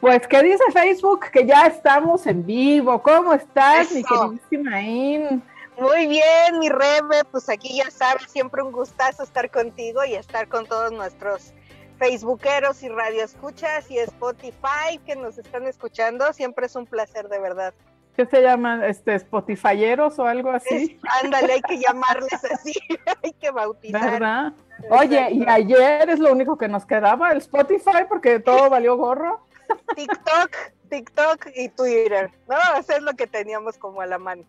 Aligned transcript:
Pues, 0.00 0.26
¿qué 0.26 0.42
dice 0.42 0.62
Facebook? 0.72 1.30
Que 1.32 1.46
ya 1.46 1.66
estamos 1.66 2.26
en 2.26 2.44
vivo. 2.44 3.02
¿Cómo 3.02 3.32
estás, 3.32 3.90
mi 3.92 4.04
queridísima 4.04 4.80
In? 4.82 5.42
Muy 5.78 6.06
bien, 6.06 6.58
mi 6.58 6.68
Rebe, 6.70 7.24
pues 7.30 7.48
aquí 7.50 7.76
ya 7.76 7.90
sabes, 7.90 8.30
siempre 8.30 8.62
un 8.62 8.72
gustazo 8.72 9.22
estar 9.22 9.50
contigo 9.50 10.04
y 10.04 10.14
estar 10.14 10.48
con 10.48 10.64
todos 10.66 10.90
nuestros 10.90 11.52
facebookeros 11.98 12.82
y 12.82 12.88
radioescuchas 12.88 13.90
y 13.90 13.98
Spotify 13.98 14.98
que 15.04 15.16
nos 15.16 15.36
están 15.38 15.66
escuchando. 15.66 16.32
Siempre 16.32 16.66
es 16.66 16.76
un 16.76 16.86
placer, 16.86 17.28
de 17.28 17.38
verdad. 17.38 17.74
¿Qué 18.16 18.24
se 18.24 18.40
llaman? 18.40 18.82
Este, 18.84 19.14
¿Spotifyeros 19.14 20.18
o 20.18 20.24
algo 20.24 20.50
así? 20.50 20.98
ándale, 21.22 21.54
hay 21.54 21.62
que 21.62 21.78
llamarles 21.78 22.42
así, 22.44 22.72
hay 23.22 23.32
que 23.32 23.50
bautizar. 23.50 24.12
¿Verdad? 24.12 24.52
Oye, 24.88 25.28
y 25.32 25.44
ayer 25.46 26.08
es 26.08 26.18
lo 26.18 26.32
único 26.32 26.56
que 26.56 26.68
nos 26.68 26.86
quedaba, 26.86 27.32
el 27.32 27.38
Spotify, 27.38 28.04
porque 28.08 28.40
todo 28.40 28.70
valió 28.70 28.96
gorro. 28.96 29.45
TikTok, 29.94 30.50
TikTok 30.88 31.46
y 31.54 31.68
Twitter, 31.70 32.30
¿no? 32.48 32.56
Eso 32.78 32.92
es 32.94 33.02
lo 33.02 33.14
que 33.14 33.26
teníamos 33.26 33.78
como 33.78 34.00
a 34.00 34.06
la 34.06 34.18
mano. 34.18 34.44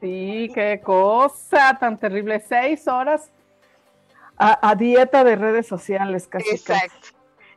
Sí, 0.00 0.50
qué 0.54 0.80
cosa 0.82 1.76
tan 1.78 1.98
terrible. 1.98 2.40
Seis 2.40 2.88
horas 2.88 3.30
a, 4.36 4.74
dieta 4.74 5.22
de 5.22 5.36
redes 5.36 5.66
sociales, 5.66 6.26
casi. 6.26 6.48
Exacto, 6.50 7.08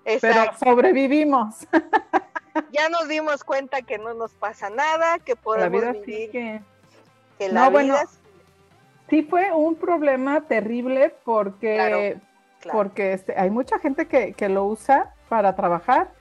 Pero 0.03 0.57
sobrevivimos. 0.57 1.67
Ya 2.71 2.87
nos 2.87 3.07
dimos 3.07 3.43
cuenta 3.43 3.81
que 3.81 3.97
no 3.97 4.13
nos 4.13 4.33
pasa 4.33 4.69
nada, 4.69 5.17
que 5.17 5.35
podemos 5.35 5.81
la 5.81 5.91
vida 5.91 6.05
vivir. 6.05 6.29
que... 6.29 7.49
la 7.49 7.67
vida 7.71 8.03
sí 9.09 9.23
fue 9.23 9.51
un 9.51 9.75
problema 9.75 10.41
terrible 10.41 11.15
porque, 11.23 12.19
porque 12.71 13.13
este, 13.13 13.33
hay 13.39 13.49
mucha 13.49 13.79
gente 13.79 14.07
que, 14.07 14.33
que, 14.33 14.49
lo 14.49 14.65
usa 14.65 15.15
para 15.29 15.55
trabajar. 15.55 16.11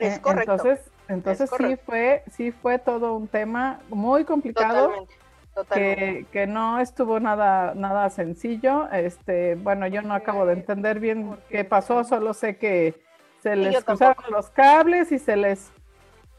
Es 0.00 0.16
eh, 0.16 0.20
correcto. 0.20 0.52
Entonces, 0.52 0.90
entonces 1.08 1.50
sí 1.56 1.76
fue, 1.76 2.24
sí 2.30 2.50
fue 2.50 2.78
todo 2.78 3.14
un 3.14 3.28
tema 3.28 3.80
muy 3.88 4.24
complicado. 4.24 4.86
Totalmente. 4.88 5.14
Totalmente. 5.54 5.96
Que, 5.96 6.26
que, 6.30 6.46
no 6.46 6.80
estuvo 6.80 7.20
nada, 7.20 7.74
nada 7.74 8.08
sencillo. 8.10 8.88
Este, 8.90 9.56
bueno, 9.56 9.86
yo 9.86 10.02
no 10.02 10.14
acabo 10.14 10.46
de 10.46 10.54
entender 10.54 11.00
bien 11.00 11.38
qué 11.48 11.64
pasó, 11.64 12.04
solo 12.04 12.34
sé 12.34 12.56
que 12.56 13.00
se 13.42 13.56
les 13.56 13.84
cruzaron 13.84 14.24
los 14.30 14.50
cables 14.50 15.12
y 15.12 15.18
se 15.18 15.36
les 15.36 15.70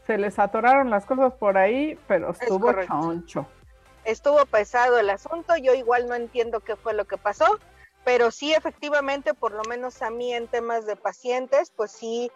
se 0.06 0.18
les 0.18 0.38
atoraron 0.38 0.90
las 0.90 1.06
cosas 1.06 1.32
por 1.34 1.56
ahí, 1.56 1.98
pero 2.06 2.30
estuvo 2.30 2.72
choncho. 2.84 3.46
Estuvo 4.04 4.44
pesado 4.46 4.98
el 4.98 5.10
asunto, 5.10 5.56
yo 5.56 5.74
igual 5.74 6.08
no 6.08 6.14
entiendo 6.14 6.60
qué 6.60 6.74
fue 6.74 6.92
lo 6.92 7.04
que 7.04 7.16
pasó, 7.16 7.58
pero 8.04 8.30
sí 8.32 8.52
efectivamente, 8.52 9.32
por 9.32 9.52
lo 9.52 9.62
menos 9.68 10.02
a 10.02 10.10
mí 10.10 10.34
en 10.34 10.48
temas 10.48 10.86
de 10.86 10.96
pacientes, 10.96 11.72
pues 11.76 11.92
sí, 11.92 12.32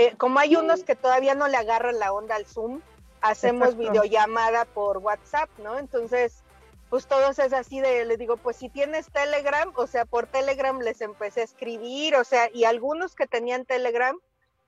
eh, 0.00 0.14
como 0.16 0.38
hay 0.38 0.56
unos 0.56 0.82
que 0.82 0.96
todavía 0.96 1.34
no 1.34 1.46
le 1.46 1.58
agarran 1.58 1.98
la 1.98 2.10
onda 2.12 2.34
al 2.36 2.46
Zoom, 2.46 2.80
hacemos 3.20 3.76
videollamada 3.76 4.64
por 4.64 4.96
WhatsApp, 4.96 5.50
¿no? 5.58 5.78
Entonces, 5.78 6.42
pues 6.88 7.06
todos 7.06 7.38
es 7.38 7.52
así 7.52 7.80
de, 7.80 8.06
les 8.06 8.18
digo, 8.18 8.38
pues 8.38 8.56
si 8.56 8.70
tienes 8.70 9.10
Telegram, 9.12 9.70
o 9.76 9.86
sea, 9.86 10.06
por 10.06 10.26
Telegram 10.26 10.78
les 10.80 11.02
empecé 11.02 11.42
a 11.42 11.44
escribir, 11.44 12.16
o 12.16 12.24
sea, 12.24 12.48
y 12.50 12.64
algunos 12.64 13.14
que 13.14 13.26
tenían 13.26 13.66
Telegram, 13.66 14.18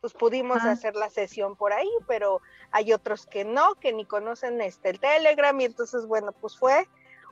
pues 0.02 0.12
pudimos 0.12 0.62
hacer 0.64 0.96
la 0.96 1.08
sesión 1.08 1.56
por 1.56 1.72
ahí, 1.72 1.88
pero 2.06 2.42
hay 2.70 2.92
otros 2.92 3.24
que 3.24 3.44
no, 3.44 3.76
que 3.76 3.94
ni 3.94 4.04
conocen 4.04 4.60
este 4.60 4.90
el 4.90 5.00
Telegram 5.00 5.58
y 5.60 5.64
entonces 5.64 6.04
bueno, 6.06 6.32
pues 6.32 6.58
fue 6.58 6.88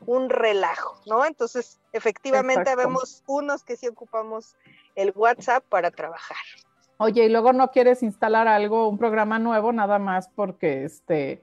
un 0.07 0.31
relajo, 0.31 0.99
¿no? 1.05 1.27
Entonces, 1.27 1.79
efectivamente 1.93 2.75
vemos 2.77 3.23
unos 3.27 3.63
que 3.63 3.77
sí 3.77 3.89
ocupamos 3.89 4.57
el 4.95 5.13
WhatsApp 5.15 5.65
para 5.69 5.91
trabajar. 5.91 6.39
Oye, 7.03 7.25
y 7.25 7.29
luego 7.31 7.55
no 7.55 7.71
quieres 7.71 8.03
instalar 8.03 8.47
algo, 8.47 8.87
un 8.87 8.99
programa 8.99 9.39
nuevo 9.39 9.73
nada 9.73 9.99
más 9.99 10.29
porque 10.29 10.85
este 10.85 11.43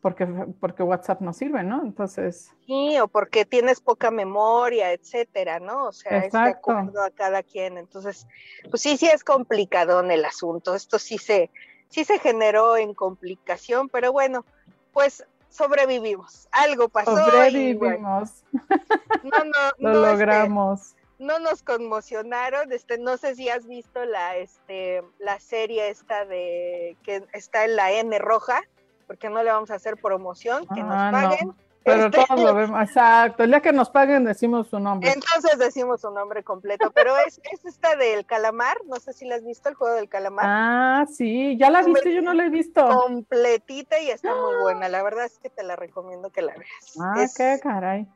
porque, 0.00 0.26
porque 0.60 0.84
WhatsApp 0.84 1.20
no 1.20 1.32
sirve, 1.32 1.64
¿no? 1.64 1.82
Entonces. 1.82 2.52
Sí, 2.66 2.96
o 3.00 3.08
porque 3.08 3.44
tienes 3.44 3.80
poca 3.80 4.12
memoria, 4.12 4.92
etcétera, 4.92 5.58
¿no? 5.58 5.86
O 5.86 5.92
sea, 5.92 6.18
es 6.18 6.32
de 6.32 6.38
acuerdo 6.38 7.02
a 7.02 7.10
cada 7.10 7.42
quien. 7.42 7.78
Entonces, 7.78 8.28
pues 8.70 8.80
sí, 8.80 8.96
sí 8.96 9.08
es 9.08 9.24
complicado 9.24 9.98
en 9.98 10.12
el 10.12 10.24
asunto. 10.24 10.76
Esto 10.76 11.00
sí 11.00 11.18
se, 11.18 11.50
sí 11.88 12.04
se 12.04 12.20
generó 12.20 12.76
en 12.76 12.94
complicación, 12.94 13.88
pero 13.88 14.12
bueno, 14.12 14.44
pues 14.92 15.26
sobrevivimos. 15.48 16.46
Algo 16.52 16.88
pasó. 16.88 17.16
Sobrevivimos. 17.16 18.44
no, 18.52 19.44
no, 19.44 19.70
Lo 19.78 20.06
este, 20.06 20.12
logramos. 20.12 20.94
No 21.22 21.38
nos 21.38 21.62
conmocionaron, 21.62 22.72
este, 22.72 22.98
no 22.98 23.16
sé 23.16 23.34
si 23.34 23.48
has 23.48 23.66
visto 23.66 24.04
la, 24.04 24.36
este, 24.36 25.02
la 25.18 25.40
serie 25.40 25.88
esta 25.88 26.24
de 26.24 26.96
que 27.02 27.24
está 27.32 27.64
en 27.64 27.76
la 27.76 27.92
N 27.92 28.18
roja, 28.18 28.60
porque 29.06 29.30
no 29.30 29.42
le 29.42 29.50
vamos 29.50 29.70
a 29.70 29.76
hacer 29.76 29.96
promoción, 29.96 30.66
que 30.74 30.82
nos 30.82 30.94
ah, 30.94 31.10
paguen. 31.12 31.54
Pero 31.84 32.06
este, 32.06 32.24
todos 32.28 32.40
lo 32.40 32.54
vemos, 32.54 32.80
exacto. 32.80 33.42
El 33.42 33.50
día 33.50 33.60
que 33.60 33.72
nos 33.72 33.90
paguen 33.90 34.24
decimos 34.24 34.68
su 34.68 34.78
nombre. 34.78 35.10
Entonces 35.10 35.58
decimos 35.58 36.00
su 36.00 36.10
nombre 36.10 36.44
completo, 36.44 36.92
pero 36.92 37.12
es, 37.26 37.40
es 37.50 37.64
esta 37.64 37.96
del 37.96 38.24
calamar, 38.24 38.76
no 38.86 38.96
sé 38.96 39.12
si 39.12 39.26
la 39.26 39.36
has 39.36 39.44
visto, 39.44 39.68
el 39.68 39.74
juego 39.74 39.96
del 39.96 40.08
calamar. 40.08 40.44
Ah, 40.48 41.06
sí, 41.12 41.56
ya 41.58 41.70
la 41.70 41.82
viste, 41.82 42.14
yo 42.14 42.22
no 42.22 42.34
la 42.34 42.46
he 42.46 42.50
visto. 42.50 42.86
Completita 42.86 43.98
y 44.00 44.10
está 44.10 44.34
muy 44.34 44.62
buena, 44.62 44.88
la 44.88 45.02
verdad 45.02 45.24
es 45.24 45.38
que 45.38 45.50
te 45.50 45.64
la 45.64 45.74
recomiendo 45.76 46.30
que 46.30 46.42
la 46.42 46.54
veas. 46.54 46.96
Ah, 47.00 47.26
qué 47.36 47.58
caray. 47.60 48.06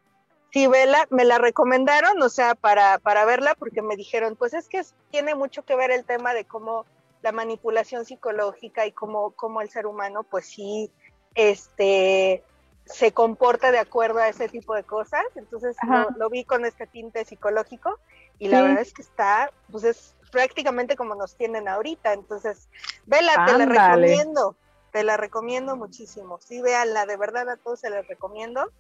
Sí, 0.56 0.68
vela, 0.68 1.06
me 1.10 1.26
la 1.26 1.36
recomendaron, 1.36 2.22
o 2.22 2.30
sea, 2.30 2.54
para, 2.54 2.96
para 2.96 3.26
verla, 3.26 3.54
porque 3.58 3.82
me 3.82 3.94
dijeron, 3.94 4.36
pues 4.36 4.54
es 4.54 4.70
que 4.70 4.80
tiene 5.10 5.34
mucho 5.34 5.66
que 5.66 5.76
ver 5.76 5.90
el 5.90 6.06
tema 6.06 6.32
de 6.32 6.46
cómo 6.46 6.86
la 7.20 7.30
manipulación 7.30 8.06
psicológica 8.06 8.86
y 8.86 8.92
cómo, 8.92 9.32
cómo 9.32 9.60
el 9.60 9.68
ser 9.68 9.84
humano, 9.86 10.22
pues 10.22 10.46
sí, 10.46 10.90
este, 11.34 12.42
se 12.86 13.12
comporta 13.12 13.70
de 13.70 13.80
acuerdo 13.80 14.20
a 14.20 14.28
ese 14.28 14.48
tipo 14.48 14.74
de 14.74 14.82
cosas. 14.82 15.24
Entonces 15.34 15.76
lo, 16.16 16.30
vi 16.30 16.44
con 16.44 16.64
este 16.64 16.86
tinte 16.86 17.26
psicológico 17.26 17.98
y 18.38 18.48
la 18.48 18.62
verdad 18.62 18.80
es 18.80 18.94
que 18.94 19.02
está, 19.02 19.50
pues 19.70 19.84
es 19.84 20.14
prácticamente 20.32 20.96
como 20.96 21.14
nos 21.16 21.36
tienen 21.36 21.68
ahorita. 21.68 22.14
Entonces, 22.14 22.70
vela, 23.04 23.44
te 23.44 23.58
la 23.58 23.66
recomiendo, 23.66 24.56
te 24.90 25.04
la 25.04 25.18
recomiendo 25.18 25.76
muchísimo. 25.76 26.38
Sí, 26.40 26.62
véanla, 26.62 27.04
de 27.04 27.18
verdad 27.18 27.46
a 27.50 27.58
todos 27.58 27.80
se 27.80 27.90
les 27.90 28.08
recomiendo. 28.08 28.70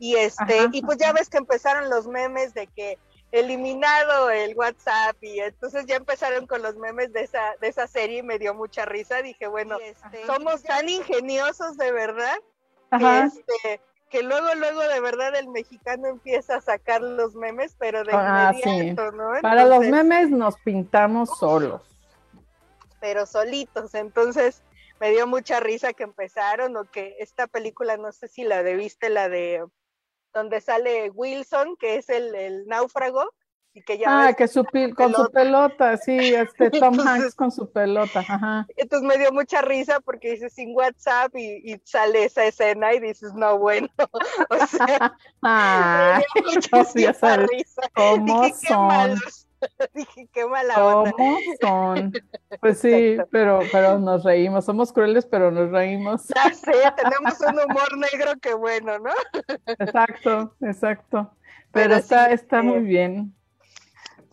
Y 0.00 0.16
este, 0.16 0.66
y 0.72 0.80
pues 0.80 0.96
ya 0.96 1.12
ves 1.12 1.28
que 1.28 1.36
empezaron 1.36 1.90
los 1.90 2.06
memes 2.06 2.54
de 2.54 2.66
que 2.68 2.98
eliminado 3.32 4.30
el 4.30 4.56
WhatsApp 4.56 5.16
y 5.20 5.40
entonces 5.40 5.84
ya 5.86 5.96
empezaron 5.96 6.46
con 6.46 6.62
los 6.62 6.76
memes 6.76 7.12
de 7.12 7.20
esa, 7.20 7.54
de 7.60 7.68
esa 7.68 7.86
serie 7.86 8.18
y 8.18 8.22
me 8.22 8.38
dio 8.38 8.54
mucha 8.54 8.86
risa. 8.86 9.22
Dije, 9.22 9.46
bueno, 9.46 9.76
este, 9.78 10.24
somos 10.26 10.62
tan 10.62 10.88
ingeniosos 10.88 11.76
de 11.76 11.92
verdad 11.92 12.36
que, 12.98 13.20
este, 13.20 13.80
que 14.08 14.22
luego, 14.22 14.54
luego 14.56 14.80
de 14.80 15.00
verdad 15.00 15.36
el 15.36 15.48
mexicano 15.48 16.08
empieza 16.08 16.56
a 16.56 16.60
sacar 16.60 17.02
los 17.02 17.34
memes, 17.34 17.76
pero 17.78 18.02
de 18.02 18.12
ah, 18.14 18.52
inmediato, 18.64 19.12
¿no? 19.12 19.32
Para 19.42 19.66
los 19.66 19.80
memes 19.86 20.30
nos 20.30 20.56
pintamos 20.60 21.28
solos. 21.38 21.82
Pero 23.00 23.26
solitos, 23.26 23.94
entonces 23.94 24.62
me 24.98 25.10
dio 25.10 25.26
mucha 25.26 25.60
risa 25.60 25.92
que 25.92 26.04
empezaron 26.04 26.76
o 26.76 26.84
que 26.84 27.16
esta 27.20 27.46
película, 27.46 27.96
no 27.96 28.12
sé 28.12 28.28
si 28.28 28.44
la 28.44 28.62
de 28.62 28.76
viste, 28.76 29.08
la 29.08 29.28
de 29.28 29.64
donde 30.32 30.60
sale 30.60 31.10
Wilson, 31.10 31.76
que 31.76 31.96
es 31.96 32.08
el, 32.08 32.66
náufrago, 32.66 33.32
y 33.72 33.82
que 33.82 33.98
ya 33.98 34.26
ah, 34.26 34.32
que 34.34 34.48
su 34.48 34.64
con 34.96 35.14
su 35.14 35.30
pelota, 35.30 35.96
sí, 35.96 36.34
este 36.34 36.70
Tom 36.80 36.98
Hanks 36.98 37.34
con 37.34 37.52
su 37.52 37.70
pelota, 37.70 38.20
ajá. 38.20 38.66
Entonces 38.76 39.06
me 39.06 39.16
dio 39.16 39.32
mucha 39.32 39.62
risa 39.62 40.00
porque 40.00 40.32
dice 40.32 40.50
sin 40.50 40.74
WhatsApp 40.74 41.34
y, 41.36 41.80
sale 41.84 42.24
esa 42.24 42.44
escena 42.44 42.92
y 42.94 43.00
dices, 43.00 43.32
no, 43.34 43.58
bueno, 43.58 43.88
o 44.50 44.66
sea, 44.66 45.16
ah, 45.42 46.20
mucha 46.42 47.36
risa. 47.36 47.82
¿Cómo 47.94 48.48
son? 48.54 49.18
Dije, 49.94 50.28
qué 50.32 50.46
mala 50.46 50.84
onda. 50.84 51.12
¿Cómo 51.12 51.38
son? 51.60 52.12
Pues 52.60 52.78
sí, 52.78 53.16
pero, 53.30 53.60
pero 53.70 53.98
nos 53.98 54.24
reímos. 54.24 54.64
Somos 54.64 54.92
crueles, 54.92 55.24
pero 55.24 55.50
nos 55.50 55.70
reímos. 55.70 56.26
Ya 56.34 56.52
sé, 56.52 56.72
tenemos 56.96 57.40
un 57.40 57.58
humor 57.58 57.96
negro 57.96 58.32
que 58.42 58.54
bueno, 58.54 58.98
¿no? 58.98 59.12
Exacto, 59.66 60.54
exacto. 60.60 61.30
Pero, 61.72 61.94
está, 61.94 62.32
está 62.32 62.60
muy 62.62 62.80
bien. 62.80 63.32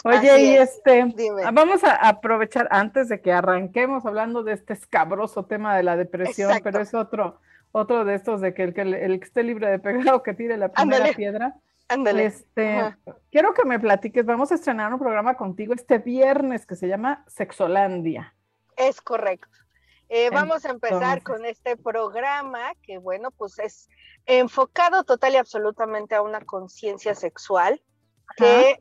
Oye, 0.04 0.42
y 0.42 0.56
este, 0.56 1.06
vamos 1.54 1.84
a 1.84 1.96
aprovechar 1.96 2.68
antes 2.72 3.10
de 3.10 3.22
que 3.22 3.32
arranquemos 3.32 4.06
hablando 4.06 4.44
de 4.44 4.54
este 4.54 4.74
escabroso 4.74 5.46
tema 5.46 5.76
de 5.76 5.84
la 5.84 5.96
depresión, 5.96 6.60
pero 6.64 6.82
es 6.82 6.94
otro, 6.94 7.40
otro 7.72 8.06
de 8.06 8.16
estos 8.16 8.42
de 8.42 8.54
que 8.54 8.64
el 8.64 8.74
que, 8.74 8.82
el 8.82 9.20
que 9.20 9.26
esté 9.26 9.44
libre 9.44 9.70
de 9.70 9.80
pecado 9.80 10.24
que 10.24 10.34
tire 10.34 10.58
la 10.58 10.70
primera 10.70 11.14
piedra. 11.14 11.56
Ándale. 11.90 12.26
Este, 12.26 12.96
quiero 13.32 13.54
que 13.54 13.66
me 13.66 13.80
platiques, 13.80 14.26
vamos 14.26 14.52
a 14.52 14.56
estrenar 14.56 14.94
un 14.94 15.00
programa 15.00 15.38
contigo 15.38 15.74
este 15.74 16.00
viernes 16.00 16.66
que 16.66 16.76
se 16.76 16.88
llama 16.88 17.24
Sexolandia. 17.28 18.36
Es 18.76 19.02
correcto. 19.02 19.58
Eh, 20.10 20.30
vamos 20.30 20.64
a 20.66 20.70
empezar 20.70 21.22
con 21.22 21.46
este 21.46 21.76
programa 21.76 22.74
que, 22.82 22.98
bueno, 22.98 23.32
pues 23.32 23.60
es 23.60 23.90
enfocado 24.26 25.04
total 25.04 25.34
y 25.34 25.38
absolutamente 25.38 26.16
a 26.16 26.22
una 26.22 26.42
conciencia 26.42 27.14
sexual, 27.14 27.82
que 28.38 28.78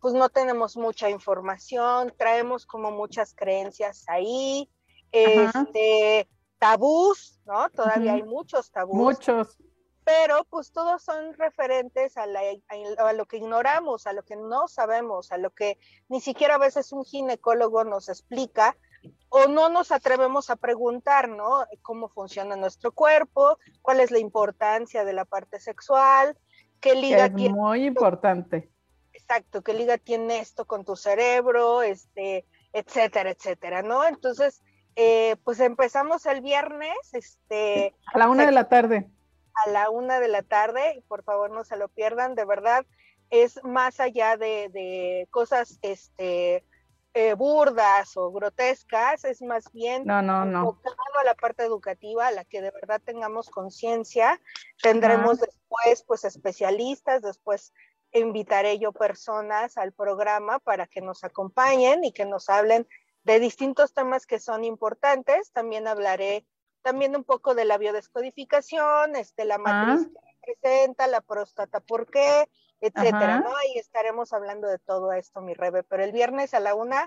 pues 0.00 0.14
no 0.14 0.28
tenemos 0.28 0.76
mucha 0.76 1.10
información, 1.10 2.12
traemos 2.16 2.66
como 2.66 2.92
muchas 2.92 3.34
creencias 3.34 4.04
ahí, 4.08 4.70
este, 5.10 6.28
tabús, 6.58 7.40
¿no? 7.44 7.68
Todavía 7.70 8.14
hay 8.14 8.22
muchos 8.22 8.70
tabús. 8.70 8.96
Muchos. 8.96 9.56
Pero 10.08 10.46
pues 10.48 10.72
todos 10.72 11.02
son 11.02 11.34
referentes 11.34 12.16
a, 12.16 12.22
a, 12.22 13.12
lo 13.12 13.26
que 13.26 13.36
ignoramos, 13.36 14.06
a 14.06 14.14
lo 14.14 14.22
que 14.22 14.36
no 14.36 14.66
sabemos, 14.66 15.32
a 15.32 15.36
lo 15.36 15.50
que 15.50 15.76
ni 16.08 16.22
siquiera 16.22 16.54
a 16.54 16.58
veces 16.58 16.92
un 16.92 17.04
ginecólogo 17.04 17.84
nos 17.84 18.08
explica 18.08 18.74
o 19.28 19.48
no 19.48 19.68
nos 19.68 19.92
atrevemos 19.92 20.48
a 20.48 20.56
preguntar, 20.56 21.28
¿no? 21.28 21.66
Cómo 21.82 22.08
funciona 22.08 22.56
nuestro 22.56 22.90
cuerpo, 22.92 23.58
cuál 23.82 24.00
es 24.00 24.10
la 24.10 24.18
importancia 24.18 25.04
de 25.04 25.12
la 25.12 25.26
parte 25.26 25.60
sexual, 25.60 26.38
qué 26.80 26.94
liga 26.94 27.26
es 27.26 27.32
Muy 27.32 27.84
importante. 27.84 28.70
Exacto, 29.12 29.60
qué 29.60 29.74
liga 29.74 29.98
tiene 29.98 30.38
esto 30.38 30.64
con 30.64 30.86
tu 30.86 30.96
cerebro, 30.96 31.82
este, 31.82 32.46
etcétera, 32.72 33.28
etcétera, 33.28 33.82
¿no? 33.82 34.06
Entonces, 34.06 34.62
eh, 34.96 35.36
pues 35.44 35.60
empezamos 35.60 36.24
el 36.24 36.40
viernes, 36.40 36.96
este. 37.12 37.94
A 38.06 38.16
la 38.16 38.30
una 38.30 38.46
de 38.46 38.52
la 38.52 38.70
tarde. 38.70 39.10
A 39.64 39.70
la 39.70 39.90
una 39.90 40.20
de 40.20 40.28
la 40.28 40.42
tarde, 40.42 41.02
por 41.08 41.24
favor 41.24 41.50
no 41.50 41.64
se 41.64 41.76
lo 41.76 41.88
pierdan, 41.88 42.34
de 42.34 42.44
verdad, 42.44 42.86
es 43.30 43.62
más 43.64 44.00
allá 44.00 44.36
de, 44.36 44.68
de 44.70 45.26
cosas, 45.30 45.78
este, 45.82 46.64
eh, 47.14 47.34
burdas 47.34 48.16
o 48.16 48.30
grotescas, 48.30 49.24
es 49.24 49.42
más 49.42 49.72
bien 49.72 50.04
no, 50.04 50.22
no, 50.22 50.44
no. 50.44 50.78
a 51.20 51.24
la 51.24 51.34
parte 51.34 51.64
educativa, 51.64 52.28
a 52.28 52.30
la 52.30 52.44
que 52.44 52.60
de 52.62 52.70
verdad 52.70 53.00
tengamos 53.04 53.50
conciencia. 53.50 54.40
Tendremos 54.80 55.40
después, 55.40 56.04
pues, 56.06 56.24
especialistas, 56.24 57.22
después 57.22 57.72
invitaré 58.12 58.78
yo 58.78 58.92
personas 58.92 59.78
al 59.78 59.92
programa 59.92 60.60
para 60.60 60.86
que 60.86 61.00
nos 61.00 61.24
acompañen 61.24 62.04
y 62.04 62.12
que 62.12 62.24
nos 62.24 62.48
hablen 62.48 62.86
de 63.24 63.40
distintos 63.40 63.94
temas 63.94 64.24
que 64.24 64.38
son 64.38 64.62
importantes. 64.62 65.50
También 65.50 65.88
hablaré 65.88 66.46
también 66.88 67.14
un 67.14 67.24
poco 67.24 67.54
de 67.54 67.66
la 67.66 67.76
biodescodificación, 67.76 69.14
este, 69.14 69.44
la 69.44 69.58
matriz 69.58 70.08
ah. 70.08 70.20
que 70.42 70.54
presenta, 70.54 71.06
la 71.06 71.20
próstata, 71.20 71.80
por 71.80 72.10
qué, 72.10 72.48
etcétera, 72.80 73.40
¿no? 73.40 73.54
Ahí 73.54 73.76
estaremos 73.76 74.32
hablando 74.32 74.66
de 74.68 74.78
todo 74.78 75.12
esto, 75.12 75.42
mi 75.42 75.52
Rebe, 75.52 75.82
pero 75.82 76.02
el 76.02 76.12
viernes 76.12 76.54
a 76.54 76.60
la 76.60 76.74
una. 76.74 77.06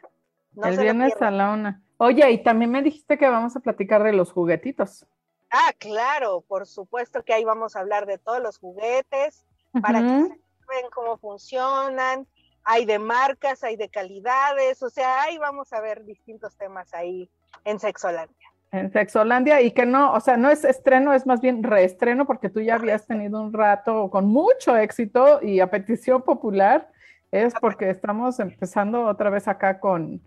No 0.52 0.68
el 0.68 0.78
viernes 0.78 1.20
a 1.20 1.32
la 1.32 1.50
una. 1.50 1.82
Oye, 1.98 2.30
y 2.30 2.44
también 2.44 2.70
me 2.70 2.84
dijiste 2.84 3.18
que 3.18 3.28
vamos 3.28 3.56
a 3.56 3.60
platicar 3.60 4.04
de 4.04 4.14
los 4.14 4.32
juguetitos. 4.32 5.08
Ah, 5.50 5.74
claro, 5.80 6.42
por 6.42 6.68
supuesto 6.68 7.24
que 7.24 7.34
ahí 7.34 7.44
vamos 7.44 7.76
a 7.76 7.80
hablar 7.80 8.06
de 8.06 8.20
todos 8.20 8.40
los 8.40 8.60
juguetes, 8.60 9.48
para 9.82 9.98
que 9.98 10.06
vean 10.06 10.92
cómo 10.94 11.18
funcionan, 11.18 12.28
hay 12.64 12.86
de 12.86 13.00
marcas, 13.00 13.64
hay 13.64 13.78
de 13.78 13.90
calidades, 13.90 14.84
o 14.84 14.92
sea, 14.92 15.24
ahí 15.24 15.40
vamos 15.40 15.74
a 15.74 15.82
ver 15.82 16.06
distintos 16.06 16.56
temas 16.56 16.94
ahí 16.94 17.32
en 17.66 17.80
Sexolandia 17.80 18.51
en 18.72 18.92
Sexolandia 18.92 19.62
y 19.62 19.72
que 19.72 19.86
no, 19.86 20.14
o 20.14 20.20
sea, 20.20 20.38
no 20.38 20.50
es 20.50 20.64
estreno, 20.64 21.14
es 21.14 21.26
más 21.26 21.42
bien 21.42 21.62
reestreno 21.62 22.26
porque 22.26 22.50
tú 22.50 22.62
ya 22.62 22.76
habías 22.76 23.06
tenido 23.06 23.42
un 23.42 23.52
rato 23.52 24.10
con 24.10 24.26
mucho 24.26 24.78
éxito 24.78 25.40
y 25.42 25.60
a 25.60 25.70
petición 25.70 26.22
popular 26.22 26.90
es 27.32 27.54
porque 27.60 27.90
estamos 27.90 28.40
empezando 28.40 29.06
otra 29.06 29.30
vez 29.30 29.48
acá 29.48 29.80
con, 29.80 30.22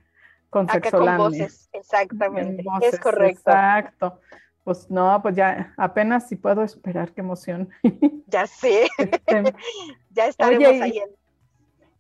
con 0.51 0.69
Sexolandia. 0.69 1.17
Con 1.17 1.33
voces, 1.33 1.69
exactamente, 1.73 2.65
es 2.83 3.01
correcto. 3.01 3.51
Exacto. 3.51 4.21
Pues 4.63 4.91
no, 4.91 5.21
pues 5.21 5.37
ya 5.37 5.75
apenas 5.77 6.27
si 6.27 6.37
puedo 6.37 6.63
esperar, 6.63 7.13
qué 7.13 7.21
emoción. 7.21 7.69
Ya 8.27 8.49
sé, 8.49 8.89
este, 8.99 9.55
ya 10.11 10.27
estaremos 10.27 10.83
ahí. 10.83 11.01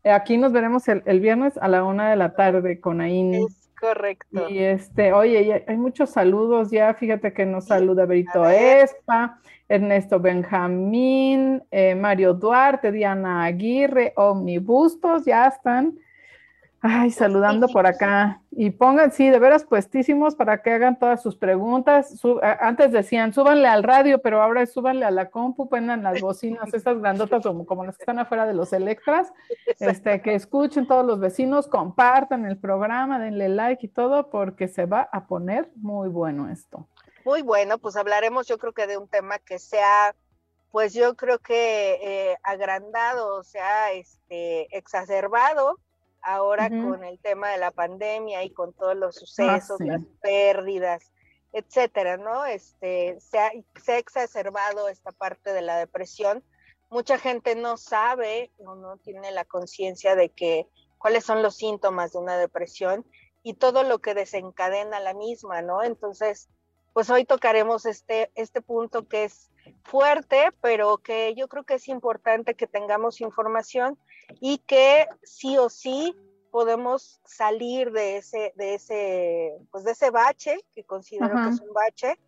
Aquí 0.02 0.36
nos 0.36 0.50
veremos 0.50 0.88
el, 0.88 1.02
el, 1.06 1.20
viernes 1.20 1.56
a 1.58 1.68
la 1.68 1.84
una 1.84 2.10
de 2.10 2.16
la 2.16 2.34
tarde 2.34 2.80
con 2.80 3.00
Aini. 3.00 3.46
Correcto. 3.80 4.48
Y 4.48 4.58
este, 4.58 5.12
oye, 5.12 5.64
hay 5.66 5.76
muchos 5.76 6.10
saludos 6.10 6.70
ya, 6.70 6.94
fíjate 6.94 7.32
que 7.32 7.44
nos 7.46 7.66
saluda 7.66 8.06
Brito 8.06 8.46
Espa, 8.48 9.40
Ernesto 9.68 10.20
Benjamín, 10.20 11.62
eh, 11.70 11.94
Mario 11.94 12.34
Duarte, 12.34 12.92
Diana 12.92 13.44
Aguirre, 13.44 14.12
Omnibustos, 14.16 15.24
ya 15.24 15.46
están. 15.46 15.98
Ay, 16.86 17.10
saludando 17.12 17.66
por 17.68 17.86
acá. 17.86 18.42
Y 18.50 18.68
pongan, 18.68 19.10
sí, 19.10 19.30
de 19.30 19.38
veras 19.38 19.64
puestísimos 19.64 20.34
para 20.34 20.60
que 20.60 20.70
hagan 20.70 20.98
todas 20.98 21.22
sus 21.22 21.34
preguntas. 21.34 22.20
antes 22.60 22.92
decían, 22.92 23.32
súbanle 23.32 23.68
al 23.68 23.82
radio, 23.82 24.20
pero 24.20 24.42
ahora 24.42 24.66
súbanle 24.66 25.06
a 25.06 25.10
la 25.10 25.30
compu, 25.30 25.70
pongan 25.70 26.02
las 26.02 26.20
bocinas, 26.20 26.74
estas 26.74 27.00
grandotas 27.00 27.42
como, 27.42 27.64
como 27.64 27.86
las 27.86 27.96
que 27.96 28.02
están 28.02 28.18
afuera 28.18 28.44
de 28.44 28.52
los 28.52 28.74
Electras, 28.74 29.32
este, 29.80 30.20
que 30.20 30.34
escuchen 30.34 30.86
todos 30.86 31.06
los 31.06 31.20
vecinos, 31.20 31.68
compartan 31.68 32.44
el 32.44 32.58
programa, 32.58 33.18
denle 33.18 33.48
like 33.48 33.86
y 33.86 33.88
todo, 33.88 34.28
porque 34.28 34.68
se 34.68 34.84
va 34.84 35.08
a 35.10 35.26
poner 35.26 35.70
muy 35.76 36.10
bueno 36.10 36.50
esto. 36.50 36.86
Muy 37.24 37.40
bueno, 37.40 37.78
pues 37.78 37.96
hablaremos 37.96 38.46
yo 38.46 38.58
creo 38.58 38.74
que 38.74 38.86
de 38.86 38.98
un 38.98 39.08
tema 39.08 39.38
que 39.38 39.58
sea, 39.58 40.14
pues 40.70 40.92
yo 40.92 41.16
creo 41.16 41.38
que 41.38 41.94
eh, 42.02 42.36
agrandado, 42.42 43.36
o 43.36 43.42
sea, 43.42 43.92
este, 43.92 44.68
exacerbado 44.76 45.78
ahora 46.24 46.68
con 46.70 47.04
el 47.04 47.18
tema 47.18 47.50
de 47.50 47.58
la 47.58 47.70
pandemia 47.70 48.42
y 48.42 48.50
con 48.50 48.72
todos 48.72 48.96
los 48.96 49.16
ah, 49.16 49.20
sucesos, 49.20 49.78
las 49.80 50.02
pérdidas, 50.20 51.12
etcétera, 51.52 52.16
¿no? 52.16 52.44
Este, 52.46 53.20
se 53.20 53.38
ha, 53.38 53.52
se 53.82 53.92
ha 53.92 53.98
exacerbado 53.98 54.88
esta 54.88 55.12
parte 55.12 55.52
de 55.52 55.62
la 55.62 55.76
depresión. 55.76 56.42
Mucha 56.90 57.18
gente 57.18 57.54
no 57.54 57.76
sabe 57.76 58.50
o 58.58 58.74
no 58.74 58.96
tiene 58.98 59.30
la 59.32 59.44
conciencia 59.44 60.16
de 60.16 60.30
que 60.30 60.66
cuáles 60.98 61.24
son 61.24 61.42
los 61.42 61.56
síntomas 61.56 62.12
de 62.12 62.18
una 62.18 62.38
depresión 62.38 63.04
y 63.42 63.54
todo 63.54 63.82
lo 63.82 63.98
que 63.98 64.14
desencadena 64.14 65.00
la 65.00 65.12
misma, 65.12 65.60
¿no? 65.60 65.82
Entonces, 65.82 66.48
pues 66.94 67.10
hoy 67.10 67.24
tocaremos 67.24 67.84
este, 67.84 68.30
este 68.34 68.62
punto 68.62 69.06
que 69.06 69.24
es 69.24 69.50
fuerte, 69.82 70.50
pero 70.60 70.98
que 70.98 71.34
yo 71.34 71.48
creo 71.48 71.64
que 71.64 71.74
es 71.74 71.88
importante 71.88 72.54
que 72.54 72.66
tengamos 72.66 73.20
información 73.20 73.98
y 74.40 74.58
que 74.58 75.06
sí 75.22 75.58
o 75.58 75.68
sí 75.68 76.16
podemos 76.50 77.20
salir 77.24 77.90
de 77.90 78.16
ese, 78.18 78.52
de 78.54 78.74
ese, 78.74 79.58
pues 79.70 79.84
de 79.84 79.92
ese 79.92 80.10
bache, 80.10 80.64
que 80.72 80.84
considero 80.84 81.34
que 81.34 81.48
es 81.48 81.60
un 81.60 81.72
bache, 81.72 82.18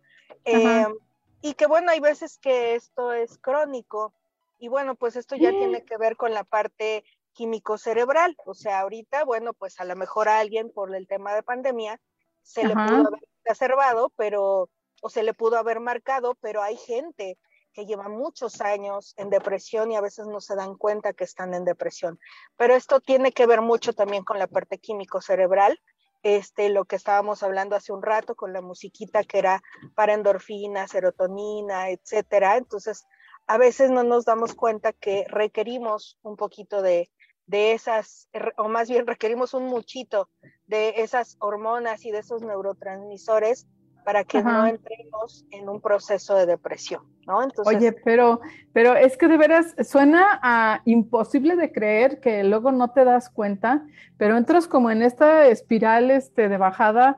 em, 0.43 0.93
y 1.41 1.53
que 1.53 1.65
bueno, 1.65 1.91
hay 1.91 1.99
veces 1.99 2.37
que 2.37 2.75
esto 2.75 3.13
es 3.13 3.37
crónico, 3.37 4.13
y 4.59 4.67
bueno, 4.67 4.95
pues 4.95 5.15
esto 5.15 5.35
ya 5.35 5.51
tiene 5.51 5.85
que 5.85 5.97
ver 5.97 6.17
con 6.17 6.33
la 6.33 6.43
parte 6.43 7.05
químico 7.31 7.77
cerebral, 7.77 8.35
o 8.45 8.53
sea, 8.53 8.81
ahorita, 8.81 9.23
bueno, 9.23 9.53
pues 9.53 9.79
a 9.79 9.85
lo 9.85 9.95
mejor 9.95 10.27
a 10.27 10.39
alguien 10.39 10.71
por 10.71 10.93
el 10.95 11.07
tema 11.07 11.33
de 11.33 11.43
pandemia 11.43 12.01
se 12.41 12.63
le 12.63 12.73
pudo 12.73 13.07
haber 13.07 13.27
exacerbado, 13.43 14.11
pero, 14.17 14.69
o 15.01 15.09
se 15.09 15.23
le 15.23 15.33
pudo 15.33 15.57
haber 15.57 15.79
marcado, 15.79 16.35
pero 16.41 16.61
hay 16.63 16.75
gente 16.75 17.37
que 17.77 17.85
llevan 17.85 18.17
muchos 18.17 18.59
años 18.61 19.13
en 19.17 19.29
depresión 19.29 19.91
y 19.91 19.95
a 19.95 20.01
veces 20.01 20.25
no 20.25 20.41
se 20.41 20.55
dan 20.55 20.75
cuenta 20.75 21.13
que 21.13 21.23
están 21.23 21.53
en 21.53 21.63
depresión. 21.63 22.19
Pero 22.55 22.73
esto 22.73 22.99
tiene 23.01 23.31
que 23.31 23.45
ver 23.45 23.61
mucho 23.61 23.93
también 23.93 24.23
con 24.23 24.39
la 24.39 24.47
parte 24.47 24.79
químico 24.79 25.21
cerebral, 25.21 25.79
este, 26.23 26.69
lo 26.69 26.85
que 26.85 26.95
estábamos 26.95 27.43
hablando 27.43 27.75
hace 27.75 27.93
un 27.93 28.01
rato 28.01 28.33
con 28.33 28.51
la 28.51 28.61
musiquita 28.61 29.23
que 29.23 29.37
era 29.37 29.61
para 29.93 30.15
endorfina, 30.15 30.87
serotonina, 30.87 31.91
etcétera. 31.91 32.57
Entonces, 32.57 33.05
a 33.45 33.59
veces 33.59 33.91
no 33.91 34.01
nos 34.01 34.25
damos 34.25 34.55
cuenta 34.55 34.91
que 34.91 35.25
requerimos 35.27 36.17
un 36.23 36.35
poquito 36.35 36.81
de, 36.81 37.11
de 37.45 37.73
esas, 37.73 38.27
o 38.57 38.69
más 38.69 38.89
bien 38.89 39.05
requerimos 39.05 39.53
un 39.53 39.65
muchito 39.65 40.31
de 40.65 40.95
esas 40.97 41.37
hormonas 41.39 42.05
y 42.05 42.11
de 42.11 42.19
esos 42.19 42.41
neurotransmisores 42.41 43.67
para 44.07 44.23
que 44.23 44.41
no 44.41 44.65
entremos 44.65 45.45
en 45.51 45.67
un 45.67 45.81
proceso 45.81 46.33
de 46.33 46.45
depresión, 46.45 47.01
¿no? 47.25 47.43
Entonces, 47.43 47.75
Oye, 47.75 47.91
pero, 47.91 48.39
pero 48.71 48.95
es 48.95 49.17
que 49.17 49.27
de 49.27 49.35
veras 49.35 49.75
suena 49.83 50.39
a 50.41 50.81
imposible 50.85 51.57
de 51.57 51.73
creer 51.73 52.21
que 52.21 52.41
luego 52.45 52.71
no 52.71 52.91
te 52.91 53.03
das 53.03 53.29
cuenta, 53.29 53.83
pero 54.15 54.37
entras 54.37 54.65
como 54.69 54.91
en 54.91 55.01
esta 55.01 55.47
espiral 55.47 56.09
este, 56.09 56.47
de 56.47 56.57
bajada 56.57 57.17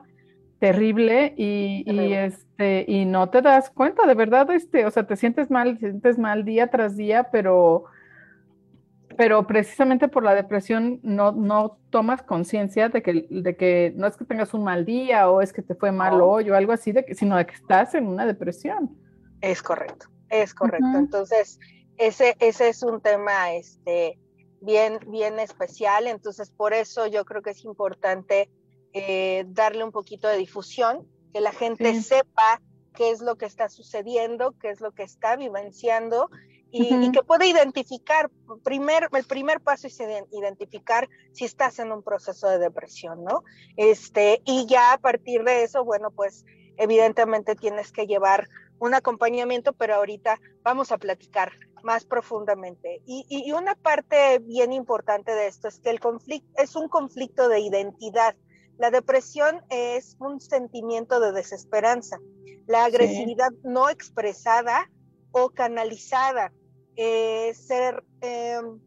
terrible 0.58 1.32
y, 1.36 1.84
y, 1.86 2.12
este 2.12 2.86
y 2.88 3.04
no 3.04 3.30
te 3.30 3.40
das 3.40 3.70
cuenta, 3.70 4.04
de 4.04 4.14
verdad, 4.14 4.50
este, 4.50 4.84
o 4.84 4.90
sea, 4.90 5.06
te 5.06 5.14
sientes 5.14 5.48
mal, 5.48 5.78
te 5.78 5.90
sientes 5.90 6.18
mal 6.18 6.44
día 6.44 6.70
tras 6.70 6.96
día, 6.96 7.28
pero 7.30 7.84
pero 9.16 9.46
precisamente 9.46 10.08
por 10.08 10.22
la 10.22 10.34
depresión 10.34 11.00
no, 11.02 11.32
no 11.32 11.78
tomas 11.90 12.22
conciencia 12.22 12.88
de 12.88 13.02
que, 13.02 13.26
de 13.28 13.56
que 13.56 13.92
no 13.96 14.06
es 14.06 14.16
que 14.16 14.24
tengas 14.24 14.54
un 14.54 14.64
mal 14.64 14.84
día 14.84 15.30
o 15.30 15.40
es 15.40 15.52
que 15.52 15.62
te 15.62 15.74
fue 15.74 15.92
mal 15.92 16.20
hoy 16.20 16.50
o 16.50 16.54
algo 16.54 16.72
así, 16.72 16.92
de 16.92 17.04
que, 17.04 17.14
sino 17.14 17.36
de 17.36 17.46
que 17.46 17.54
estás 17.54 17.94
en 17.94 18.06
una 18.06 18.26
depresión. 18.26 18.96
Es 19.40 19.62
correcto, 19.62 20.06
es 20.28 20.54
correcto. 20.54 20.96
Entonces, 20.96 21.58
ese, 21.96 22.36
ese 22.38 22.68
es 22.68 22.82
un 22.82 23.00
tema 23.00 23.52
este, 23.52 24.18
bien, 24.60 24.98
bien 25.08 25.38
especial. 25.38 26.06
Entonces, 26.06 26.50
por 26.50 26.72
eso 26.72 27.06
yo 27.06 27.24
creo 27.24 27.42
que 27.42 27.50
es 27.50 27.64
importante 27.64 28.50
eh, 28.92 29.44
darle 29.48 29.84
un 29.84 29.92
poquito 29.92 30.28
de 30.28 30.36
difusión, 30.36 31.06
que 31.32 31.40
la 31.40 31.52
gente 31.52 32.00
sepa 32.02 32.60
qué 32.94 33.10
es 33.10 33.20
lo 33.20 33.36
que 33.36 33.46
está 33.46 33.68
sucediendo, 33.68 34.54
qué 34.60 34.70
es 34.70 34.80
lo 34.80 34.92
que 34.92 35.02
está 35.02 35.36
vivenciando 35.36 36.30
y, 36.72 37.10
que 37.12 37.22
puede 37.22 37.48
identificar, 37.48 38.30
primer, 38.62 39.08
el 39.12 39.24
primer 39.24 39.60
paso 39.60 39.86
es 39.86 39.98
identificar 40.32 41.08
si 41.32 41.44
estás 41.44 41.78
en 41.78 41.90
un 41.90 42.02
proceso 42.02 42.48
de 42.48 42.58
depresión, 42.58 43.24
¿no? 43.24 43.42
Este, 43.76 44.40
y 44.44 44.66
ya 44.66 44.92
a 44.92 44.98
partir 44.98 45.42
de 45.44 45.64
eso, 45.64 45.84
bueno, 45.84 46.10
pues 46.10 46.44
evidentemente 46.76 47.56
tienes 47.56 47.92
que 47.92 48.06
llevar 48.06 48.48
un 48.78 48.94
acompañamiento, 48.94 49.72
pero 49.72 49.96
ahorita 49.96 50.40
vamos 50.62 50.92
a 50.92 50.98
platicar 50.98 51.52
más 51.82 52.04
profundamente. 52.04 53.02
Y, 53.06 53.26
y, 53.28 53.52
una 53.52 53.74
parte 53.74 54.38
bien 54.38 54.72
importante 54.72 55.32
de 55.32 55.46
esto 55.46 55.68
es 55.68 55.80
que 55.80 55.90
el 55.90 56.00
conflicto 56.00 56.48
es 56.56 56.76
un 56.76 56.88
conflicto 56.88 57.48
de 57.48 57.60
identidad. 57.60 58.36
La 58.78 58.90
depresión 58.90 59.62
es 59.70 60.16
un 60.20 60.40
sentimiento 60.40 61.20
de 61.20 61.32
desesperanza. 61.32 62.18
La 62.66 62.84
agresividad 62.84 63.50
no 63.62 63.90
expresada 63.90 64.90
o 65.32 65.50
canalizada 65.50 66.52
eh, 67.02 67.54
em, 68.20 68.78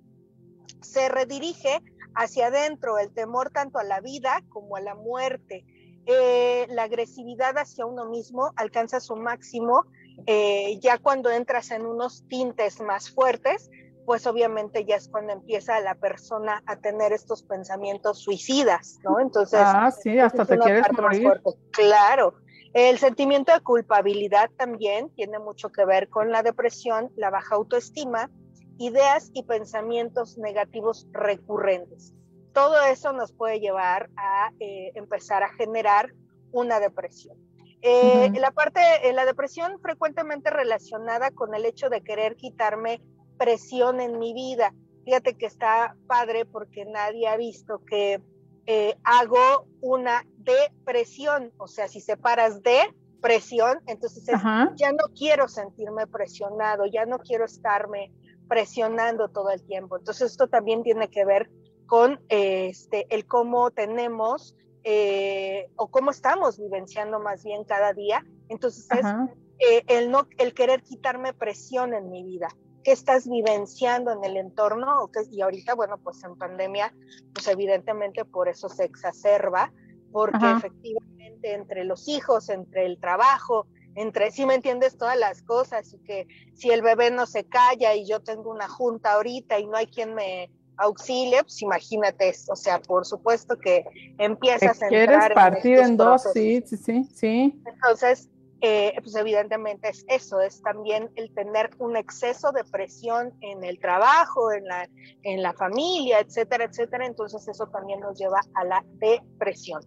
se 0.82 1.10
redirige 1.10 1.82
hacia 2.14 2.48
adentro 2.48 3.00
el 3.00 3.12
temor 3.12 3.50
tanto 3.50 3.80
a 3.80 3.84
la 3.84 4.02
vida 4.02 4.44
como 4.50 4.76
a 4.76 4.82
la 4.82 4.94
muerte. 4.94 5.66
Eh, 6.06 6.68
la 6.70 6.84
agresividad 6.84 7.58
hacia 7.58 7.88
uno 7.88 8.06
mismo 8.10 8.52
alcanza 8.56 9.00
su 9.00 9.16
máximo 9.16 9.86
eh, 10.28 10.80
ya 10.80 11.00
cuando 11.00 11.32
entras 11.32 11.72
en 11.72 11.88
unos 11.88 12.28
tintes 12.28 12.80
más 12.82 13.10
fuertes, 13.10 13.72
pues 14.06 14.28
obviamente 14.28 14.86
ya 14.86 14.98
es 14.98 15.08
cuando 15.08 15.34
empieza 15.34 15.80
la 15.80 15.96
persona 15.96 16.62
a 16.68 16.76
tener 16.76 17.14
estos 17.14 17.42
pensamientos 17.42 18.20
suicidas, 18.20 19.00
¿no? 19.04 19.20
Entonces, 19.20 19.62
ah, 19.64 19.90
sí, 19.90 20.20
hasta 20.20 20.46
te 20.46 20.60
quieres 20.60 20.86
morir. 20.92 21.42
Claro. 21.72 22.36
El 22.74 22.98
sentimiento 22.98 23.54
de 23.54 23.62
culpabilidad 23.62 24.50
también 24.58 25.10
tiene 25.16 25.40
mucho 25.40 25.70
que 25.72 25.86
ver 25.86 26.10
con 26.10 26.32
la 26.32 26.42
depresión, 26.42 27.12
la 27.16 27.30
baja 27.30 27.56
autoestima, 27.56 28.32
ideas 28.80 29.30
y 29.34 29.44
pensamientos 29.44 30.38
negativos 30.38 31.08
recurrentes 31.12 32.14
todo 32.54 32.82
eso 32.84 33.12
nos 33.12 33.34
puede 33.34 33.60
llevar 33.60 34.10
a 34.16 34.52
eh, 34.60 34.92
empezar 34.96 35.44
a 35.44 35.54
generar 35.54 36.14
una 36.52 36.80
depresión. 36.80 37.36
Eh, 37.82 38.32
la 38.40 38.52
parte, 38.52 38.80
eh, 39.04 39.12
la 39.12 39.26
depresión 39.26 39.80
frecuentemente 39.82 40.50
relacionada 40.50 41.32
con 41.32 41.54
el 41.54 41.66
hecho 41.66 41.90
de 41.90 42.02
querer 42.02 42.38
quitarme 42.38 43.02
presión 43.38 44.00
en 44.00 44.20
mi 44.20 44.34
vida. 44.34 44.74
Fíjate 45.04 45.34
que 45.36 45.48
está 45.48 45.98
padre 46.08 46.46
porque 46.46 46.86
nadie 46.86 47.28
ha 47.28 47.36
visto 47.36 47.84
que 47.84 48.22
hago 49.04 49.68
una 49.82 50.26
depresión, 50.38 51.52
o 51.58 51.68
sea, 51.68 51.88
si 51.88 52.00
separas 52.00 52.64
de 52.64 52.80
presión, 53.22 53.80
entonces 53.88 54.26
ya 54.76 54.92
no 54.92 55.06
quiero 55.18 55.48
sentirme 55.48 56.08
presionado, 56.08 56.86
ya 56.86 57.06
no 57.06 57.20
quiero 57.20 57.46
estarme 57.46 58.12
presionando 58.48 59.30
todo 59.30 59.50
el 59.50 59.64
tiempo. 59.64 59.98
Entonces 59.98 60.32
esto 60.32 60.48
también 60.48 60.84
tiene 60.84 61.10
que 61.10 61.26
ver 61.26 61.50
con 61.86 62.20
este, 62.30 63.08
el 63.16 63.26
cómo 63.26 63.72
tenemos 63.72 64.56
eh, 64.84 65.70
o 65.78 65.90
cómo 65.90 66.12
estamos 66.12 66.60
vivenciando 66.60 67.20
más 67.20 67.44
bien 67.44 67.64
cada 67.64 67.94
día. 67.94 68.26
Entonces 68.50 68.88
es 68.92 69.06
eh, 69.60 69.84
el, 69.88 70.12
no, 70.12 70.28
el 70.38 70.54
querer 70.54 70.84
quitarme 70.84 71.34
presión 71.34 71.94
en 71.94 72.10
mi 72.10 72.24
vida. 72.24 72.50
¿Qué 72.84 72.92
estás 72.92 73.28
vivenciando 73.28 74.12
en 74.12 74.24
el 74.24 74.38
entorno? 74.38 75.10
Y 75.32 75.42
ahorita, 75.42 75.76
bueno, 75.76 75.98
pues 75.98 76.24
en 76.24 76.36
pandemia, 76.36 76.94
pues 77.34 77.48
evidentemente 77.48 78.26
por 78.26 78.50
eso 78.50 78.70
se 78.70 78.84
exacerba, 78.84 79.72
porque 80.12 80.52
efectivamente 80.52 81.54
entre 81.54 81.84
los 81.86 82.08
hijos, 82.08 82.50
entre 82.50 82.86
el 82.86 83.00
trabajo, 83.00 83.68
entre, 83.96 84.32
si 84.32 84.46
me 84.46 84.56
entiendes, 84.56 84.98
todas 84.98 85.18
las 85.18 85.42
cosas, 85.44 85.94
y 85.94 85.98
que 86.00 86.28
si 86.56 86.72
el 86.72 86.82
bebé 86.82 87.12
no 87.12 87.26
se 87.26 87.44
calla 87.46 87.96
y 87.96 88.06
yo 88.08 88.22
tengo 88.22 88.50
una 88.50 88.68
junta 88.68 89.14
ahorita 89.14 89.60
y 89.60 89.68
no 89.68 89.78
hay 89.78 89.88
quien 89.88 90.14
me, 90.14 90.50
auxilio, 90.78 91.44
pues 91.44 91.62
imagínate, 91.62 92.34
o 92.50 92.56
sea, 92.56 92.82
por 92.82 93.06
supuesto 93.06 93.58
que 93.58 93.86
empiezas 94.18 94.82
a 94.82 94.88
quieres 94.88 95.16
entrar 95.16 95.34
partir 95.34 95.80
en, 95.80 95.98
dos, 95.98 96.24
sí, 96.34 96.64
sí, 96.66 96.78
sí, 96.78 97.10
sí. 97.14 97.62
Entonces, 97.66 98.30
eh, 98.66 98.94
pues 99.02 99.14
evidentemente 99.16 99.90
es 99.90 100.06
eso, 100.08 100.40
es 100.40 100.62
también 100.62 101.12
el 101.16 101.34
tener 101.34 101.72
un 101.80 101.98
exceso 101.98 102.54
de 102.54 102.64
presión 102.64 103.34
en 103.42 103.62
el 103.66 103.78
trabajo, 103.78 104.54
en 104.54 104.64
la, 104.64 104.88
en 105.24 105.44
la 105.44 105.52
familia, 105.52 106.22
etcétera, 106.22 106.64
etcétera. 106.64 107.06
Entonces 107.06 107.46
eso 107.46 107.68
también 107.68 108.00
nos 108.00 108.18
lleva 108.18 108.40
a 108.54 108.64
la 108.64 108.86
depresión. 108.94 109.82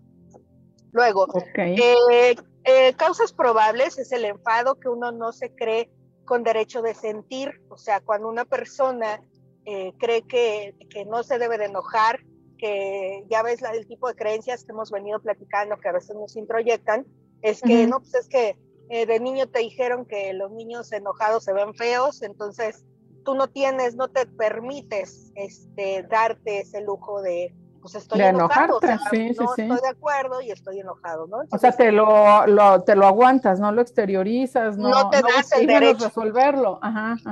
Luego, 0.92 1.26
eh, 1.56 2.36
eh, 2.64 2.94
causas 2.98 3.32
probables 3.32 3.96
es 3.98 4.12
el 4.12 4.26
enfado 4.26 4.78
que 4.78 4.90
uno 4.90 5.10
no 5.10 5.32
se 5.32 5.54
cree 5.54 5.90
con 6.26 6.42
derecho 6.42 6.82
de 6.82 6.92
sentir, 6.92 7.62
o 7.70 7.78
sea, 7.78 8.00
cuando 8.00 8.28
una 8.28 8.44
persona 8.44 9.22
eh, 9.64 9.94
cree 9.98 10.20
que, 10.20 10.74
que, 10.90 11.06
no 11.06 11.22
se 11.22 11.38
debe 11.38 11.56
de 11.56 11.64
enojar, 11.64 12.20
que 12.58 13.24
ya 13.30 13.42
ves 13.42 13.62
la, 13.62 13.70
el 13.70 13.86
tipo 13.86 14.06
de 14.08 14.16
creencias 14.16 14.64
que 14.64 14.72
hemos 14.72 14.90
venido 14.90 15.18
platicando 15.20 15.78
que 15.78 15.88
a 15.88 15.92
veces 15.92 16.14
nos 16.14 16.36
introyectan, 16.36 17.06
es 17.40 17.62
que 17.62 17.86
no, 17.86 18.00
pues 18.00 18.14
es 18.14 18.28
que 18.28 18.56
eh, 18.88 19.06
de 19.06 19.20
niño 19.20 19.48
te 19.48 19.60
dijeron 19.60 20.04
que 20.06 20.32
los 20.32 20.52
niños 20.52 20.92
enojados 20.92 21.44
se 21.44 21.52
ven 21.52 21.74
feos, 21.74 22.22
entonces 22.22 22.84
tú 23.24 23.34
no 23.34 23.48
tienes, 23.48 23.96
no 23.96 24.08
te 24.08 24.26
permites 24.26 25.32
este, 25.34 26.04
darte 26.08 26.60
ese 26.60 26.80
lujo 26.80 27.20
de, 27.20 27.52
pues 27.82 27.96
estoy 27.96 28.20
enojado, 28.20 28.78
sí, 29.10 29.30
no 29.38 29.50
estoy 29.50 29.80
de 29.80 29.88
acuerdo 29.88 30.40
y 30.40 30.50
estoy 30.50 30.80
enojado, 30.80 31.26
¿no? 31.26 31.38
o 31.50 31.58
sea, 31.58 31.72
te 31.72 31.90
lo, 31.90 32.82
te 32.84 32.94
lo 32.94 33.06
aguantas, 33.06 33.58
no 33.58 33.72
lo 33.72 33.82
exteriorizas, 33.82 34.76
no, 34.76 35.10
te 35.10 35.22
das 35.22 35.52
el 35.52 35.66
derecho 35.66 36.04
resolverlo, 36.06 36.80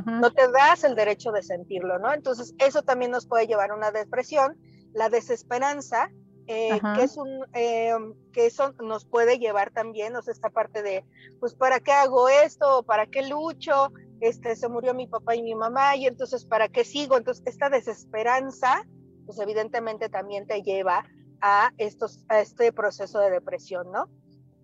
no 0.04 0.30
te 0.32 0.50
das 0.50 0.84
el 0.84 0.94
derecho 0.94 1.30
de 1.30 1.42
sentirlo, 1.42 1.98
¿no? 1.98 2.12
Entonces, 2.12 2.54
eso 2.58 2.82
también 2.82 3.10
nos 3.10 3.26
puede 3.26 3.46
llevar 3.46 3.70
a 3.70 3.74
una 3.74 3.90
depresión, 3.90 4.56
la 4.92 5.08
desesperanza, 5.08 6.10
eh, 6.46 6.80
que 6.96 7.02
es 7.02 7.16
un, 7.16 7.28
eh, 7.54 7.94
que 8.32 8.46
eso 8.46 8.74
nos 8.82 9.04
puede 9.06 9.38
llevar 9.38 9.70
también, 9.70 10.14
o 10.16 10.22
sea, 10.22 10.32
esta 10.32 10.50
parte 10.50 10.82
de, 10.82 11.04
pues, 11.40 11.54
¿para 11.54 11.80
qué 11.80 11.92
hago 11.92 12.28
esto? 12.28 12.82
¿Para 12.82 13.06
qué 13.06 13.26
lucho? 13.26 13.92
Este, 14.20 14.54
se 14.56 14.68
murió 14.68 14.94
mi 14.94 15.06
papá 15.06 15.34
y 15.34 15.42
mi 15.42 15.54
mamá, 15.54 15.96
y 15.96 16.06
entonces, 16.06 16.44
¿para 16.44 16.68
qué 16.68 16.84
sigo? 16.84 17.16
Entonces, 17.16 17.42
esta 17.46 17.70
desesperanza, 17.70 18.84
pues 19.26 19.38
evidentemente 19.38 20.08
también 20.08 20.46
te 20.46 20.62
lleva 20.62 21.04
a, 21.40 21.72
estos, 21.78 22.24
a 22.28 22.40
este 22.40 22.72
proceso 22.72 23.20
de 23.20 23.30
depresión, 23.30 23.90
¿no? 23.90 24.08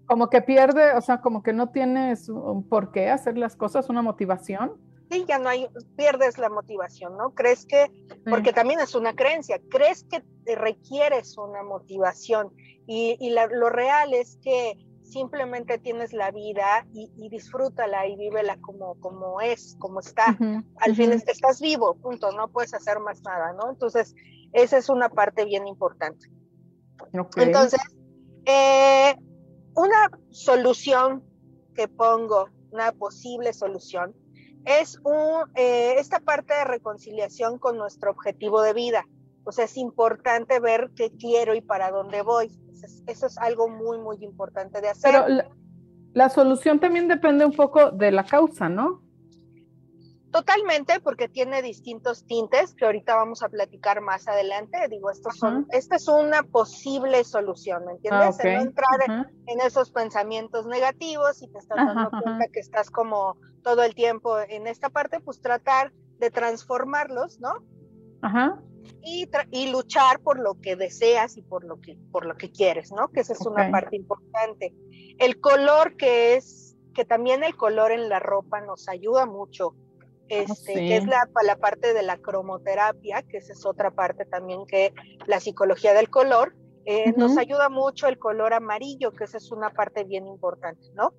Como 0.07 0.29
que 0.29 0.43
pierde, 0.43 0.93
o 0.95 1.01
sea, 1.01 1.21
como 1.21 1.43
que 1.43 1.53
no 1.53 1.71
tienes 1.71 2.31
por 2.69 2.91
qué 2.91 3.11
hacer 3.11 3.39
las 3.39 3.57
cosas, 3.57 3.89
una 3.89 4.03
motivación. 4.03 4.73
Sí, 5.11 5.25
ya 5.27 5.39
no 5.39 5.49
hay, 5.49 5.69
pierdes 5.97 6.39
la 6.39 6.49
motivación, 6.49 7.17
¿no? 7.17 7.35
Crees 7.35 7.67
que, 7.67 7.91
porque 8.29 8.53
también 8.53 8.81
es 8.81 8.95
una 8.95 9.15
creencia, 9.15 9.61
crees 9.69 10.05
que 10.05 10.23
requieres 10.55 11.37
una 11.37 11.63
motivación 11.63 12.53
y, 12.87 13.17
y 13.19 13.31
lo 13.31 13.71
real 13.71 14.15
es 14.15 14.39
que 14.43 14.77
simplemente 15.11 15.79
tienes 15.79 16.13
la 16.13 16.31
vida 16.31 16.87
y, 16.95 17.11
y, 17.17 17.29
disfrútala 17.29 18.07
y 18.07 18.17
vívela 18.17 18.57
como, 18.61 18.95
como 19.01 19.41
es, 19.41 19.77
como 19.79 20.01
está. 20.01 20.39
Al 20.79 20.95
fin 20.95 21.13
estás 21.13 21.61
vivo, 21.61 21.97
punto, 21.97 22.31
no 22.33 22.49
puedes 22.49 22.73
hacer 22.73 23.01
más 23.01 23.23
nada, 23.23 23.53
¿no? 23.53 23.71
Entonces, 23.71 24.15
esa 24.53 24.79
es 24.79 24.89
una 24.89 25.09
parte 25.09 25.45
bien 25.45 25.67
importante. 25.67 26.31
Entonces, 27.37 27.81
eh, 28.45 29.17
una 29.75 30.11
solución 30.31 31.25
que 31.75 31.89
pongo, 31.89 32.49
una 32.71 32.93
posible 32.93 33.53
solución, 33.53 34.15
es 34.65 34.99
un, 35.05 35.51
eh, 35.55 35.95
esta 35.99 36.21
parte 36.21 36.55
de 36.55 36.65
reconciliación 36.65 37.59
con 37.59 37.77
nuestro 37.77 38.11
objetivo 38.11 38.63
de 38.63 38.73
vida. 38.73 39.07
O 39.45 39.53
sea, 39.53 39.65
es 39.65 39.77
importante 39.77 40.61
ver 40.61 40.91
qué 40.95 41.11
quiero 41.11 41.55
y 41.55 41.61
para 41.61 41.91
dónde 41.91 42.23
voy. 42.23 42.51
Eso 43.07 43.27
es, 43.27 43.39
algo 43.39 43.69
muy, 43.69 43.99
muy 43.99 44.17
importante 44.21 44.81
de 44.81 44.89
hacer. 44.89 45.13
Pero 45.13 45.43
la 46.13 46.29
solución 46.29 46.81
también 46.81 47.09
depende 47.09 47.45
un 47.45 47.53
poco 47.53 47.91
de 47.91 48.11
la 48.11 48.25
causa, 48.25 48.69
¿no? 48.69 49.03
Totalmente, 50.31 51.01
porque 51.01 51.29
tiene 51.29 51.61
distintos 51.61 52.25
tintes 52.25 52.75
que 52.75 52.85
ahorita 52.85 53.17
vamos 53.17 53.43
a 53.43 53.49
platicar 53.49 54.01
más 54.01 54.29
adelante. 54.29 54.79
Digo, 54.89 55.11
estos 55.11 55.37
son, 55.37 55.67
esta 55.71 55.97
es 55.97 56.07
una 56.07 56.45
posible 56.45 57.25
solución, 57.25 57.85
¿me 57.85 57.93
entiendes? 57.93 58.39
Ah, 58.39 58.45
no 58.45 58.61
entrar 58.61 59.29
en 59.47 59.61
esos 59.61 59.91
pensamientos 59.91 60.67
negativos 60.67 61.43
y 61.43 61.49
te 61.49 61.59
estás 61.59 61.77
dando 61.77 62.11
cuenta 62.11 62.47
que 62.53 62.61
estás 62.61 62.91
como 62.91 63.39
todo 63.65 63.83
el 63.83 63.97
tiempo 63.97 64.39
en 64.39 64.69
esta 64.69 64.89
parte, 64.89 65.19
pues 65.19 65.41
tratar 65.41 65.93
de 66.21 66.31
transformarlos, 66.31 67.41
¿no? 67.41 67.55
Ajá. 68.23 68.61
Y, 69.03 69.29
y, 69.51 69.71
luchar 69.73 70.21
por 70.21 70.39
lo 70.39 70.61
que 70.61 70.77
deseas 70.77 71.37
y 71.39 71.43
por 71.43 71.65
lo 71.65 71.81
que, 71.81 71.99
por 72.13 72.25
lo 72.25 72.37
que 72.37 72.53
quieres, 72.53 72.93
¿no? 72.93 73.09
Que 73.09 73.21
esa 73.21 73.33
es 73.33 73.41
una 73.41 73.69
parte 73.71 73.97
importante. 73.97 74.75
El 75.19 75.41
color 75.41 75.97
que 75.97 76.37
es, 76.37 76.77
que 76.95 77.05
también 77.05 77.43
el 77.43 77.57
color 77.57 77.91
en 77.91 78.09
la 78.09 78.21
ropa 78.21 78.61
nos 78.61 78.89
ayuda 78.89 79.27
mucho 79.27 79.75
Este, 80.31 80.75
que 80.75 80.97
es 80.97 81.07
la, 81.07 81.29
la 81.45 81.57
parte 81.57 81.93
de 81.93 82.05
la 82.05 82.17
cromoterapia, 82.17 83.23
que 83.23 83.39
esa 83.39 83.53
es 83.53 83.67
otra 83.67 83.91
parte 83.91 84.25
también 84.25 84.65
que 84.65 84.95
la 85.27 85.41
psicología 85.41 85.93
del 85.93 86.09
color, 86.09 86.55
eh, 86.85 87.13
nos 87.17 87.37
ayuda 87.37 87.69
mucho 87.69 88.07
el 88.07 88.17
color 88.17 88.55
amarillo, 88.55 89.11
que 89.11 89.25
esa 89.25 89.39
es 89.39 89.51
una 89.51 89.71
parte 89.71 90.05
bien 90.05 90.29
importante, 90.29 90.87
¿no? 90.95 91.13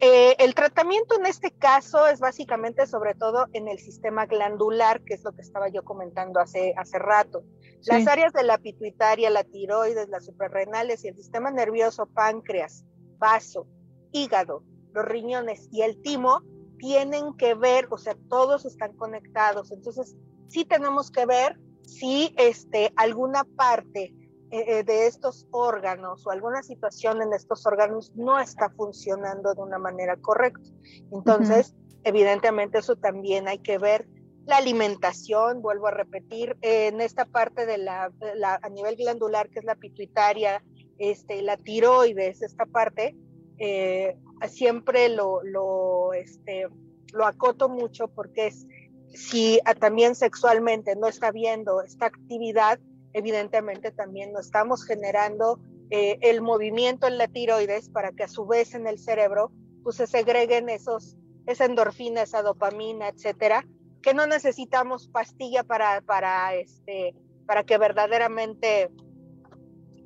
Eh, 0.00 0.36
el 0.38 0.54
tratamiento 0.54 1.18
en 1.18 1.24
este 1.24 1.52
caso 1.52 2.06
es 2.06 2.20
básicamente 2.20 2.86
sobre 2.86 3.14
todo 3.14 3.46
en 3.54 3.66
el 3.66 3.78
sistema 3.78 4.26
glandular, 4.26 5.02
que 5.02 5.14
es 5.14 5.24
lo 5.24 5.32
que 5.32 5.40
estaba 5.40 5.68
yo 5.68 5.82
comentando 5.82 6.38
hace, 6.38 6.74
hace 6.76 6.98
rato. 6.98 7.44
Las 7.86 8.06
áreas 8.06 8.34
de 8.34 8.42
la 8.42 8.58
pituitaria, 8.58 9.30
la 9.30 9.44
tiroides, 9.44 10.08
las 10.08 10.26
suprarrenales 10.26 11.04
y 11.04 11.08
el 11.08 11.16
sistema 11.16 11.50
nervioso, 11.50 12.06
páncreas, 12.06 12.84
vaso, 13.18 13.66
hígado, 14.12 14.62
los 14.92 15.04
riñones 15.04 15.68
y 15.72 15.82
el 15.82 16.00
timo 16.02 16.42
tienen 16.84 17.32
que 17.38 17.54
ver, 17.54 17.88
o 17.88 17.96
sea, 17.96 18.14
todos 18.28 18.66
están 18.66 18.92
conectados. 18.92 19.72
Entonces, 19.72 20.18
sí 20.48 20.66
tenemos 20.66 21.10
que 21.10 21.24
ver 21.24 21.58
si 21.80 22.34
este, 22.36 22.92
alguna 22.96 23.44
parte 23.44 24.12
eh, 24.50 24.64
eh, 24.66 24.84
de 24.84 25.06
estos 25.06 25.48
órganos 25.50 26.26
o 26.26 26.30
alguna 26.30 26.62
situación 26.62 27.22
en 27.22 27.32
estos 27.32 27.64
órganos 27.64 28.12
no 28.14 28.38
está 28.38 28.68
funcionando 28.68 29.54
de 29.54 29.62
una 29.62 29.78
manera 29.78 30.18
correcta. 30.18 30.68
Entonces, 31.10 31.74
evidentemente 32.02 32.80
eso 32.80 32.96
también 32.96 33.48
hay 33.48 33.60
que 33.60 33.78
ver. 33.78 34.06
La 34.44 34.58
alimentación, 34.58 35.62
vuelvo 35.62 35.86
a 35.86 35.90
repetir, 35.90 36.58
en 36.60 37.00
esta 37.00 37.24
parte 37.24 37.64
de 37.64 37.78
la, 37.78 38.12
a 38.60 38.68
nivel 38.68 38.96
glandular, 38.96 39.48
que 39.48 39.60
es 39.60 39.64
la 39.64 39.76
pituitaria, 39.76 40.62
este, 40.98 41.40
la 41.40 41.56
tiroides, 41.56 42.42
esta 42.42 42.66
parte, 42.66 43.16
eh, 43.58 44.16
siempre 44.48 45.08
lo, 45.08 45.42
lo, 45.42 46.12
este, 46.12 46.66
lo 47.12 47.26
acoto 47.26 47.68
mucho 47.68 48.08
porque 48.08 48.48
es, 48.48 48.66
si 49.14 49.60
también 49.78 50.14
sexualmente 50.14 50.96
no 50.96 51.06
está 51.06 51.30
viendo 51.30 51.82
esta 51.82 52.06
actividad, 52.06 52.78
evidentemente 53.12 53.90
también 53.92 54.32
no 54.32 54.40
estamos 54.40 54.84
generando 54.84 55.60
eh, 55.90 56.18
el 56.22 56.40
movimiento 56.40 57.06
en 57.06 57.18
la 57.18 57.28
tiroides 57.28 57.88
para 57.88 58.12
que 58.12 58.24
a 58.24 58.28
su 58.28 58.46
vez 58.46 58.74
en 58.74 58.86
el 58.86 58.98
cerebro 58.98 59.52
pues 59.82 59.96
se 59.96 60.06
segreguen 60.06 60.68
esos, 60.68 61.16
esa 61.46 61.66
endorfina, 61.66 62.22
esa 62.22 62.42
dopamina, 62.42 63.08
etcétera, 63.08 63.66
que 64.02 64.14
no 64.14 64.26
necesitamos 64.26 65.08
pastilla 65.08 65.62
para, 65.62 66.00
para, 66.00 66.54
este, 66.54 67.14
para 67.46 67.64
que 67.64 67.78
verdaderamente 67.78 68.90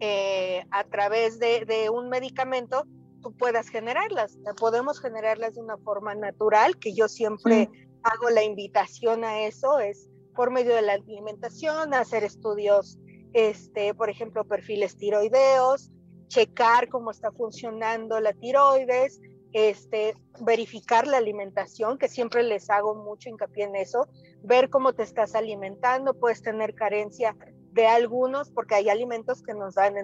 eh, 0.01 0.65
a 0.71 0.85
través 0.85 1.39
de, 1.39 1.65
de, 1.65 1.91
un 1.91 2.09
medicamento 2.09 2.85
tú 3.21 3.33
puedas 3.37 3.69
generarlas. 3.69 4.39
Podemos 4.59 5.01
generarlas 5.01 5.55
de 5.55 5.61
una 5.61 5.77
forma 5.79 6.15
natural, 6.15 6.79
que 6.79 6.95
yo 6.95 7.09
siempre 7.09 7.69
hago 8.03 8.31
la 8.31 8.43
invitación 8.43 9.25
a 9.25 9.47
eso, 9.47 9.79
es 9.79 10.09
por 10.35 10.51
medio 10.51 10.75
de 10.75 10.83
la 10.83 10.95
alimentación, 10.95 11.95
hacer 11.95 12.25
estudios, 12.25 12.99
este, 13.33 13.93
por 13.95 14.09
ejemplo, 14.09 14.45
perfiles 14.45 14.97
tiroideos, 14.97 15.91
checar 16.29 16.89
cómo 16.89 17.11
está 17.11 17.33
funcionando 17.33 18.21
la 18.21 18.33
tiroides, 18.33 19.21
este, 19.53 20.15
verificar 20.41 21.07
la 21.07 21.17
alimentación, 21.17 21.99
que 21.99 22.09
siempre 22.09 22.43
les 22.43 22.71
hago 22.71 22.95
mucho 22.95 23.29
hincapié 23.29 23.65
en 23.65 23.77
eso, 23.77 24.07
ver 24.43 24.71
cómo 24.71 24.93
te 24.93 25.03
estás 25.03 25.35
alimentando, 25.35 26.15
puedes 26.15 26.43
tener 26.43 26.75
carencia 26.75 27.35
de 27.79 27.87
algunos, 27.87 28.51
porque 28.51 28.75
hay 28.75 28.89
alimentos 28.89 29.43
que 29.43 29.55
nos 29.55 29.77
dan 29.77 29.95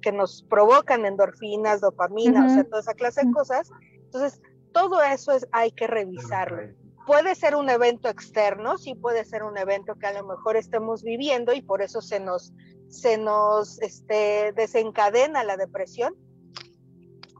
que 0.00 0.12
nos 0.12 0.44
provocan 0.44 1.04
endorfinas, 1.04 1.80
dopamina, 1.80 2.46
o 2.46 2.48
sea, 2.48 2.64
toda 2.64 2.80
esa 2.80 2.94
clase 2.94 3.26
de 3.26 3.32
cosas. 3.32 3.70
Entonces, 4.04 4.40
todo 4.72 5.02
eso 5.02 5.32
es, 5.32 5.46
hay 5.50 5.72
que 5.72 5.88
revisarlo 5.88 6.74
puede 7.06 7.34
ser 7.34 7.54
un 7.54 7.68
evento 7.68 8.08
externo, 8.08 8.78
sí 8.78 8.94
puede 8.94 9.24
ser 9.24 9.42
un 9.42 9.58
evento 9.58 9.96
que 9.96 10.06
a 10.06 10.12
lo 10.12 10.26
mejor 10.26 10.56
estemos 10.56 11.02
viviendo 11.02 11.52
y 11.52 11.62
por 11.62 11.82
eso 11.82 12.00
se 12.00 12.20
nos, 12.20 12.52
se 12.88 13.18
nos 13.18 13.80
este, 13.82 14.52
desencadena 14.52 15.44
la 15.44 15.56
depresión. 15.56 16.14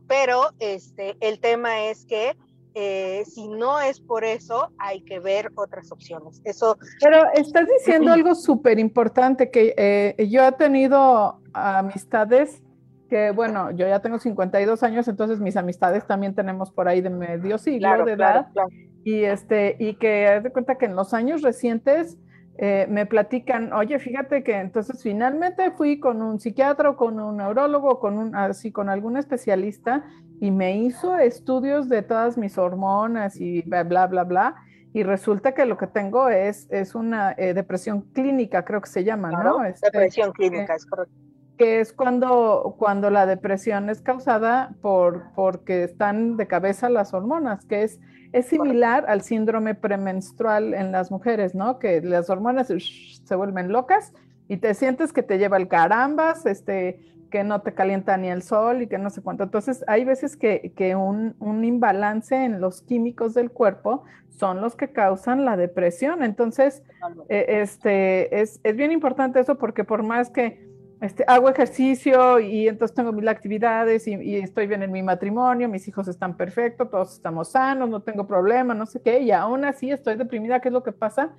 Pero 0.07 0.51
este, 0.59 1.17
el 1.21 1.41
tema 1.41 1.87
es 1.87 2.05
que 2.05 2.37
eh, 2.75 3.23
si 3.26 3.47
no 3.47 3.81
es 3.81 4.00
por 4.00 4.25
eso, 4.25 4.71
hay 4.78 5.00
que 5.02 5.21
ver 5.21 5.52
otras 5.54 5.93
opciones. 5.93 6.40
Eso. 6.45 6.76
Pero 7.00 7.25
estás 7.35 7.69
diciendo 7.69 8.12
algo 8.12 8.35
súper 8.35 8.78
importante 8.81 9.50
que 9.50 9.75
eh, 9.76 10.28
yo 10.28 10.47
he 10.47 10.52
tenido 10.52 11.40
amistades 11.52 12.62
que, 13.09 13.30
bueno, 13.30 13.71
yo 13.71 13.87
ya 13.87 14.00
tengo 14.00 14.19
52 14.19 14.82
años, 14.82 15.06
entonces 15.06 15.39
mis 15.39 15.56
amistades 15.56 16.04
también 16.06 16.34
tenemos 16.34 16.73
por 16.73 16.89
ahí 16.89 17.00
de 17.00 17.10
medio 17.10 17.58
siglo 17.58 18.04
de 18.04 18.13
edad. 18.13 18.49
Y, 19.04 19.25
este, 19.25 19.76
y 19.78 19.95
que 19.95 20.26
haz 20.26 20.43
de 20.43 20.50
cuenta 20.50 20.76
que 20.76 20.87
en 20.87 20.97
los 20.97 21.15
años 21.15 21.43
recientes 21.43 22.19
eh, 22.56 22.87
me 22.89 23.04
platican, 23.04 23.73
oye, 23.73 23.99
fíjate 23.99 24.43
que 24.43 24.54
entonces 24.54 25.02
finalmente 25.02 25.71
fui 25.73 26.00
con 26.00 26.23
un 26.23 26.41
psiquiatra 26.41 26.91
o 26.91 26.97
con 26.97 27.21
un 27.21 27.37
neurólogo, 27.37 27.99
con 27.99 28.17
un, 28.17 28.34
así, 28.34 28.73
con 28.73 28.89
algún 28.89 29.17
especialista 29.17 30.04
y 30.45 30.50
me 30.50 30.76
hizo 30.76 31.17
estudios 31.17 31.89
de 31.89 32.02
todas 32.02 32.37
mis 32.37 32.59
hormonas 32.59 33.41
y 33.41 33.63
bla, 33.63 33.83
bla, 33.83 34.07
bla, 34.07 34.25
bla. 34.25 34.57
Y 34.93 35.02
resulta 35.02 35.54
que 35.54 35.65
lo 35.65 35.78
que 35.78 35.87
tengo 35.87 36.28
es, 36.28 36.69
es 36.71 36.95
una 36.95 37.33
eh, 37.39 37.54
depresión 37.54 38.02
clínica, 38.13 38.63
creo 38.63 38.83
que 38.83 38.91
se 38.91 39.04
llama, 39.04 39.30
¿no? 39.30 39.65
Este, 39.65 39.87
depresión 39.87 40.33
clínica, 40.33 40.75
es 40.75 40.85
correcto 40.85 41.15
que 41.57 41.80
es 41.80 41.93
cuando, 41.93 42.75
cuando 42.78 43.11
la 43.11 43.26
depresión 43.26 43.89
es 43.89 44.02
causada 44.02 44.75
por 44.83 45.33
porque 45.37 45.85
están 45.85 46.37
de 46.37 46.47
cabeza 46.47 46.91
las 46.91 47.15
hormonas, 47.15 47.65
que 47.65 47.85
es 47.85 48.00
es 48.35 48.47
similar 48.47 49.04
al 49.07 49.23
síndrome 49.23 49.76
premenstrual 49.76 50.75
en 50.75 50.91
las 50.91 51.13
mujeres, 51.13 51.54
¿no? 51.54 51.78
Que 51.78 52.02
las 52.02 52.28
hormonas 52.28 52.67
se 52.67 53.37
vuelven 53.37 53.71
locas 53.71 54.13
y 54.49 54.57
te 54.57 54.75
sientes 54.75 55.13
que 55.13 55.23
te 55.23 55.39
lleva 55.39 55.57
el 55.57 55.69
carambas, 55.69 56.45
este, 56.45 56.99
que 57.34 57.42
no 57.42 57.62
te 57.62 57.75
calienta 57.75 58.16
ni 58.16 58.28
el 58.28 58.44
sol 58.44 58.82
y 58.82 58.86
que 58.86 58.97
no 58.97 59.10
sé 59.10 59.20
cuánto. 59.20 59.42
Entonces, 59.42 59.84
hay 59.88 60.04
veces 60.04 60.36
que, 60.36 60.73
que 60.76 60.94
un, 60.94 61.34
un, 61.40 61.64
imbalance 61.64 62.32
en 62.32 62.60
los 62.60 62.80
químicos 62.80 63.34
del 63.34 63.50
cuerpo 63.50 64.04
son 64.28 64.60
los 64.60 64.76
que 64.76 64.92
causan 64.92 65.44
la 65.44 65.56
depresión. 65.56 66.23
Entonces, 66.23 66.84
eh, 67.28 67.47
este, 67.60 68.40
es, 68.40 68.60
es 68.62 68.76
bien 68.76 68.92
importante 68.92 69.40
eso 69.40 69.58
porque 69.58 69.82
por 69.82 70.04
más 70.04 70.30
que 70.30 70.64
este, 71.00 71.25
hago 71.26 71.49
ejercicio 71.50 72.38
y 72.38 72.68
entonces 72.68 72.94
tengo 72.94 73.10
mil 73.10 73.26
actividades 73.26 74.06
y, 74.06 74.36
estoy 74.36 74.68
bien 74.68 74.84
en 74.84 74.92
mi 74.92 75.02
matrimonio, 75.02 75.68
mis 75.68 75.88
hijos 75.88 76.06
están 76.06 76.36
perfectos, 76.36 76.88
todos 76.88 77.14
estamos 77.14 77.49
sanos, 77.50 77.88
no 77.90 78.02
tengo 78.02 78.28
problema, 78.28 78.75
no 78.75 78.86
sé 78.86 79.02
qué, 79.02 79.18
y 79.18 79.32
aún 79.32 79.64
así 79.64 79.90
estoy 79.90 80.14
deprimida, 80.14 80.60
¿qué 80.60 80.68
es 80.68 80.73
lo 80.73 80.84
que 80.84 80.92
pasa? 80.92 81.34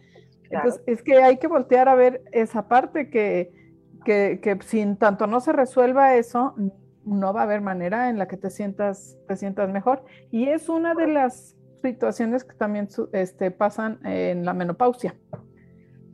Entonces, 0.50 0.82
es 0.88 1.02
que 1.02 1.24
hay 1.24 1.38
que 1.38 1.48
voltear 1.48 1.88
a 1.88 1.96
ver 1.96 2.22
esa 2.34 2.68
parte 2.68 3.10
que, 3.10 3.64
que, 4.06 4.40
que, 4.42 4.58
sin 4.64 4.96
tanto 4.96 5.28
no 5.28 5.42
se 5.42 5.52
resuelva 5.52 6.16
eso, 6.16 6.56
no 7.04 7.34
va 7.34 7.42
a 7.42 7.44
haber 7.44 7.60
manera 7.60 8.10
en 8.10 8.18
la 8.18 8.28
que 8.28 8.38
te 8.38 8.50
sientas, 8.50 9.18
te 9.28 9.36
sientas 9.36 9.70
mejor. 9.70 10.06
Y 10.32 10.48
es 10.48 10.70
una 10.70 10.94
de 10.94 11.08
las 11.08 11.58
situaciones 11.82 12.46
que 12.46 12.56
también 12.56 12.88
este, 13.12 13.52
pasan 13.52 14.00
en 14.06 14.46
la 14.46 14.54
menopausia 14.54 15.16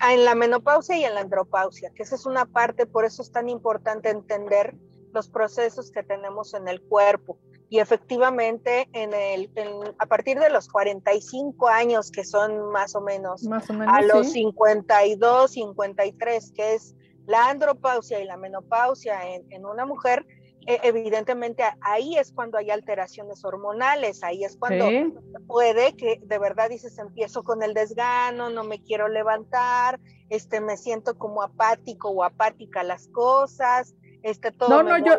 en 0.10 0.26
la 0.26 0.36
menopausia 0.36 0.98
y 0.98 1.04
en 1.04 1.14
la 1.14 1.22
andropausia, 1.22 1.92
que 1.94 2.04
esa 2.04 2.16
es 2.16 2.26
una 2.26 2.46
parte, 2.46 2.86
por 2.86 3.06
eso 3.06 3.22
es 3.22 3.32
tan 3.32 3.50
importante 3.50 4.10
entender 4.10 4.76
los 5.14 5.30
procesos 5.30 5.92
que 5.92 6.04
tenemos 6.04 6.54
en 6.54 6.68
el 6.68 6.82
cuerpo. 6.82 7.38
Y 7.70 7.80
efectivamente, 7.80 8.90
en 8.92 9.14
el, 9.14 9.50
a 9.98 10.06
partir 10.06 10.40
de 10.40 10.50
los 10.50 10.68
45 10.68 11.68
años, 11.68 12.12
que 12.12 12.26
son 12.26 12.70
más 12.72 12.96
o 12.96 13.02
menos, 13.02 13.48
a 13.88 14.02
los 14.02 14.32
52, 14.32 15.52
53, 15.52 16.52
que 16.54 16.74
es 16.74 16.96
la 17.26 17.50
andropausia 17.50 18.20
y 18.20 18.26
la 18.26 18.38
menopausia 18.38 19.36
en, 19.36 19.46
en 19.52 19.66
una 19.66 19.86
mujer, 19.86 20.26
e, 20.68 20.80
evidentemente 20.84 21.64
ahí 21.82 22.18
es 22.18 22.32
cuando 22.32 22.58
hay 22.58 22.70
alteraciones 22.70 23.44
hormonales, 23.44 24.24
ahí 24.24 24.44
es 24.44 24.58
cuando 24.58 24.86
puede 25.48 25.96
que 25.96 26.20
de 26.22 26.40
verdad 26.40 26.70
dices, 26.70 26.98
empiezo 27.00 27.44
con 27.44 27.64
el 27.64 27.74
desgano, 27.74 28.50
no 28.50 28.64
me 28.64 28.82
quiero 28.82 29.08
levantar, 29.08 30.00
este, 30.30 30.62
me 30.62 30.78
siento 30.78 31.18
como 31.18 31.42
apático 31.42 32.10
o 32.10 32.24
apática 32.24 32.82
a 32.82 32.84
las 32.84 33.08
cosas, 33.08 33.96
este, 34.22 34.52
todo 34.52 34.70
no, 34.70 34.84
no, 34.84 34.98
yo, 35.00 35.14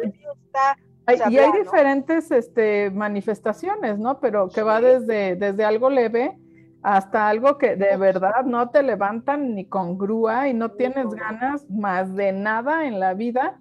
y 1.29 1.37
hay 1.37 1.53
diferentes 1.53 2.31
este, 2.31 2.91
manifestaciones, 2.91 3.99
¿no? 3.99 4.21
Pero 4.21 4.49
que 4.49 4.62
va 4.62 4.81
desde, 4.81 5.35
desde 5.35 5.65
algo 5.65 5.91
leve 5.91 6.38
hasta 6.83 7.29
algo 7.29 7.59
que 7.59 7.77
de 7.77 7.97
verdad 7.97 8.45
no 8.45 8.71
te 8.71 8.83
levantan 8.83 9.55
ni 9.55 9.66
con 9.66 9.97
grúa 9.97 10.49
y 10.49 10.55
no 10.55 10.73
tienes 10.73 11.07
ganas 11.11 11.68
más 11.71 12.14
de 12.14 12.33
nada 12.33 12.87
en 12.87 12.99
la 12.99 13.14
vida 13.14 13.61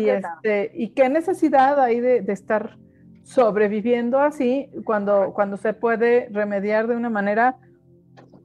y, 0.00 0.08
este, 0.08 0.72
y 0.74 0.90
qué 0.90 1.08
necesidad 1.08 1.78
hay 1.80 2.00
de, 2.00 2.24
estar 2.28 2.76
sobreviviendo 3.22 4.18
así 4.18 4.70
cuando, 4.84 5.32
cuando 5.34 5.56
se 5.56 5.74
puede 5.74 6.28
remediar 6.30 6.86
de 6.86 6.96
una 6.96 7.10
manera 7.10 7.56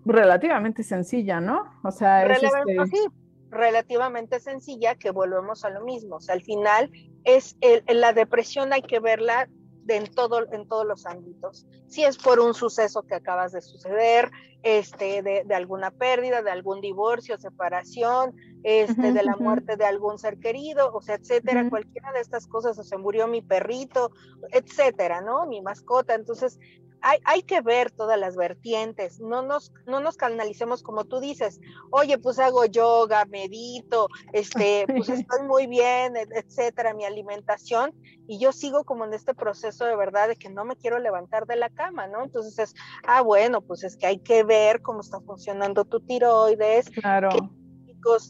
relativamente 0.06 0.84
sencilla, 0.84 1.40
¿no? 1.40 1.64
O 1.84 1.92
sea, 1.92 2.26
es 2.26 2.44
este... 2.44 2.98
relativamente 3.50 4.40
sencilla 4.40 4.96
que 4.96 5.12
volvemos 5.12 5.64
a 5.66 5.70
lo 5.70 5.84
mismo. 5.84 6.18
O 6.18 6.22
sea, 6.22 6.34
al 6.34 6.42
final 6.42 6.92
es 7.24 7.58
la 7.88 8.14
depresión 8.14 8.74
hay 8.74 8.82
que 8.82 9.00
verla 9.00 9.48
en, 9.88 10.06
todo, 10.14 10.52
en 10.52 10.68
todos 10.68 10.86
los 10.86 11.06
ámbitos. 11.06 11.66
Si 11.88 12.04
es 12.04 12.18
por 12.18 12.40
un 12.40 12.54
suceso 12.54 13.04
que 13.04 13.16
acabas 13.16 13.52
de 13.52 13.62
suceder, 13.62 14.32
este, 14.64 15.24
de, 15.24 15.44
de 15.44 15.56
alguna 15.56 15.92
pérdida, 15.92 16.42
de 16.42 16.52
algún 16.52 16.82
divorcio, 16.82 17.38
separación, 17.38 18.36
este, 18.64 19.12
de 19.12 19.24
la 19.24 19.36
muerte 19.38 19.76
de 19.76 19.86
algún 19.86 20.20
ser 20.20 20.38
querido, 20.38 20.94
o 20.94 21.02
sea, 21.02 21.16
etcétera, 21.16 21.68
cualquiera 21.70 22.12
de 22.14 22.20
estas 22.20 22.48
cosas, 22.48 22.78
o 22.78 22.84
se 22.84 22.98
murió 22.98 23.28
mi 23.28 23.42
perrito, 23.42 24.12
etcétera, 24.52 25.22
¿no? 25.22 25.48
Mi 25.48 25.62
mascota. 25.62 26.14
Entonces, 26.14 26.60
hay, 27.02 27.44
que 27.44 27.62
ver 27.62 27.92
todas 27.92 28.20
las 28.20 28.36
vertientes, 28.36 29.20
no 29.20 29.42
nos, 29.42 29.74
no 29.86 30.00
nos 30.00 30.18
canalicemos 30.18 30.84
como 30.84 31.06
tú 31.06 31.20
dices, 31.20 31.60
oye, 31.90 32.18
pues 32.18 32.40
hago 32.40 32.66
yoga, 32.66 33.26
medito, 33.26 34.08
este, 34.34 34.86
pues 34.88 35.10
estoy 35.10 35.44
muy 35.44 35.68
bien, 35.68 36.14
etcétera, 36.16 36.94
mi 36.94 37.06
alimentación, 37.06 37.94
y 38.28 38.40
yo 38.40 38.52
sigo 38.52 38.84
como 38.84 39.06
en 39.06 39.14
este 39.14 39.34
proceso 39.34 39.86
de 39.86 39.96
verdad 39.96 40.28
de 40.28 40.36
que 40.36 40.50
no 40.50 40.64
me 40.64 40.76
quiero 40.76 41.00
levantar 41.00 41.48
de 41.48 41.56
la 41.56 41.70
cama, 41.70 42.08
¿no? 42.08 42.24
Entonces 42.24 42.58
es, 42.60 42.74
ah, 43.06 43.22
bueno, 43.22 43.62
pues 43.62 43.84
es 43.84 43.98
que 43.98 44.08
hay 44.08 44.20
que 44.20 44.44
ver 44.44 44.82
cómo 44.82 45.02
está 45.02 45.20
funcionando 45.22 45.86
tu 45.86 46.00
tiroides, 46.00 46.90
claro. 46.90 47.30
qué 47.30 47.62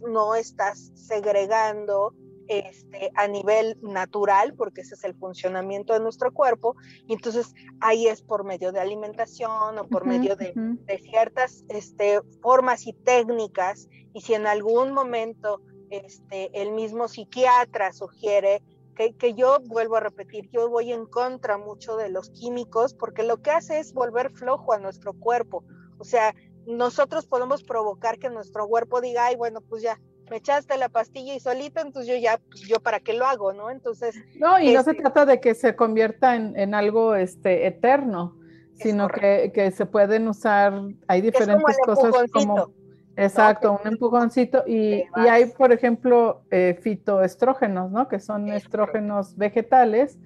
no 0.07 0.36
estás 0.36 0.91
segregando, 0.95 2.13
este, 2.52 3.12
a 3.16 3.28
nivel 3.28 3.78
natural, 3.82 4.54
porque 4.56 4.82
ese 4.82 4.96
es 4.96 5.04
el 5.06 5.16
funcionamiento 5.16 5.94
de 5.94 6.02
nuestro 6.02 6.34
cuerpo, 6.34 6.76
y 7.08 7.14
entonces 7.14 7.54
ahí 7.80 8.08
es 8.08 8.22
por 8.22 8.44
medio 8.44 8.74
de 8.74 8.82
alimentación 8.82 9.78
o 9.78 9.88
por 9.88 10.06
medio 10.06 10.36
de, 10.36 10.54
ciertas 11.02 11.64
este, 11.70 12.20
formas 12.42 12.88
y 12.88 12.94
técnicas, 12.94 13.88
y 14.14 14.22
si 14.22 14.34
en 14.34 14.48
algún 14.48 14.92
momento 14.92 15.62
este, 15.90 16.50
el 16.62 16.72
mismo 16.72 17.08
psiquiatra 17.08 17.94
sugiere 17.94 18.62
que, 18.96 19.16
que, 19.16 19.34
yo 19.34 19.60
vuelvo 19.68 19.96
a 19.96 20.02
repetir, 20.02 20.50
yo 20.52 20.70
voy 20.70 20.92
en 20.92 21.06
contra 21.06 21.58
mucho 21.58 21.96
de 21.96 22.10
los 22.10 22.30
químicos, 22.32 22.94
porque 22.94 23.24
lo 23.24 23.42
que 23.42 23.52
hace 23.52 23.80
es 23.80 23.94
volver 23.94 24.32
flojo 24.32 24.74
a 24.74 24.80
nuestro 24.80 25.14
cuerpo, 25.14 25.64
o 25.98 26.04
sea, 26.04 26.36
nosotros 26.66 27.26
podemos 27.26 27.64
provocar 27.64 28.20
que 28.20 28.30
nuestro 28.30 28.68
cuerpo 28.68 29.02
diga, 29.02 29.26
ay, 29.26 29.36
bueno, 29.36 29.62
pues 29.62 29.82
ya, 29.82 30.00
me 30.32 30.38
echaste 30.38 30.78
la 30.78 30.88
pastilla 30.88 31.36
y 31.36 31.41
solito, 31.41 31.82
entonces 31.82 32.10
yo 32.10 32.17
ya, 32.17 32.39
pues 32.50 32.62
yo 32.62 32.80
para 32.80 33.02
qué 33.02 33.13
lo 33.13 33.26
hago, 33.26 33.52
¿no? 33.52 33.70
Entonces... 33.70 34.15
No, 34.39 34.58
y 34.62 34.74
no 34.74 34.82
se 34.82 34.91
este 34.91 35.04
trata 35.04 35.26
de 35.26 35.41
que 35.41 35.54
se 35.54 35.76
convierta 35.76 36.38
en, 36.38 36.74
algo 36.74 37.15
este, 37.15 37.67
eterno, 37.67 38.38
sino 38.76 39.10
que, 39.10 39.74
se 39.76 39.86
pueden 39.86 40.30
usar, 40.30 40.82
hay 41.08 41.20
diferentes 41.20 41.78
cosas 41.86 42.13
como... 42.32 42.72
Exacto, 43.17 43.78
un 43.84 43.91
empujoncito. 43.91 44.63
Y, 44.65 45.04
y, 45.04 45.28
hay, 45.30 45.48
por 45.48 45.74
ejemplo, 45.74 46.44
eh, 46.50 46.80
fitoestrógenos, 46.82 47.91
¿no? 47.91 48.08
Que 48.08 48.22
son 48.22 48.48
estrógenos 48.48 49.36
vegetales 49.36 50.17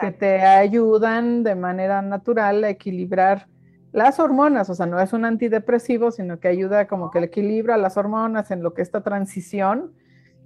que 0.00 0.10
te 0.10 0.40
ayudan 0.40 1.42
de 1.42 1.54
manera 1.54 2.00
natural 2.00 2.64
a 2.64 2.70
equilibrar 2.70 3.46
las 3.92 4.20
hormonas, 4.20 4.70
o 4.70 4.74
sea, 4.74 4.86
no 4.86 5.00
es 5.00 5.12
un 5.12 5.24
antidepresivo, 5.24 6.10
sino 6.12 6.38
que 6.38 6.48
ayuda 6.48 6.86
como 6.86 7.10
que 7.10 7.20
le 7.20 7.26
equilibra 7.26 7.76
las 7.76 7.96
hormonas 7.96 8.50
en 8.50 8.62
lo 8.62 8.72
que 8.72 8.82
esta 8.82 9.02
transición. 9.02 9.94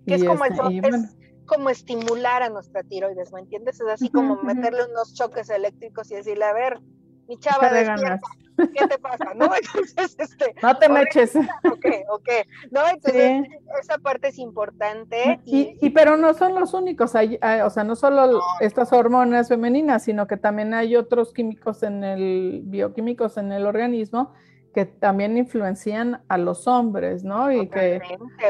Que 0.07 0.15
es 0.15 0.25
como, 0.25 0.45
este, 0.45 0.61
es 0.89 1.17
como 1.47 1.71
estimular 1.71 2.43
a 2.43 2.49
nuestra 2.49 2.83
tiroides, 2.83 3.33
¿me 3.33 3.41
entiendes? 3.41 3.81
Es 3.81 3.87
así 3.87 4.11
como 4.11 4.43
meterle 4.43 4.81
unos 4.91 5.15
choques 5.15 5.51
eléctricos 5.51 6.11
y 6.11 6.15
decirle, 6.15 6.45
a 6.45 6.53
ver, 6.53 6.81
mi 7.29 7.39
chava, 7.39 7.71
despierta, 7.71 8.21
¿qué 8.57 8.87
te 8.87 8.99
pasa? 8.99 9.35
¿No? 9.35 9.51
Entonces, 9.57 10.17
este, 10.19 10.55
no 10.63 10.77
te 10.79 10.89
meches. 10.89 11.35
Ok, 11.37 11.87
ok. 12.11 12.29
¿No? 12.71 12.89
Entonces, 12.89 13.43
esa 13.81 13.99
parte 13.99 14.29
es 14.29 14.39
importante. 14.39 15.41
Y, 15.45 15.77
y, 15.81 15.91
pero 15.91 16.17
no 16.17 16.35
son 16.35 16.55
los 16.55 16.75
únicos, 16.75 17.15
hay, 17.15 17.39
o 17.65 17.71
sea, 17.71 17.85
no 17.85 17.97
solo 17.97 18.41
estas 18.61 18.93
hormonas 18.93 19.49
femeninas, 19.49 20.05
sino 20.05 20.27
que 20.27 20.37
también 20.37 20.75
hay 20.75 20.97
otros 20.97 21.33
químicos 21.33 21.83
en 21.83 22.05
el, 22.05 22.63
bioquímicos 22.65 23.37
en 23.37 23.53
el 23.53 23.67
organismo 23.67 24.33
que 24.75 24.85
también 24.85 25.39
influencian 25.39 26.25
a 26.29 26.37
los 26.37 26.67
hombres, 26.67 27.23
¿no? 27.23 27.51
Y 27.53 27.69
que 27.69 28.01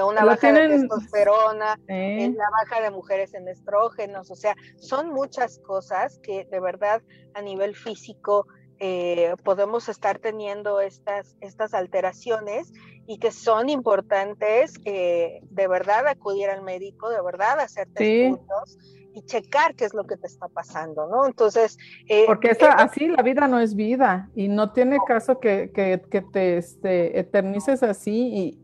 una 0.08 0.24
baja 0.24 0.52
de 0.52 0.68
testosterona, 0.68 1.78
la 1.86 2.50
baja 2.50 2.80
de 2.82 2.90
mujeres 2.90 3.34
en 3.34 3.46
estrógenos, 3.46 4.30
o 4.30 4.34
sea, 4.34 4.56
son 4.76 5.10
muchas 5.10 5.58
cosas 5.58 6.18
que 6.20 6.46
de 6.46 6.60
verdad 6.60 7.02
a 7.34 7.42
nivel 7.42 7.76
físico 7.76 8.46
eh, 8.80 9.34
podemos 9.44 9.88
estar 9.88 10.18
teniendo 10.18 10.80
estas, 10.80 11.36
estas 11.40 11.74
alteraciones 11.74 12.72
y 13.06 13.18
que 13.18 13.30
son 13.30 13.68
importantes 13.68 14.74
eh, 14.84 15.40
de 15.50 15.68
verdad 15.68 16.06
acudir 16.06 16.48
al 16.48 16.62
médico, 16.62 17.10
de 17.10 17.22
verdad 17.22 17.60
hacerte 17.60 18.28
estudios 18.28 18.78
y 19.14 19.22
checar 19.22 19.76
qué 19.76 19.84
es 19.84 19.94
lo 19.94 20.04
que 20.04 20.16
te 20.16 20.26
está 20.26 20.48
pasando, 20.48 21.06
¿no? 21.06 21.26
Entonces... 21.26 21.78
Eh, 22.08 22.24
Porque 22.26 22.50
esa, 22.50 22.72
así 22.72 23.06
la 23.06 23.22
vida 23.22 23.46
no 23.46 23.60
es 23.60 23.74
vida 23.76 24.28
y 24.34 24.48
no 24.48 24.72
tiene 24.72 24.98
caso 25.06 25.38
que, 25.38 25.70
que, 25.72 26.02
que 26.10 26.20
te 26.20 26.56
este, 26.56 27.18
eternices 27.18 27.82
así 27.82 28.28
y, 28.34 28.60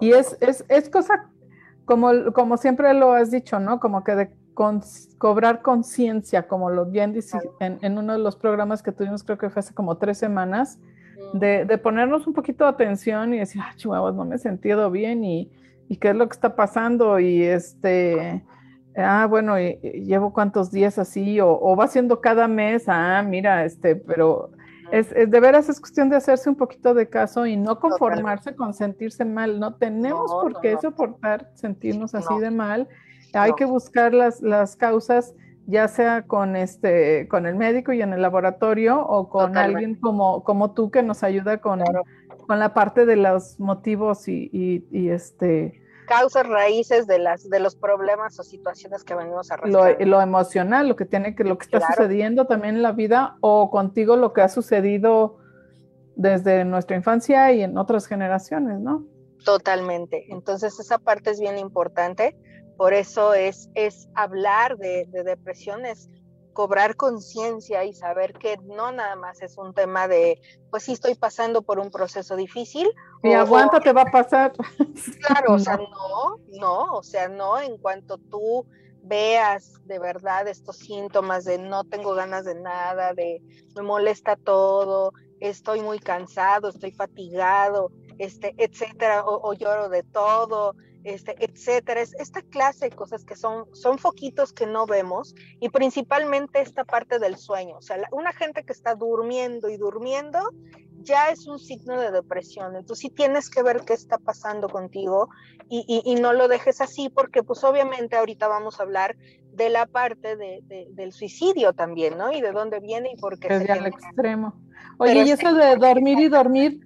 y 0.00 0.12
es, 0.12 0.36
es, 0.40 0.64
es, 0.68 0.88
cosa 0.88 1.28
como, 1.84 2.32
como 2.32 2.56
siempre 2.58 2.94
lo 2.94 3.12
has 3.12 3.30
dicho, 3.30 3.58
¿no? 3.58 3.80
Como 3.80 4.04
que 4.04 4.14
de 4.14 4.30
cobrar 5.18 5.62
conciencia, 5.62 6.48
como 6.48 6.70
lo 6.70 6.86
bien 6.86 7.12
dice 7.12 7.38
en, 7.60 7.78
en, 7.82 7.96
uno 7.96 8.14
de 8.14 8.18
los 8.18 8.36
programas 8.36 8.82
que 8.82 8.90
tuvimos, 8.90 9.22
creo 9.22 9.38
que 9.38 9.50
fue 9.50 9.60
hace 9.60 9.72
como 9.72 9.98
tres 9.98 10.18
semanas, 10.18 10.78
de, 11.32 11.64
de 11.64 11.78
ponernos 11.78 12.26
un 12.26 12.32
poquito 12.32 12.64
de 12.64 12.70
atención 12.70 13.34
y 13.34 13.38
decir, 13.38 13.60
ah, 13.64 13.72
chihuahua, 13.76 14.12
no 14.12 14.24
me 14.24 14.36
he 14.36 14.38
sentido 14.38 14.90
bien 14.90 15.24
y, 15.24 15.50
y, 15.88 15.96
qué 15.96 16.10
es 16.10 16.16
lo 16.16 16.28
que 16.28 16.34
está 16.34 16.56
pasando 16.56 17.20
y 17.20 17.42
este, 17.42 18.44
ah, 18.96 19.26
bueno, 19.28 19.56
llevo 19.58 20.32
cuántos 20.32 20.70
días 20.70 20.98
así 20.98 21.40
o, 21.40 21.50
o, 21.50 21.76
va 21.76 21.86
siendo 21.86 22.20
cada 22.20 22.48
mes, 22.48 22.84
ah, 22.88 23.22
mira, 23.22 23.64
este, 23.64 23.94
pero 23.94 24.50
es, 24.90 25.12
es, 25.12 25.30
de 25.30 25.40
veras 25.40 25.68
es 25.68 25.80
cuestión 25.80 26.08
de 26.08 26.16
hacerse 26.16 26.48
un 26.48 26.56
poquito 26.56 26.94
de 26.94 27.08
caso 27.08 27.46
y 27.46 27.56
no 27.56 27.78
conformarse 27.78 28.56
con 28.56 28.74
sentirse 28.74 29.24
mal, 29.24 29.60
no 29.60 29.74
tenemos 29.74 30.30
por 30.30 30.60
qué 30.60 30.76
soportar 30.78 31.50
sentirnos 31.54 32.14
así 32.14 32.38
de 32.40 32.50
mal 32.50 32.88
hay 33.32 33.52
que 33.54 33.64
buscar 33.64 34.14
las, 34.14 34.40
las 34.40 34.76
causas, 34.76 35.34
ya 35.66 35.86
sea 35.88 36.22
con, 36.22 36.56
este, 36.56 37.28
con 37.28 37.46
el 37.46 37.56
médico 37.56 37.92
y 37.92 38.02
en 38.02 38.12
el 38.12 38.22
laboratorio 38.22 39.00
o 39.00 39.28
con 39.28 39.56
alguien 39.56 39.96
como, 39.96 40.42
como 40.44 40.72
tú 40.72 40.90
que 40.90 41.02
nos 41.02 41.22
ayuda 41.22 41.60
con, 41.60 41.82
con 42.46 42.58
la 42.58 42.72
parte 42.72 43.04
de 43.04 43.16
los 43.16 43.60
motivos 43.60 44.28
y, 44.28 44.50
y, 44.52 45.10
este 45.10 45.82
causas 46.06 46.48
raíces 46.48 47.06
de 47.06 47.18
las 47.18 47.50
de 47.50 47.60
los 47.60 47.76
problemas 47.76 48.40
o 48.40 48.42
situaciones 48.42 49.04
que 49.04 49.14
venimos 49.14 49.50
a 49.50 49.58
lo, 49.66 49.98
lo, 49.98 50.22
emocional, 50.22 50.88
lo 50.88 50.96
que 50.96 51.04
tiene 51.04 51.34
que 51.34 51.44
lo 51.44 51.58
que 51.58 51.64
está 51.64 51.86
sucediendo 51.86 52.46
también 52.46 52.76
en 52.76 52.82
la 52.82 52.92
vida 52.92 53.36
o 53.40 53.70
contigo 53.70 54.16
lo 54.16 54.32
que 54.32 54.40
ha 54.40 54.48
sucedido 54.48 55.36
desde 56.16 56.64
nuestra 56.64 56.96
infancia 56.96 57.52
y 57.52 57.62
en 57.62 57.76
otras 57.76 58.06
generaciones, 58.06 58.80
¿no? 58.80 59.04
Totalmente. 59.44 60.24
Entonces 60.30 60.80
esa 60.80 60.98
parte 60.98 61.30
es 61.30 61.40
bien 61.40 61.58
importante 61.58 62.34
por 62.78 62.94
eso 62.94 63.34
es, 63.34 63.68
es 63.74 64.08
hablar 64.14 64.78
de, 64.78 65.06
de 65.10 65.24
depresión, 65.24 65.84
es 65.84 66.08
cobrar 66.52 66.94
conciencia 66.94 67.84
y 67.84 67.92
saber 67.92 68.32
que 68.32 68.56
no 68.64 68.92
nada 68.92 69.16
más 69.16 69.42
es 69.42 69.58
un 69.58 69.74
tema 69.74 70.06
de, 70.06 70.40
pues 70.70 70.84
sí 70.84 70.92
estoy 70.92 71.16
pasando 71.16 71.62
por 71.62 71.80
un 71.80 71.90
proceso 71.90 72.36
difícil. 72.36 72.88
Y 73.24 73.32
aguanta, 73.32 73.80
te 73.80 73.92
va 73.92 74.02
a 74.02 74.10
pasar. 74.10 74.52
Claro, 75.26 75.54
o 75.54 75.58
sea, 75.58 75.76
no, 75.76 76.38
no, 76.60 76.84
o 76.94 77.02
sea, 77.02 77.28
no, 77.28 77.60
en 77.60 77.78
cuanto 77.78 78.16
tú 78.18 78.64
veas 79.02 79.74
de 79.84 79.98
verdad 79.98 80.46
estos 80.46 80.76
síntomas 80.78 81.44
de 81.44 81.58
no 81.58 81.82
tengo 81.82 82.14
ganas 82.14 82.44
de 82.44 82.54
nada, 82.54 83.12
de 83.12 83.42
me 83.74 83.82
molesta 83.82 84.36
todo, 84.36 85.12
estoy 85.40 85.80
muy 85.80 85.98
cansado, 85.98 86.68
estoy 86.68 86.92
fatigado, 86.92 87.90
este, 88.18 88.54
etcétera, 88.56 89.24
o 89.24 89.52
lloro 89.54 89.88
de 89.88 90.04
todo, 90.04 90.74
este, 91.14 91.34
etcétera. 91.38 92.00
Es 92.00 92.14
esta 92.18 92.42
clase 92.42 92.90
de 92.90 92.96
cosas 92.96 93.24
que 93.24 93.36
son, 93.36 93.66
son 93.74 93.98
foquitos 93.98 94.52
que 94.52 94.66
no 94.66 94.86
vemos 94.86 95.34
y 95.60 95.68
principalmente 95.68 96.60
esta 96.60 96.84
parte 96.84 97.18
del 97.18 97.36
sueño. 97.36 97.76
O 97.76 97.82
sea, 97.82 97.96
una 98.12 98.32
gente 98.32 98.64
que 98.64 98.72
está 98.72 98.94
durmiendo 98.94 99.68
y 99.68 99.76
durmiendo 99.76 100.38
ya 101.00 101.30
es 101.30 101.46
un 101.46 101.58
signo 101.58 102.00
de 102.00 102.10
depresión. 102.10 102.76
Entonces 102.76 102.98
sí 102.98 103.10
tienes 103.10 103.50
que 103.50 103.62
ver 103.62 103.82
qué 103.86 103.94
está 103.94 104.18
pasando 104.18 104.68
contigo 104.68 105.28
y, 105.70 106.02
y, 106.04 106.14
no 106.14 106.32
lo 106.32 106.48
dejes 106.48 106.80
así 106.80 107.10
porque 107.10 107.42
pues 107.42 107.62
obviamente 107.62 108.16
ahorita 108.16 108.48
vamos 108.48 108.80
a 108.80 108.84
hablar 108.84 109.16
de 109.52 109.68
la 109.68 109.86
parte 109.86 110.36
de, 110.36 110.62
del 110.90 111.12
suicidio 111.12 111.74
también, 111.74 112.16
¿no? 112.16 112.32
Y 112.32 112.40
de 112.40 112.52
dónde 112.52 112.80
viene 112.80 113.10
y 113.12 113.16
por 113.20 113.38
qué. 113.38 113.48
Desde 113.48 113.72
al 113.72 113.86
extremo. 113.86 114.54
Oye, 114.98 115.24
y 115.24 115.30
eso 115.30 115.52
de 115.52 115.76
dormir 115.76 116.18
y 116.20 116.28
dormir 116.28 116.80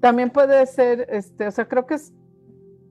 también 0.00 0.30
puede 0.30 0.66
ser, 0.66 1.06
este, 1.10 1.46
o 1.46 1.50
sea, 1.50 1.66
creo 1.66 1.86
que 1.86 1.94
es 1.94 2.12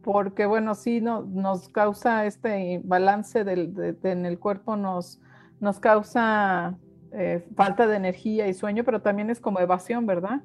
porque 0.03 0.45
bueno, 0.45 0.75
sí 0.75 1.01
no, 1.01 1.23
nos 1.23 1.69
causa 1.69 2.25
este 2.25 2.81
balance 2.83 3.43
del, 3.43 3.97
en 4.03 4.25
el 4.25 4.37
cuerpo, 4.37 4.75
nos, 4.75 5.19
nos 5.59 5.79
causa 5.79 6.77
eh, 7.13 7.47
falta 7.55 7.87
de 7.87 7.95
energía 7.95 8.47
y 8.47 8.53
sueño, 8.53 8.83
pero 8.83 9.01
también 9.01 9.29
es 9.29 9.39
como 9.39 9.59
evasión, 9.59 10.05
¿verdad? 10.05 10.41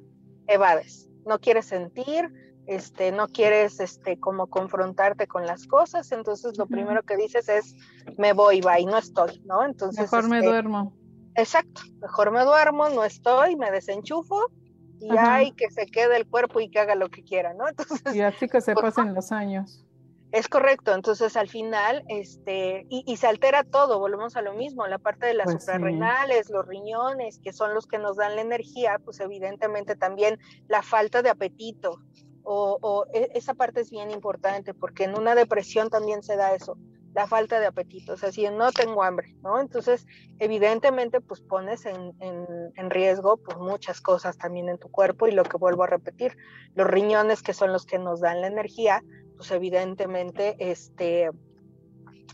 Evades, 0.47 1.09
no 1.25 1.39
quieres 1.39 1.65
sentir, 1.65 2.31
este, 2.67 3.11
no 3.11 3.27
quieres 3.27 3.79
este, 3.79 4.17
como 4.19 4.47
confrontarte 4.47 5.27
con 5.27 5.45
las 5.45 5.67
cosas, 5.67 6.11
entonces 6.13 6.57
lo 6.57 6.65
primero 6.65 7.03
que 7.03 7.17
dices 7.17 7.49
es, 7.49 7.75
me 8.17 8.33
voy, 8.33 8.61
va, 8.61 8.79
y 8.79 8.85
no 8.85 8.97
estoy, 8.97 9.41
¿no? 9.45 9.65
Entonces, 9.65 10.03
Mejor 10.03 10.29
me 10.29 10.37
este, 10.37 10.49
duermo. 10.49 10.93
Exacto, 11.35 11.81
mejor 12.01 12.31
me 12.31 12.43
duermo, 12.45 12.87
no 12.89 13.03
estoy, 13.03 13.55
me 13.57 13.71
desenchufo 13.71 14.51
y 14.99 15.17
hay 15.17 15.51
que 15.53 15.69
se 15.71 15.85
quede 15.85 16.17
el 16.17 16.27
cuerpo 16.27 16.59
y 16.59 16.69
que 16.69 16.79
haga 16.79 16.95
lo 16.95 17.09
que 17.09 17.23
quiera, 17.23 17.53
¿no? 17.53 17.67
Entonces, 17.69 18.15
y 18.15 18.21
así 18.21 18.47
que 18.47 18.61
se 18.61 18.73
pues, 18.73 18.95
pasen 18.95 19.13
los 19.13 19.31
años. 19.31 19.85
Es 20.31 20.47
correcto, 20.47 20.93
entonces 20.93 21.35
al 21.35 21.49
final, 21.49 22.03
este, 22.07 22.85
y, 22.87 23.17
se 23.17 23.25
altera 23.25 23.63
todo, 23.63 23.97
volvemos 23.97 24.35
a 24.35 24.43
lo 24.43 24.53
mismo, 24.53 24.85
la 24.85 24.99
parte 24.99 25.25
de 25.25 25.33
las 25.33 25.45
pues 25.45 25.61
suprarrenales, 25.61 26.51
los 26.51 26.67
riñones, 26.67 27.39
que 27.39 27.51
son 27.51 27.73
los 27.73 27.87
que 27.87 27.97
nos 27.97 28.17
dan 28.17 28.35
la 28.35 28.41
energía, 28.41 28.99
pues 29.03 29.19
evidentemente 29.21 29.95
también 29.95 30.37
la 30.67 30.83
falta 30.83 31.23
de 31.23 31.31
apetito, 31.31 31.99
o, 32.43 32.77
o 32.79 33.05
e, 33.11 33.31
esa 33.33 33.55
parte 33.55 33.81
es 33.81 33.89
bien 33.89 34.11
importante, 34.11 34.75
porque 34.75 35.05
en 35.05 35.17
una 35.17 35.33
depresión 35.33 35.89
también 35.89 36.21
se 36.21 36.35
da 36.35 36.53
eso, 36.53 36.77
la 37.13 37.27
falta 37.27 37.59
de 37.59 37.65
apetito, 37.65 38.13
o 38.13 38.17
sea, 38.17 38.31
si 38.31 38.47
no 38.49 38.71
tengo 38.71 39.03
hambre, 39.03 39.35
¿no? 39.41 39.59
Entonces, 39.59 40.05
evidentemente, 40.37 41.21
pues 41.21 41.41
pones 41.41 41.85
en, 41.85 42.13
en, 42.19 42.89
riesgo 42.89 43.37
pues 43.37 43.57
muchas 43.57 44.01
cosas 44.01 44.37
también 44.37 44.69
en 44.69 44.77
tu 44.77 44.89
cuerpo 44.89 45.27
y 45.27 45.31
lo 45.31 45.43
que 45.43 45.57
vuelvo 45.57 45.83
a 45.83 45.87
repetir, 45.87 46.37
los 46.75 46.87
riñones 46.87 47.41
que 47.41 47.53
son 47.53 47.73
los 47.73 47.85
que 47.85 47.99
nos 47.99 48.21
dan 48.21 48.41
la 48.41 48.47
energía, 48.47 49.03
pues 49.37 49.51
evidentemente, 49.51 50.55
este, 50.59 51.29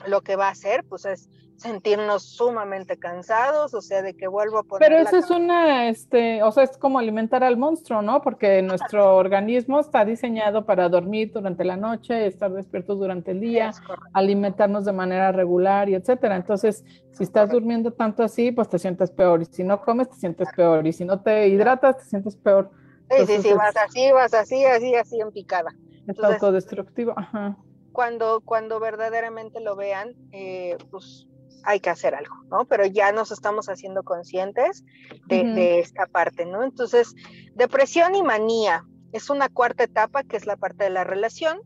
lo 0.06 0.22
que 0.22 0.36
va 0.36 0.48
a 0.48 0.52
hacer, 0.52 0.84
pues 0.84 1.06
es 1.06 1.30
sentirnos 1.58 2.24
sumamente 2.24 2.98
cansados, 2.98 3.74
o 3.74 3.82
sea, 3.82 4.02
de 4.02 4.14
que 4.14 4.28
vuelvo 4.28 4.60
a 4.60 4.64
poner. 4.64 4.90
Pero 4.90 5.02
eso 5.02 5.18
es 5.18 5.30
una, 5.30 5.88
este, 5.88 6.44
o 6.44 6.52
sea, 6.52 6.64
es 6.64 6.78
como 6.78 7.00
alimentar 7.00 7.44
al 7.44 7.58
monstruo, 7.58 8.02
¿no? 8.02 8.22
Porque 8.22 8.62
nuestro 8.62 9.16
organismo 9.16 9.80
está 9.80 10.04
diseñado 10.04 10.66
para 10.66 10.90
dormir 10.90 11.32
durante 11.32 11.64
la 11.64 11.78
noche, 11.78 12.28
estar 12.28 12.52
despierto 12.52 12.96
durante 12.96 13.32
el 13.32 13.40
día, 13.40 13.72
alimentarnos 14.14 14.86
de 14.86 14.94
manera 14.94 15.32
regular 15.32 15.90
y 15.90 15.96
etcétera. 15.96 16.36
Entonces, 16.36 16.84
si 17.12 17.24
estás 17.24 17.50
durmiendo 17.50 17.92
tanto 17.92 18.24
así, 18.24 18.52
pues 18.52 18.68
te 18.68 18.78
sientes 18.78 19.12
peor, 19.12 19.42
y 19.42 19.46
si 19.46 19.64
no 19.64 19.82
comes, 19.82 20.10
te 20.10 20.16
sientes 20.16 20.50
peor, 20.56 20.86
y 20.86 20.94
si 20.94 21.06
no 21.06 21.22
te 21.22 21.48
hidratas, 21.48 21.98
te 21.98 22.04
sientes 22.06 22.36
peor. 22.36 22.72
sí, 23.10 23.26
sí, 23.26 23.42
sí, 23.42 23.54
vas 23.54 23.76
así, 23.78 24.12
vas 24.12 24.34
así, 24.34 24.66
así, 24.66 24.96
así 24.96 25.20
en 25.20 25.32
picada. 25.32 25.74
Es 26.08 26.20
autodestructivo, 26.22 27.14
ajá. 27.16 27.58
Cuando, 27.94 28.42
cuando 28.42 28.80
verdaderamente 28.82 29.62
lo 29.62 29.78
vean, 29.78 30.16
eh, 30.34 30.78
pues 30.92 31.28
hay 31.66 31.80
que 31.80 31.90
hacer 31.90 32.16
algo, 32.16 32.36
¿no? 32.50 32.66
Pero 32.66 32.86
ya 32.86 33.12
nos 33.12 33.32
estamos 33.32 33.68
haciendo 33.68 34.04
conscientes 34.04 34.84
de, 35.28 35.80
esta 35.80 36.06
parte, 36.06 36.46
¿no? 36.46 36.64
Entonces, 36.64 37.14
depresión 37.56 38.16
y 38.16 38.24
manía 38.24 38.86
es 39.12 39.30
una 39.30 39.50
cuarta 39.50 39.84
etapa 39.84 40.24
que 40.24 40.38
es 40.38 40.46
la 40.46 40.58
parte 40.58 40.86
de 40.86 40.90
la 40.92 41.04
relación. 41.04 41.60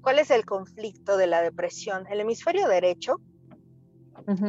¿Cuál 0.00 0.18
es 0.18 0.30
el 0.30 0.44
conflicto 0.44 1.16
de 1.16 1.26
la 1.26 1.42
depresión? 1.42 2.06
El 2.08 2.20
hemisferio 2.20 2.68
derecho, 2.68 3.20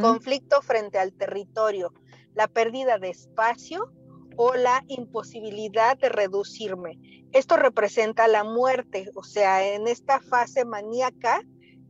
conflicto 0.01 0.62
frente 0.62 0.97
al 0.99 1.13
territorio, 1.13 1.93
la 2.34 2.47
pérdida 2.47 2.97
de 2.97 3.10
espacio 3.10 3.91
o 4.38 4.53
la 4.55 4.84
imposibilidad 4.88 5.97
de 5.97 6.10
reducirme. 6.10 6.99
Esto 7.31 7.58
representa 7.58 8.27
la 8.27 8.43
muerte, 8.43 9.10
o 9.15 9.23
sea, 9.23 9.65
en 9.73 9.88
esta 9.88 10.19
fase 10.21 10.65
maníaca 10.65 11.41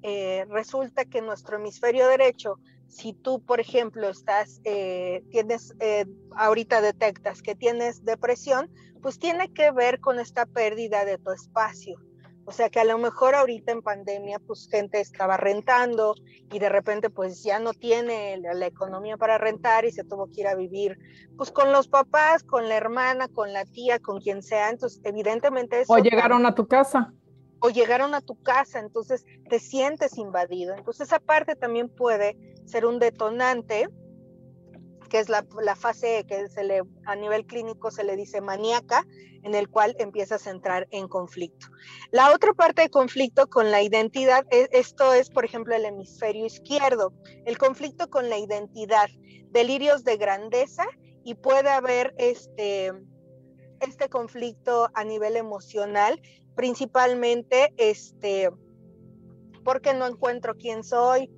eh, 0.02 0.46
resulta 0.50 1.06
que 1.06 1.22
nuestro 1.22 1.58
hemisferio 1.58 2.08
derecho 2.08 2.60
si 2.96 3.12
tú, 3.12 3.42
por 3.42 3.60
ejemplo, 3.60 4.10
estás, 4.10 4.62
eh, 4.64 5.22
tienes, 5.30 5.76
eh, 5.82 6.06
ahorita 6.38 6.80
detectas 6.80 7.42
que 7.42 7.54
tienes 7.54 8.06
depresión, 8.06 8.72
pues 9.02 9.20
tiene 9.20 9.52
que 9.52 9.72
ver 9.72 10.00
con 10.00 10.18
esta 10.18 10.46
pérdida 10.46 11.04
de 11.04 11.18
tu 11.18 11.32
espacio. 11.32 11.98
O 12.46 12.54
sea 12.54 12.70
que 12.70 12.80
a 12.80 12.86
lo 12.86 12.98
mejor 12.98 13.36
ahorita 13.36 13.74
en 13.74 13.82
pandemia, 13.82 14.40
pues 14.40 14.70
gente 14.72 15.02
estaba 15.02 15.36
rentando 15.36 16.16
y 16.54 16.60
de 16.60 16.70
repente 16.70 17.10
pues 17.10 17.44
ya 17.44 17.60
no 17.60 17.74
tiene 17.74 18.38
la, 18.38 18.66
economía 18.66 19.18
para 19.18 19.38
rentar 19.38 19.84
y 19.84 19.92
se 19.92 20.06
tuvo 20.06 20.28
que 20.28 20.42
ir 20.42 20.48
a 20.48 20.56
vivir 20.56 20.98
pues 21.36 21.52
con 21.52 21.74
los 21.74 21.90
papás, 21.90 22.44
con 22.44 22.70
la 22.70 22.78
hermana, 22.78 23.28
con 23.28 23.52
la 23.52 23.66
tía, 23.66 24.00
con 24.00 24.22
quien 24.22 24.42
sea. 24.42 24.70
Entonces, 24.70 25.02
evidentemente 25.04 25.82
eso... 25.82 25.92
O 25.92 25.98
llegaron 25.98 26.46
a 26.46 26.56
tu 26.56 26.66
casa 26.66 27.14
o 27.66 27.70
llegaron 27.72 28.14
a 28.14 28.22
tu 28.22 28.40
casa, 28.44 28.78
entonces 28.78 29.26
te 29.50 29.58
sientes 29.60 30.20
invadido. 30.20 30.76
Entonces 30.76 31.08
esa 31.08 31.20
parte 31.20 31.56
también 31.56 31.90
puede 31.90 32.38
ser 32.66 32.86
un 32.86 33.00
detonante, 33.00 33.90
que 35.10 35.18
es 35.18 35.30
la, 35.30 35.44
fase 35.76 36.26
que 36.28 36.46
a 37.06 37.16
nivel 37.16 37.48
clínico 37.48 37.90
se 37.90 38.04
le 38.04 38.16
dice 38.16 38.40
maníaca, 38.40 39.04
en 39.42 39.56
el 39.56 39.68
cual 39.68 39.96
empiezas 39.98 40.46
a 40.46 40.52
entrar 40.52 40.88
en 40.92 41.08
conflicto. 41.08 41.66
La 42.12 42.34
otra 42.34 42.54
parte 42.54 42.84
de 42.84 42.90
conflicto 42.90 43.48
con 43.48 43.72
la 43.72 43.82
identidad, 43.82 44.46
e, 44.52 44.68
esto 44.72 45.14
es, 45.16 45.32
por 45.32 45.44
ejemplo, 45.44 45.76
el 45.76 45.86
hemisferio 45.86 46.46
izquierdo, 46.46 47.14
el 47.46 47.58
conflicto 47.58 48.12
con 48.12 48.30
la 48.30 48.38
identidad, 48.38 49.10
delirios 49.50 50.04
de 50.04 50.18
grandeza 50.18 50.86
y 51.24 51.34
puede 51.34 51.70
haber 51.70 52.14
este, 52.20 52.92
este 53.80 54.10
conflicto 54.10 54.90
a 54.94 55.04
nivel 55.04 55.36
emocional 55.36 56.22
principalmente 56.56 57.74
este, 57.78 58.50
porque 59.64 59.94
no 59.94 60.08
encuentro 60.08 60.56
quién 60.56 60.84
soy, 60.84 61.30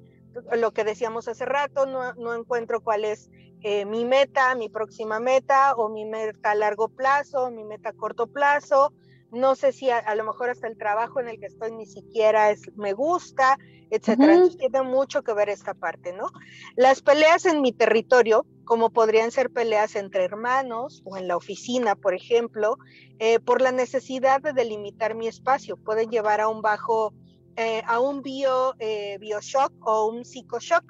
lo 0.55 0.71
que 0.71 0.83
decíamos 0.83 1.27
hace 1.27 1.45
rato, 1.45 1.85
no, 1.85 2.35
encuentro 2.35 2.81
cuál 2.81 3.05
es 3.05 3.29
eh, 3.61 3.85
mi 3.85 4.05
meta, 4.05 4.53
mi 4.55 4.69
próxima 4.69 5.19
meta, 5.19 5.73
o 5.75 5.89
mi 5.89 6.05
meta 6.05 6.51
a 6.51 6.55
largo 6.55 6.89
plazo, 6.89 7.49
mi 7.49 7.63
meta 7.63 7.89
a 7.89 7.93
corto 7.93 8.27
plazo. 8.27 8.93
No 9.31 9.55
sé 9.55 9.73
si 9.73 9.89
a, 9.89 10.15
lo 10.15 10.23
mejor 10.23 10.49
hasta 10.49 10.67
el 10.67 10.77
trabajo 10.77 11.19
en 11.19 11.27
el 11.27 11.39
que 11.39 11.47
estoy 11.47 11.71
ni 11.71 11.85
siquiera 11.85 12.51
es, 12.51 12.61
me 12.75 12.93
gusta, 12.93 13.57
etcétera. 13.89 14.33
Entonces 14.33 14.57
tiene 14.57 14.83
mucho 14.83 15.23
que 15.23 15.33
ver 15.33 15.49
esta 15.49 15.73
parte, 15.73 16.13
¿no? 16.13 16.27
Las 16.75 17.01
peleas 17.01 17.45
en 17.45 17.61
mi 17.61 17.71
territorio, 17.71 18.45
como 18.63 18.89
podrían 18.89 19.31
ser 19.31 19.49
peleas 19.49 19.95
entre 19.95 20.23
hermanos 20.23 21.01
o 21.05 21.17
en 21.17 21.27
la 21.27 21.37
oficina, 21.37 21.95
por 21.95 22.13
ejemplo, 22.13 22.77
eh, 23.19 23.39
por 23.39 23.61
la 23.61 23.71
necesidad 23.71 24.41
de 24.41 24.53
delimitar 24.53 25.15
mi 25.15 25.27
espacio, 25.27 25.77
pueden 25.77 26.09
llevar 26.09 26.41
a 26.41 26.47
un 26.47 26.61
bajo, 26.61 27.13
eh, 27.55 27.81
a 27.85 27.99
un 27.99 28.21
bio, 28.21 28.75
eh, 28.79 29.17
bioshock 29.19 29.73
o 29.81 30.07
un 30.07 30.25
psicoshock 30.25 30.83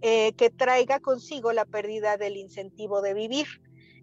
que 0.00 0.52
traiga 0.56 1.00
consigo 1.00 1.52
la 1.52 1.64
pérdida 1.64 2.16
del 2.16 2.36
incentivo 2.36 3.00
de 3.02 3.12
vivir. 3.12 3.46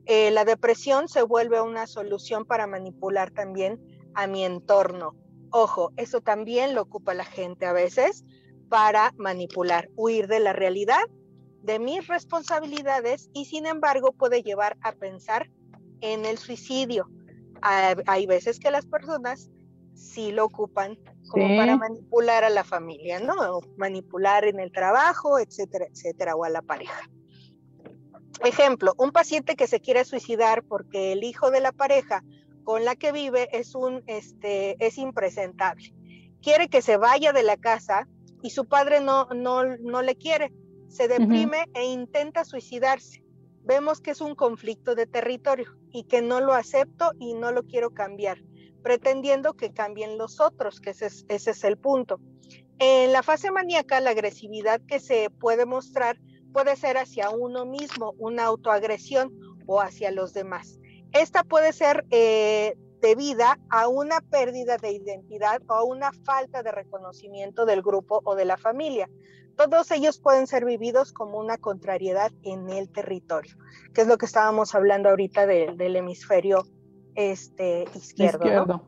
La 0.06 0.46
depresión 0.46 1.08
se 1.08 1.22
vuelve 1.22 1.62
una 1.62 1.88
solución 1.88 2.46
para 2.46 2.68
manipular 2.68 3.32
también 3.32 3.80
a 4.16 4.28
mi 4.28 4.44
entorno. 4.44 5.16
Ojo, 5.50 5.92
eso 5.98 6.22
también 6.22 6.76
lo 6.76 6.82
ocupa 6.82 7.13
la 7.13 7.26
gente 7.26 7.66
a 7.66 7.74
veces 7.74 8.26
para 8.70 9.13
manipular, 9.18 9.89
huir 9.96 10.28
de 10.28 10.39
la 10.39 10.52
realidad 10.52 11.04
de 11.63 11.80
mis 11.80 12.08
responsabilidades 12.08 13.30
y 13.34 13.46
sin 13.46 13.66
embargo 13.66 14.12
puede 14.12 14.44
llevar 14.44 14.78
a 14.82 14.92
pensar 14.92 15.50
en 16.02 16.26
el 16.26 16.38
suicidio. 16.38 17.10
Hay, 17.62 18.26
veces 18.26 18.60
que 18.60 18.70
las 18.72 18.86
personas 18.86 19.50
sí 19.94 20.34
lo 20.34 20.44
ocupan 20.44 21.00
como 21.30 21.56
para 21.56 21.78
manipular 21.78 22.44
a 22.44 22.50
la 22.50 22.66
familia, 22.66 23.22
¿no? 23.22 23.62
manipular 23.78 24.44
en 24.44 24.60
el 24.60 24.72
trabajo, 24.74 25.39
etcétera, 25.39 25.86
etcétera, 25.86 26.36
o 26.36 26.44
a 26.44 26.50
la 26.50 26.62
pareja. 26.62 27.10
Ejemplo, 28.43 28.93
un 28.97 29.12
paciente 29.12 29.56
que 29.56 29.67
se 29.67 29.79
quiere 29.79 30.06
suicidar 30.06 30.63
porque 30.63 31.13
el 31.13 31.23
hijo 31.23 31.49
de 31.49 31.62
la 31.62 31.71
pareja 31.71 32.23
con 32.63 32.86
la 32.86 32.95
que 32.95 33.12
vive 33.12 33.49
es 33.51 33.75
un 33.75 34.03
este 34.08 34.75
es 34.86 34.97
impresentable. 34.97 35.93
Quiere 36.41 36.67
que 36.67 36.82
se 36.82 36.97
vaya 36.97 37.34
de 37.34 37.43
la 37.43 37.58
casa 37.58 38.08
y 38.41 38.49
su 38.49 38.65
padre 38.65 38.99
no 38.99 39.27
no 39.34 39.63
no 39.77 40.01
le 40.01 40.15
quiere 40.15 40.51
se 40.93 41.08
deprime 41.08 41.65
e 41.73 41.86
intenta 41.86 42.45
suicidarse. 42.45 43.23
Vemos 43.63 43.99
que 43.99 44.12
es 44.12 44.21
un 44.21 44.36
conflicto 44.36 44.93
de 44.93 45.08
territorio 45.08 45.65
y 45.91 46.03
que 46.03 46.21
no 46.21 46.39
lo 46.39 46.53
acepto 46.53 47.13
y 47.19 47.34
no 47.34 47.51
lo 47.51 47.63
quiero 47.63 47.95
cambiar, 47.95 48.38
pretendiendo 48.84 49.56
que 49.56 49.73
cambien 49.73 50.19
los 50.19 50.39
otros, 50.39 50.79
que 50.79 50.91
ese 50.91 51.08
es, 51.08 51.25
ese 51.29 51.51
es 51.51 51.63
el 51.63 51.77
punto. 51.77 52.19
En 52.77 53.12
la 53.12 53.23
fase 53.23 53.49
maníaca, 53.49 54.01
la 54.01 54.12
agresividad 54.12 54.82
que 54.86 54.99
se 54.99 55.32
puede 55.32 55.65
mostrar 55.65 56.19
puede 56.54 56.76
ser 56.76 56.98
hacia 56.98 57.30
uno 57.32 57.66
mismo, 57.66 58.13
una 58.18 58.46
autoagresión 58.46 59.34
o 59.66 59.82
hacia 59.82 60.12
los 60.12 60.34
demás. 60.34 60.80
Esta 61.12 61.44
puede 61.44 61.74
ser 61.74 62.06
eh, 62.12 62.78
debida 63.02 63.60
a 63.70 63.88
una 63.88 64.22
pérdida 64.22 64.78
de 64.78 64.92
identidad 64.92 65.62
o 65.68 65.74
a 65.74 65.84
una 65.84 66.12
falta 66.24 66.63
de 66.63 66.72
reconocimiento 66.72 67.66
del 67.66 67.82
grupo 67.82 68.22
o 68.24 68.36
de 68.36 68.46
la 68.46 68.58
familia 68.58 69.10
todos 69.56 69.92
ellos 69.92 70.20
pueden 70.20 70.48
ser 70.48 70.66
vividos 70.66 71.13
como 71.13 71.39
una 71.39 71.58
contrariedad 71.58 72.32
en 72.44 72.70
el 72.70 72.89
territorio, 72.89 73.56
que 73.94 74.02
es 74.02 74.08
lo 74.08 74.18
que 74.18 74.26
estábamos 74.26 74.74
hablando 74.74 75.10
ahorita 75.10 75.46
del 75.46 75.96
hemisferio 75.96 76.66
este, 77.16 77.86
izquierdo. 77.94 78.88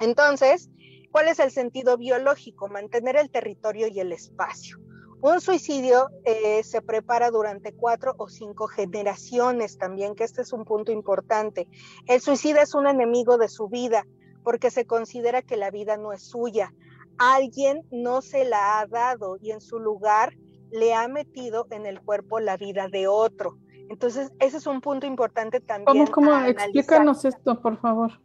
Entonces, 0.00 0.68
¿cuál 1.10 1.28
es 1.28 1.38
el 1.38 1.50
sentido 1.50 1.96
biológico? 1.96 2.68
Mantener 2.68 3.16
el 3.16 3.30
territorio 3.30 3.86
y 3.86 4.00
el 4.00 4.12
espacio. 4.12 4.78
Un 5.22 5.40
suicidio 5.40 6.08
eh, 6.24 6.62
se 6.62 6.82
prepara 6.82 7.30
durante 7.30 7.72
cuatro 7.72 8.14
o 8.18 8.28
cinco 8.28 8.66
generaciones 8.66 9.78
también, 9.78 10.14
que 10.14 10.24
este 10.24 10.42
es 10.42 10.52
un 10.52 10.64
punto 10.64 10.92
importante. 10.92 11.66
El 12.06 12.20
suicida 12.20 12.60
es 12.60 12.74
un 12.74 12.86
enemigo 12.86 13.38
de 13.38 13.48
su 13.48 13.68
vida 13.68 14.04
porque 14.44 14.70
se 14.70 14.84
considera 14.84 15.40
que 15.40 15.56
la 15.56 15.70
vida 15.70 15.96
no 15.96 16.12
es 16.12 16.22
suya 16.24 16.74
alguien 17.18 17.82
no 17.90 18.22
se 18.22 18.44
la 18.44 18.80
ha 18.80 18.86
dado 18.86 19.36
y 19.40 19.50
en 19.50 19.60
su 19.60 19.78
lugar 19.78 20.34
le 20.70 20.94
ha 20.94 21.06
metido 21.08 21.66
en 21.70 21.86
el 21.86 22.00
cuerpo 22.00 22.40
la 22.40 22.56
vida 22.56 22.88
de 22.88 23.06
otro. 23.06 23.58
Entonces, 23.88 24.32
ese 24.40 24.56
es 24.56 24.66
un 24.66 24.80
punto 24.80 25.06
importante 25.06 25.60
también. 25.60 26.06
¿Cómo, 26.06 26.30
cómo? 26.30 26.46
Explícanos 26.46 27.24
esto, 27.24 27.60
por 27.60 27.78
favor. 27.78 28.20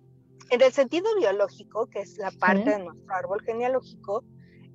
En 0.49 0.62
el 0.62 0.71
sentido 0.71 1.07
biológico, 1.19 1.88
que 1.88 1.99
es 1.99 2.17
la 2.17 2.31
parte 2.31 2.69
de 2.69 2.79
nuestro 2.79 3.13
árbol 3.13 3.41
genealógico, 3.41 4.23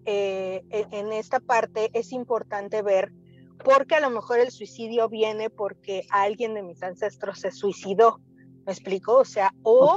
eh, 0.04 0.62
en 0.70 1.12
esta 1.12 1.40
parte 1.40 1.90
es 1.92 2.12
importante 2.12 2.82
ver 2.82 3.12
porque 3.64 3.94
a 3.94 4.00
lo 4.00 4.10
mejor 4.10 4.40
el 4.40 4.50
suicidio 4.50 5.08
viene 5.08 5.50
porque 5.50 6.04
alguien 6.10 6.54
de 6.54 6.62
mis 6.62 6.82
ancestros 6.82 7.40
se 7.40 7.50
suicidó. 7.50 8.20
¿Me 8.66 8.72
explico? 8.72 9.16
O 9.16 9.24
sea, 9.24 9.52
o 9.62 9.96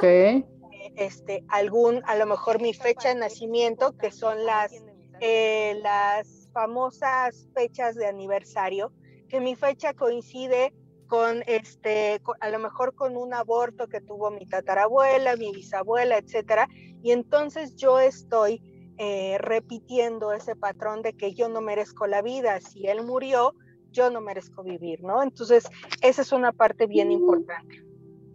este, 0.95 1.43
algún, 1.49 2.01
a 2.05 2.15
lo 2.15 2.25
mejor 2.25 2.61
mi 2.61 2.73
fecha 2.73 3.09
de 3.09 3.15
nacimiento, 3.15 3.97
que 3.97 4.11
son 4.11 4.45
las, 4.45 4.71
eh, 5.19 5.79
las 5.81 6.49
famosas 6.53 7.47
fechas 7.53 7.95
de 7.95 8.07
aniversario, 8.07 8.91
que 9.29 9.39
mi 9.39 9.55
fecha 9.55 9.93
coincide 9.93 10.73
con 11.07 11.43
este, 11.45 12.19
a 12.39 12.49
lo 12.49 12.59
mejor 12.59 12.95
con 12.95 13.15
un 13.15 13.33
aborto 13.33 13.87
que 13.87 14.01
tuvo 14.01 14.31
mi 14.31 14.47
tatarabuela, 14.47 15.35
mi 15.35 15.51
bisabuela, 15.51 16.17
etcétera, 16.17 16.67
y 17.03 17.11
entonces 17.11 17.75
yo 17.75 17.99
estoy 17.99 18.61
eh, 18.97 19.37
repitiendo 19.39 20.31
ese 20.31 20.55
patrón 20.55 21.01
de 21.01 21.13
que 21.13 21.33
yo 21.33 21.49
no 21.49 21.61
merezco 21.61 22.07
la 22.07 22.21
vida, 22.21 22.59
si 22.61 22.87
él 22.87 23.03
murió, 23.03 23.53
yo 23.91 24.09
no 24.09 24.21
merezco 24.21 24.63
vivir, 24.63 25.03
¿no? 25.03 25.23
Entonces, 25.23 25.67
esa 26.01 26.21
es 26.21 26.31
una 26.31 26.51
parte 26.51 26.85
bien 26.85 27.11
importante. 27.11 27.83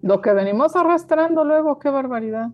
Lo 0.03 0.21
que 0.21 0.33
venimos 0.33 0.77
arrastrando 0.77 1.45
luego, 1.45 1.79
qué 1.79 1.91
barbaridad. 1.91 2.49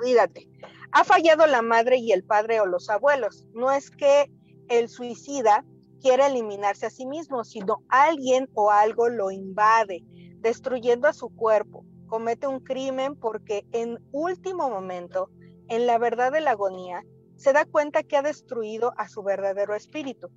Olvídate. 0.00 0.48
Ha 0.92 1.04
fallado 1.04 1.46
la 1.46 1.62
madre 1.62 1.98
y 1.98 2.12
el 2.12 2.24
padre 2.24 2.60
o 2.60 2.66
los 2.66 2.88
abuelos. 2.88 3.46
No 3.54 3.70
es 3.70 3.90
que 3.90 4.30
el 4.68 4.88
suicida 4.88 5.64
quiera 6.00 6.26
eliminarse 6.26 6.86
a 6.86 6.90
sí 6.90 7.06
mismo, 7.06 7.44
sino 7.44 7.82
alguien 7.88 8.48
o 8.54 8.70
algo 8.70 9.08
lo 9.08 9.30
invade, 9.30 10.04
destruyendo 10.40 11.08
a 11.08 11.12
su 11.12 11.28
cuerpo. 11.28 11.84
Comete 12.06 12.46
un 12.46 12.60
crimen 12.60 13.16
porque 13.16 13.66
en 13.72 13.98
último 14.12 14.70
momento, 14.70 15.30
en 15.68 15.86
la 15.86 15.98
verdad 15.98 16.32
de 16.32 16.40
la 16.40 16.52
agonía, 16.52 17.02
se 17.36 17.52
da 17.52 17.64
cuenta 17.64 18.02
que 18.02 18.16
ha 18.16 18.22
destruido 18.22 18.92
a 18.96 19.08
su 19.08 19.22
verdadero 19.22 19.74
espíritu. 19.74 20.28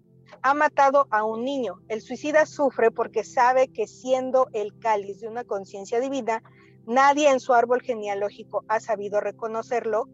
Ha 0.41 0.53
matado 0.53 1.07
a 1.09 1.23
un 1.23 1.43
niño. 1.43 1.81
El 1.88 2.01
suicida 2.01 2.45
sufre 2.45 2.91
porque 2.91 3.23
sabe 3.23 3.69
que 3.69 3.88
siendo 3.88 4.47
el 4.53 4.77
cáliz 4.79 5.19
de 5.21 5.27
una 5.27 5.43
conciencia 5.43 5.99
divina, 5.99 6.43
nadie 6.85 7.29
en 7.29 7.39
su 7.39 7.53
árbol 7.53 7.81
genealógico 7.81 8.63
ha 8.67 8.79
sabido 8.79 9.19
reconocerlo, 9.19 10.07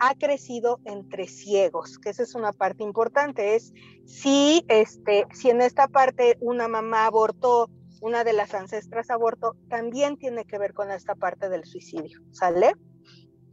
ha 0.00 0.14
crecido 0.14 0.80
entre 0.84 1.28
ciegos, 1.28 1.98
que 1.98 2.10
esa 2.10 2.22
es 2.22 2.34
una 2.34 2.52
parte 2.52 2.82
importante, 2.82 3.54
es 3.54 3.72
si, 4.06 4.64
este, 4.68 5.26
si 5.32 5.50
en 5.50 5.60
esta 5.60 5.88
parte 5.88 6.38
una 6.40 6.68
mamá 6.68 7.04
abortó, 7.04 7.68
una 8.00 8.24
de 8.24 8.32
las 8.32 8.54
ancestras 8.54 9.10
abortó, 9.10 9.56
también 9.68 10.16
tiene 10.16 10.46
que 10.46 10.58
ver 10.58 10.72
con 10.72 10.90
esta 10.90 11.14
parte 11.14 11.50
del 11.50 11.66
suicidio, 11.66 12.18
¿sale? 12.32 12.72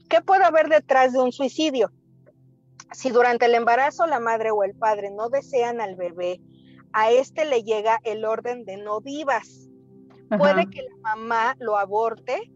¿Qué 0.10 0.22
puede 0.22 0.46
haber 0.46 0.70
detrás 0.70 1.12
de 1.12 1.20
un 1.20 1.34
suicidio? 1.34 1.92
Si 2.92 3.10
durante 3.10 3.46
el 3.46 3.56
embarazo 3.56 4.06
la 4.08 4.20
madre 4.20 4.52
o 4.52 4.64
el 4.64 4.74
padre 4.76 5.12
no 5.12 5.30
desean 5.30 5.82
al 5.82 5.96
bebé, 5.96 6.40
a 6.94 7.12
este 7.12 7.46
le 7.46 7.64
llega 7.64 8.00
el 8.04 8.26
orden 8.26 8.66
de 8.66 8.78
no 8.78 9.02
vivas. 9.02 9.70
Puede 10.38 10.70
que 10.70 10.82
la 10.82 11.16
mamá 11.16 11.56
lo 11.60 11.78
aborte 11.78 12.52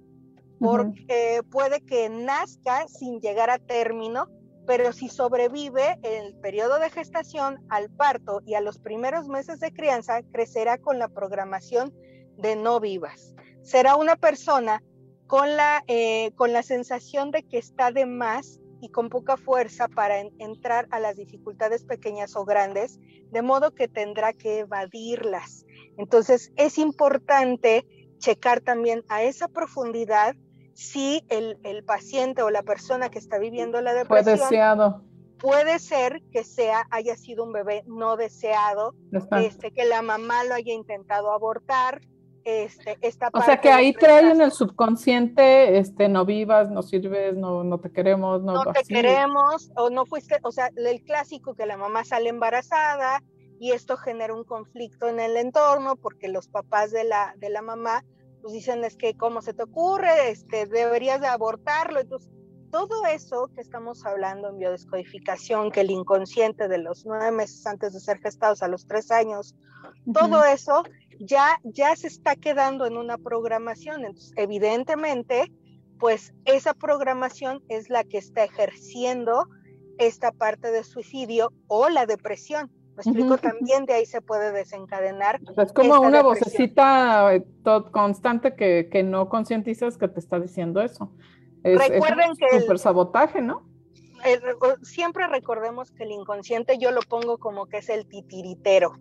porque 0.59 1.41
puede 1.49 1.81
que 1.81 2.09
nazca 2.09 2.87
sin 2.87 3.19
llegar 3.19 3.49
a 3.49 3.57
término, 3.57 4.27
pero 4.67 4.93
si 4.93 5.09
sobrevive 5.09 5.97
el 6.03 6.35
periodo 6.35 6.79
de 6.79 6.89
gestación 6.89 7.65
al 7.69 7.89
parto 7.89 8.41
y 8.45 8.53
a 8.53 8.61
los 8.61 8.77
primeros 8.77 9.27
meses 9.27 9.59
de 9.59 9.73
crianza, 9.73 10.21
crecerá 10.31 10.77
con 10.77 10.99
la 10.99 11.07
programación 11.07 11.93
de 12.37 12.55
no 12.55 12.79
vivas. 12.79 13.33
Será 13.63 13.95
una 13.95 14.15
persona 14.15 14.83
con 15.25 15.55
la, 15.55 15.83
eh, 15.87 16.31
con 16.35 16.53
la 16.53 16.61
sensación 16.61 17.31
de 17.31 17.43
que 17.43 17.57
está 17.57 17.91
de 17.91 18.05
más 18.05 18.59
y 18.81 18.89
con 18.89 19.09
poca 19.09 19.37
fuerza 19.37 19.87
para 19.87 20.19
entrar 20.19 20.87
a 20.91 20.99
las 20.99 21.15
dificultades 21.15 21.85
pequeñas 21.85 22.35
o 22.35 22.43
grandes, 22.43 22.99
de 23.31 23.41
modo 23.41 23.71
que 23.71 23.87
tendrá 23.87 24.33
que 24.33 24.59
evadirlas. 24.59 25.65
Entonces 25.97 26.51
es 26.55 26.77
importante 26.77 27.85
checar 28.17 28.61
también 28.61 29.03
a 29.07 29.23
esa 29.23 29.47
profundidad 29.47 30.35
si 30.73 31.23
el, 31.29 31.83
paciente 31.85 32.41
o 32.41 32.49
la 32.49 32.63
persona 32.63 33.09
que 33.09 33.19
está 33.19 33.37
viviendo 33.37 33.81
la 33.81 33.93
depresión 33.93 34.37
Fue 34.37 34.47
deseado. 34.47 35.03
puede 35.37 35.79
ser 35.79 36.21
que 36.31 36.43
sea 36.43 36.87
haya 36.89 37.15
sido 37.15 37.43
un 37.43 37.51
bebé 37.51 37.83
no 37.85 38.15
deseado, 38.15 38.95
este, 39.37 39.71
que 39.71 39.85
la 39.85 40.01
mamá 40.01 40.43
lo 40.43 40.55
haya 40.55 40.73
intentado 40.73 41.31
abortar, 41.31 42.01
este, 42.43 42.97
esta 43.01 43.29
o 43.33 43.41
sea 43.41 43.61
que 43.61 43.71
ahí 43.71 43.93
trae 43.93 44.31
en 44.31 44.41
el 44.41 44.51
subconsciente, 44.51 45.77
este, 45.77 46.09
no 46.09 46.25
vivas, 46.25 46.69
no 46.69 46.81
sirves, 46.81 47.35
no, 47.35 47.63
no 47.63 47.79
te 47.79 47.91
queremos, 47.91 48.41
no, 48.43 48.63
no 48.63 48.73
te 48.73 48.83
queremos, 48.83 49.71
o 49.75 49.89
no 49.89 50.05
fuiste, 50.05 50.39
o 50.43 50.51
sea, 50.51 50.69
el 50.75 51.01
clásico 51.03 51.53
que 51.53 51.65
la 51.65 51.77
mamá 51.77 52.03
sale 52.03 52.29
embarazada 52.29 53.23
y 53.59 53.71
esto 53.71 53.97
genera 53.97 54.33
un 54.33 54.43
conflicto 54.43 55.07
en 55.07 55.19
el 55.19 55.37
entorno 55.37 55.95
porque 55.95 56.27
los 56.27 56.47
papás 56.47 56.91
de 56.91 57.03
la, 57.03 57.35
de 57.37 57.49
la 57.49 57.61
mamá 57.61 58.03
pues 58.41 58.53
dicen 58.53 58.83
es 58.83 58.95
que 58.95 59.15
cómo 59.15 59.41
se 59.41 59.53
te 59.53 59.63
ocurre, 59.63 60.31
este, 60.31 60.65
deberías 60.65 61.21
de 61.21 61.27
abortarlo, 61.27 61.99
entonces 61.99 62.31
todo 62.71 63.05
eso 63.05 63.49
que 63.53 63.61
estamos 63.61 64.05
hablando 64.05 64.49
en 64.49 64.57
biodescodificación, 64.57 65.71
que 65.71 65.81
el 65.81 65.91
inconsciente 65.91 66.67
de 66.67 66.77
los 66.77 67.05
nueve 67.05 67.31
meses 67.31 67.67
antes 67.67 67.93
de 67.93 67.99
ser 67.99 68.19
gestados 68.19 68.63
a 68.63 68.67
los 68.67 68.87
tres 68.87 69.11
años, 69.11 69.55
todo 70.13 70.43
eso 70.45 70.83
ya, 71.25 71.59
ya 71.63 71.95
se 71.95 72.07
está 72.07 72.35
quedando 72.35 72.85
en 72.85 72.97
una 72.97 73.17
programación. 73.17 74.05
Entonces, 74.05 74.33
evidentemente, 74.35 75.51
pues 75.99 76.33
esa 76.45 76.73
programación 76.73 77.63
es 77.69 77.89
la 77.89 78.03
que 78.03 78.17
está 78.17 78.43
ejerciendo 78.43 79.47
esta 79.97 80.31
parte 80.31 80.71
de 80.71 80.83
suicidio 80.83 81.51
o 81.67 81.89
la 81.89 82.05
depresión. 82.05 82.71
Me 82.95 83.03
explico, 83.03 83.37
también 83.37 83.85
de 83.85 83.93
ahí 83.93 84.05
se 84.05 84.21
puede 84.21 84.51
desencadenar. 84.51 85.39
Es 85.57 85.71
como 85.71 86.01
una 86.01 86.21
vocecita 86.21 87.33
eh, 87.33 87.45
constante 87.91 88.55
que, 88.55 88.89
que 88.91 89.03
no 89.03 89.29
concientizas 89.29 89.97
que 89.97 90.07
te 90.07 90.19
está 90.19 90.39
diciendo 90.39 90.81
eso. 90.81 91.11
Recuerden 91.63 92.31
que 92.35 92.57
el 92.57 92.79
sabotaje, 92.79 93.41
¿no? 93.41 93.70
Siempre 94.81 95.27
recordemos 95.27 95.91
que 95.91 96.03
el 96.03 96.11
inconsciente 96.11 96.77
yo 96.77 96.91
lo 96.91 97.01
pongo 97.01 97.37
como 97.37 97.65
que 97.67 97.77
es 97.77 97.89
el 97.89 98.07
titiritero, 98.07 98.93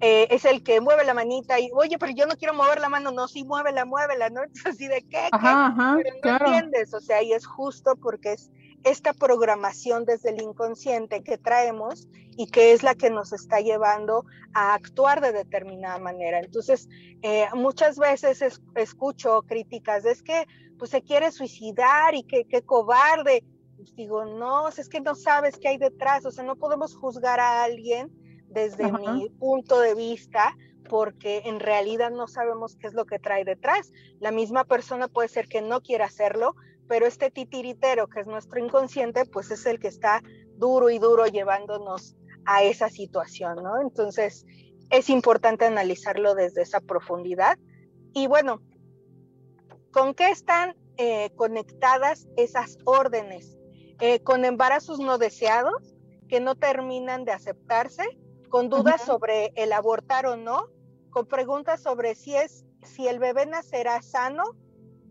eh, 0.00 0.28
es 0.30 0.44
el 0.44 0.62
que 0.62 0.80
mueve 0.80 1.04
la 1.04 1.14
manita 1.14 1.58
y, 1.58 1.70
oye, 1.74 1.98
pero 1.98 2.12
yo 2.12 2.26
no 2.26 2.36
quiero 2.36 2.54
mover 2.54 2.80
la 2.80 2.88
mano, 2.88 3.10
no, 3.10 3.28
sí, 3.28 3.44
muévela, 3.44 3.84
muévela, 3.84 4.30
¿no? 4.30 4.42
Es 4.44 4.66
así 4.66 4.88
de 4.88 5.02
qué, 5.02 5.28
ajá, 5.32 5.98
pero 6.02 6.16
no 6.22 6.46
entiendes, 6.46 6.94
o 6.94 7.00
sea, 7.00 7.22
y 7.22 7.32
es 7.32 7.46
justo 7.46 7.96
porque 7.96 8.32
es 8.32 8.50
esta 8.84 9.12
programación 9.12 10.04
desde 10.04 10.30
el 10.30 10.40
inconsciente 10.40 11.22
que 11.22 11.38
traemos 11.38 12.08
y 12.36 12.46
que 12.46 12.72
es 12.72 12.82
la 12.82 12.94
que 12.94 13.10
nos 13.10 13.32
está 13.32 13.60
llevando 13.60 14.24
a 14.54 14.74
actuar 14.74 15.20
de 15.20 15.32
determinada 15.32 15.98
manera. 15.98 16.38
Entonces, 16.38 16.88
eh, 17.22 17.46
muchas 17.54 17.98
veces 17.98 18.60
escucho 18.76 19.42
críticas, 19.42 20.04
es 20.04 20.22
que 20.22 20.46
pues 20.78 20.92
se 20.92 21.02
quiere 21.02 21.32
suicidar 21.32 22.14
y 22.14 22.22
que, 22.22 22.44
qué 22.44 22.62
cobarde. 22.62 23.42
Digo, 23.94 24.24
no, 24.24 24.68
es 24.68 24.88
que 24.88 25.00
no 25.00 25.14
sabes 25.14 25.58
qué 25.58 25.68
hay 25.68 25.78
detrás, 25.78 26.24
o 26.24 26.30
sea, 26.30 26.44
no 26.44 26.56
podemos 26.56 26.94
juzgar 26.96 27.40
a 27.40 27.64
alguien 27.64 28.10
desde 28.48 28.90
mi 28.90 29.28
punto 29.30 29.80
de 29.80 29.94
vista 29.94 30.54
porque 30.88 31.42
en 31.44 31.60
realidad 31.60 32.10
no 32.10 32.26
sabemos 32.26 32.76
qué 32.76 32.86
es 32.86 32.94
lo 32.94 33.04
que 33.04 33.18
trae 33.18 33.44
detrás. 33.44 33.92
La 34.20 34.30
misma 34.30 34.64
persona 34.64 35.08
puede 35.08 35.28
ser 35.28 35.46
que 35.46 35.60
no 35.60 35.82
quiera 35.82 36.06
hacerlo, 36.06 36.54
pero 36.88 37.06
este 37.06 37.30
titiritero 37.30 38.08
que 38.08 38.20
es 38.20 38.26
nuestro 38.26 38.58
inconsciente, 38.58 39.26
pues 39.26 39.50
es 39.50 39.66
el 39.66 39.78
que 39.78 39.88
está 39.88 40.22
duro 40.56 40.90
y 40.90 40.98
duro 40.98 41.26
llevándonos 41.26 42.16
a 42.46 42.62
esa 42.62 42.88
situación, 42.88 43.62
¿no? 43.62 43.80
Entonces, 43.80 44.46
es 44.90 45.10
importante 45.10 45.66
analizarlo 45.66 46.34
desde 46.34 46.62
esa 46.62 46.80
profundidad. 46.80 47.58
Y 48.14 48.26
bueno, 48.26 48.62
¿con 49.92 50.14
qué 50.14 50.30
están 50.30 50.74
eh, 50.96 51.30
conectadas 51.36 52.26
esas 52.36 52.78
órdenes? 52.84 53.57
Eh, 54.00 54.20
con 54.22 54.44
embarazos 54.44 55.00
no 55.00 55.18
deseados 55.18 55.94
que 56.28 56.40
no 56.40 56.54
terminan 56.54 57.24
de 57.24 57.32
aceptarse, 57.32 58.04
con 58.48 58.68
dudas 58.68 59.02
sobre 59.04 59.52
el 59.56 59.72
abortar 59.72 60.26
o 60.26 60.36
no, 60.36 60.68
con 61.10 61.26
preguntas 61.26 61.82
sobre 61.82 62.14
si 62.14 62.36
es 62.36 62.64
si 62.82 63.08
el 63.08 63.18
bebé 63.18 63.46
nacerá 63.46 64.00
sano, 64.02 64.44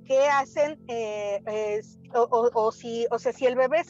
qué 0.07 0.27
hacen 0.27 0.79
eh, 0.87 1.81
o, 2.13 2.71
si 2.71 3.05
o 3.11 3.19
sea 3.19 3.33
si 3.33 3.45
el 3.45 3.55
bebé 3.55 3.83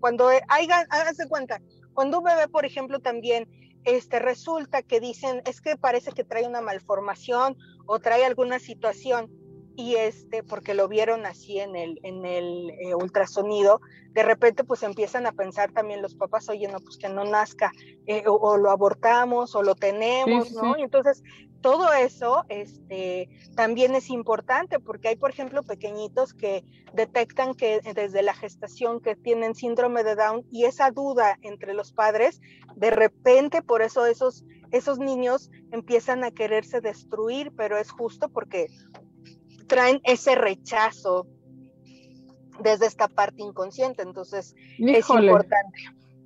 cuando 0.00 0.28
haya 0.28 0.86
háganse 0.90 1.26
cuenta 1.28 1.60
cuando 1.94 2.18
un 2.18 2.24
bebé 2.24 2.46
por 2.46 2.66
ejemplo 2.66 3.00
también 3.00 3.48
este 3.84 4.18
resulta 4.18 4.82
que 4.82 5.00
dicen 5.00 5.42
es 5.46 5.60
que 5.60 5.76
parece 5.76 6.12
que 6.12 6.24
trae 6.24 6.46
una 6.46 6.60
malformación 6.60 7.56
o 7.86 7.98
trae 7.98 8.24
alguna 8.24 8.58
situación 8.58 9.30
y 9.76 9.96
este, 9.96 10.42
porque 10.42 10.74
lo 10.74 10.88
vieron 10.88 11.26
así 11.26 11.60
en 11.60 11.76
el, 11.76 12.00
en 12.02 12.24
el 12.24 12.70
eh, 12.70 12.94
ultrasonido, 12.94 13.80
de 14.12 14.22
repente 14.22 14.64
pues 14.64 14.82
empiezan 14.82 15.26
a 15.26 15.32
pensar 15.32 15.70
también 15.72 16.00
los 16.00 16.14
papás, 16.14 16.48
oye, 16.48 16.66
no, 16.68 16.80
pues 16.80 16.96
que 16.96 17.10
no 17.10 17.24
nazca, 17.24 17.70
eh, 18.06 18.24
o, 18.26 18.56
lo 18.56 18.70
abortamos, 18.70 19.54
o 19.54 19.62
lo 19.62 19.74
tenemos, 19.74 20.52
¿no? 20.52 20.76
Y 20.78 20.82
entonces 20.82 21.22
todo 21.60 21.92
eso 21.92 22.44
este, 22.48 23.28
también 23.54 23.94
es 23.94 24.08
importante 24.08 24.78
porque 24.78 25.08
hay, 25.08 25.16
por 25.16 25.30
ejemplo, 25.30 25.62
pequeñitos 25.62 26.32
que 26.32 26.64
detectan 26.94 27.54
que 27.54 27.80
desde 27.94 28.22
la 28.22 28.34
gestación 28.34 29.00
que 29.00 29.16
tienen 29.16 29.54
síndrome 29.54 30.04
de 30.04 30.14
Down 30.14 30.46
y 30.50 30.64
esa 30.64 30.90
duda 30.90 31.38
entre 31.42 31.74
los 31.74 31.92
padres, 31.92 32.40
de 32.74 32.90
repente 32.90 33.62
por 33.62 33.82
eso 33.82 34.06
esos, 34.06 34.44
esos 34.70 34.98
niños 34.98 35.50
empiezan 35.72 36.24
a 36.24 36.30
quererse 36.30 36.80
destruir, 36.80 37.52
pero 37.56 37.76
es 37.76 37.90
justo 37.90 38.28
porque 38.28 38.68
traen 39.66 40.00
ese 40.04 40.34
rechazo 40.34 41.26
desde 42.62 42.86
esta 42.86 43.08
parte 43.08 43.42
inconsciente, 43.42 44.02
entonces 44.02 44.54
es 44.78 45.10
importante. 45.10 45.78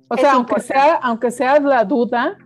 O 0.07 0.17
sea, 0.17 0.33
aunque 0.33 0.59
sea, 0.59 0.95
aunque 0.95 1.31
sea 1.31 1.59
la 1.59 1.83
duda, 1.85 2.37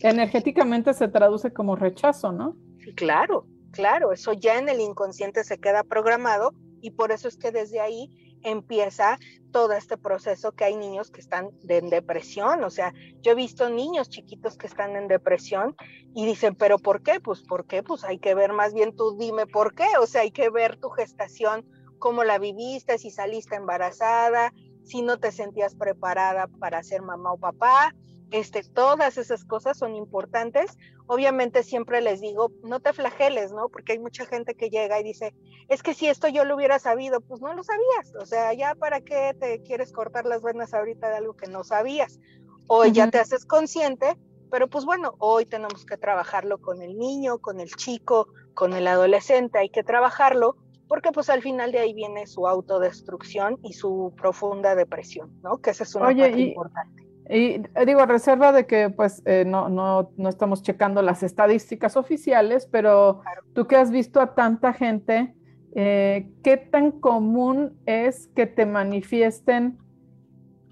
energéticamente 0.00 0.92
se 0.94 1.08
traduce 1.08 1.52
como 1.52 1.76
rechazo, 1.76 2.32
¿no? 2.32 2.56
Claro, 2.96 3.46
claro, 3.70 4.12
eso 4.12 4.32
ya 4.32 4.58
en 4.58 4.68
el 4.68 4.80
inconsciente 4.80 5.44
se 5.44 5.58
queda 5.58 5.84
programado 5.84 6.52
y 6.80 6.90
por 6.90 7.12
eso 7.12 7.28
es 7.28 7.36
que 7.36 7.50
desde 7.50 7.80
ahí 7.80 8.10
empieza 8.44 9.18
todo 9.50 9.72
este 9.72 9.96
proceso 9.96 10.52
que 10.52 10.64
hay 10.64 10.76
niños 10.76 11.10
que 11.10 11.20
están 11.20 11.50
en 11.68 11.90
depresión. 11.90 12.64
O 12.64 12.70
sea, 12.70 12.92
yo 13.22 13.32
he 13.32 13.34
visto 13.34 13.68
niños 13.68 14.08
chiquitos 14.08 14.56
que 14.56 14.66
están 14.66 14.96
en 14.96 15.08
depresión 15.08 15.76
y 16.14 16.26
dicen, 16.26 16.54
pero 16.54 16.78
¿por 16.78 17.02
qué? 17.02 17.20
Pues 17.20 17.42
¿por 17.42 17.66
qué? 17.66 17.82
Pues 17.82 18.04
hay 18.04 18.18
que 18.18 18.34
ver 18.34 18.52
más 18.52 18.74
bien 18.74 18.94
tú 18.94 19.16
dime 19.18 19.46
por 19.46 19.74
qué. 19.74 19.86
O 20.00 20.06
sea, 20.06 20.22
hay 20.22 20.30
que 20.30 20.50
ver 20.50 20.76
tu 20.76 20.90
gestación, 20.90 21.64
cómo 21.98 22.24
la 22.24 22.38
viviste, 22.38 22.98
si 22.98 23.10
saliste 23.10 23.56
embarazada, 23.56 24.52
si 24.84 25.02
no 25.02 25.18
te 25.18 25.32
sentías 25.32 25.74
preparada 25.74 26.46
para 26.46 26.82
ser 26.82 27.02
mamá 27.02 27.32
o 27.32 27.38
papá, 27.38 27.94
este, 28.34 28.64
todas 28.64 29.16
esas 29.16 29.44
cosas 29.44 29.78
son 29.78 29.94
importantes. 29.94 30.76
Obviamente 31.06 31.62
siempre 31.62 32.00
les 32.00 32.20
digo, 32.20 32.50
no 32.64 32.80
te 32.80 32.92
flageles, 32.92 33.52
¿no? 33.52 33.68
Porque 33.68 33.92
hay 33.92 34.00
mucha 34.00 34.26
gente 34.26 34.56
que 34.56 34.70
llega 34.70 34.98
y 34.98 35.04
dice, 35.04 35.32
es 35.68 35.84
que 35.84 35.94
si 35.94 36.08
esto 36.08 36.26
yo 36.26 36.44
lo 36.44 36.56
hubiera 36.56 36.80
sabido, 36.80 37.20
pues 37.20 37.40
no 37.40 37.54
lo 37.54 37.62
sabías. 37.62 38.12
O 38.20 38.26
sea, 38.26 38.52
ya 38.52 38.74
para 38.74 39.00
qué 39.02 39.36
te 39.38 39.62
quieres 39.62 39.92
cortar 39.92 40.26
las 40.26 40.42
venas 40.42 40.74
ahorita 40.74 41.10
de 41.10 41.18
algo 41.18 41.36
que 41.36 41.48
no 41.48 41.62
sabías. 41.62 42.18
O 42.66 42.84
ya 42.86 43.08
te 43.08 43.20
haces 43.20 43.44
consciente, 43.44 44.16
pero 44.50 44.66
pues 44.66 44.84
bueno, 44.84 45.14
hoy 45.18 45.46
tenemos 45.46 45.86
que 45.86 45.96
trabajarlo 45.96 46.58
con 46.58 46.82
el 46.82 46.98
niño, 46.98 47.38
con 47.38 47.60
el 47.60 47.70
chico, 47.76 48.26
con 48.52 48.72
el 48.72 48.88
adolescente, 48.88 49.60
hay 49.60 49.68
que 49.68 49.84
trabajarlo 49.84 50.56
porque 50.88 51.12
pues 51.12 51.30
al 51.30 51.40
final 51.40 51.70
de 51.70 51.78
ahí 51.78 51.94
viene 51.94 52.26
su 52.26 52.48
autodestrucción 52.48 53.58
y 53.62 53.74
su 53.74 54.12
profunda 54.16 54.74
depresión, 54.74 55.40
¿no? 55.42 55.58
Que 55.58 55.70
esa 55.70 55.84
es 55.84 55.94
una 55.94 56.06
parte 56.06 56.40
importante. 56.40 57.04
Y 57.28 57.62
eh, 57.74 57.86
digo, 57.86 58.04
reserva 58.04 58.52
de 58.52 58.66
que 58.66 58.90
pues 58.90 59.22
eh, 59.24 59.44
no, 59.46 59.68
no, 59.68 60.10
no, 60.16 60.28
estamos 60.28 60.62
checando 60.62 61.00
las 61.00 61.22
estadísticas 61.22 61.96
oficiales, 61.96 62.66
pero 62.66 63.22
tú 63.54 63.66
que 63.66 63.76
has 63.76 63.90
visto 63.90 64.20
a 64.20 64.34
tanta 64.34 64.74
gente, 64.74 65.34
eh, 65.74 66.28
¿qué 66.42 66.56
tan 66.58 66.92
común 66.92 67.78
es 67.86 68.28
que 68.28 68.46
te 68.46 68.66
manifiesten 68.66 69.78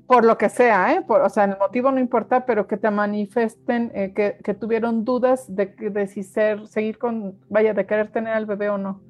por 0.07 0.27
lo 0.27 0.37
que 0.37 0.51
sea, 0.51 0.93
eh? 0.93 1.03
o 1.09 1.29
sea, 1.31 1.45
el 1.45 1.57
motivo 1.59 1.91
no 1.91 1.99
importa, 1.99 2.45
pero 2.45 2.67
que 2.67 2.77
te 2.77 2.91
manifiesten 2.91 3.89
que, 4.15 4.37
que, 4.45 4.53
tuvieron 4.53 5.07
dudas 5.07 5.47
de, 5.49 5.67
de 5.67 6.07
si 6.07 6.23
ser, 6.23 6.69
seguir 6.69 6.99
con, 6.99 7.39
vaya, 7.49 7.73
de 7.73 7.87
querer 7.87 8.11
tener 8.11 8.35
al 8.35 8.45
bebé 8.45 8.69
o 8.69 8.77
no? 8.77 9.01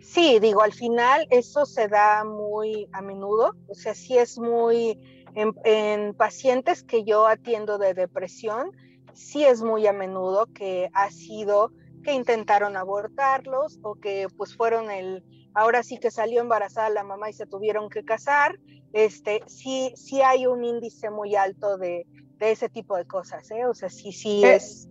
Sí, 0.00 0.38
digo, 0.38 0.62
al 0.62 0.72
final 0.72 1.26
eso 1.30 1.66
se 1.66 1.88
da 1.88 2.22
muy 2.22 2.88
a 2.92 3.02
menudo, 3.02 3.56
o 3.66 3.74
sea, 3.74 3.94
sí 3.94 4.16
es 4.16 4.38
muy 4.38 4.96
en, 5.36 6.14
pacientes 6.14 6.82
que 6.82 7.04
yo 7.04 7.26
atiendo 7.26 7.78
de 7.78 7.94
depresión, 7.94 8.70
sí 9.12 9.44
es 9.44 9.62
muy 9.62 9.86
a 9.86 9.92
menudo 9.92 10.46
que 10.46 10.90
ha 10.94 11.10
sido 11.10 11.72
que 12.02 12.12
intentaron 12.12 12.76
abortarlos 12.76 13.78
o 13.82 13.96
que 13.96 14.28
pues 14.36 14.56
fueron 14.56 14.90
el, 14.90 15.24
ahora 15.54 15.82
sí 15.82 15.98
que 15.98 16.10
salió 16.10 16.40
embarazada 16.40 16.88
la 16.88 17.04
mamá 17.04 17.28
y 17.28 17.32
se 17.32 17.46
tuvieron 17.46 17.90
que 17.90 18.04
casar, 18.04 18.58
este, 18.92 19.42
sí, 19.46 19.92
sí 19.96 20.22
hay 20.22 20.46
un 20.46 20.64
índice 20.64 21.10
muy 21.10 21.34
alto 21.34 21.76
de, 21.76 22.06
ese 22.40 22.68
tipo 22.68 22.96
de 22.96 23.06
cosas, 23.06 23.50
¿eh? 23.50 23.66
O 23.66 23.74
sea, 23.74 23.88
sí, 23.88 24.12
sí 24.12 24.44
eh, 24.44 24.56
es... 24.56 24.88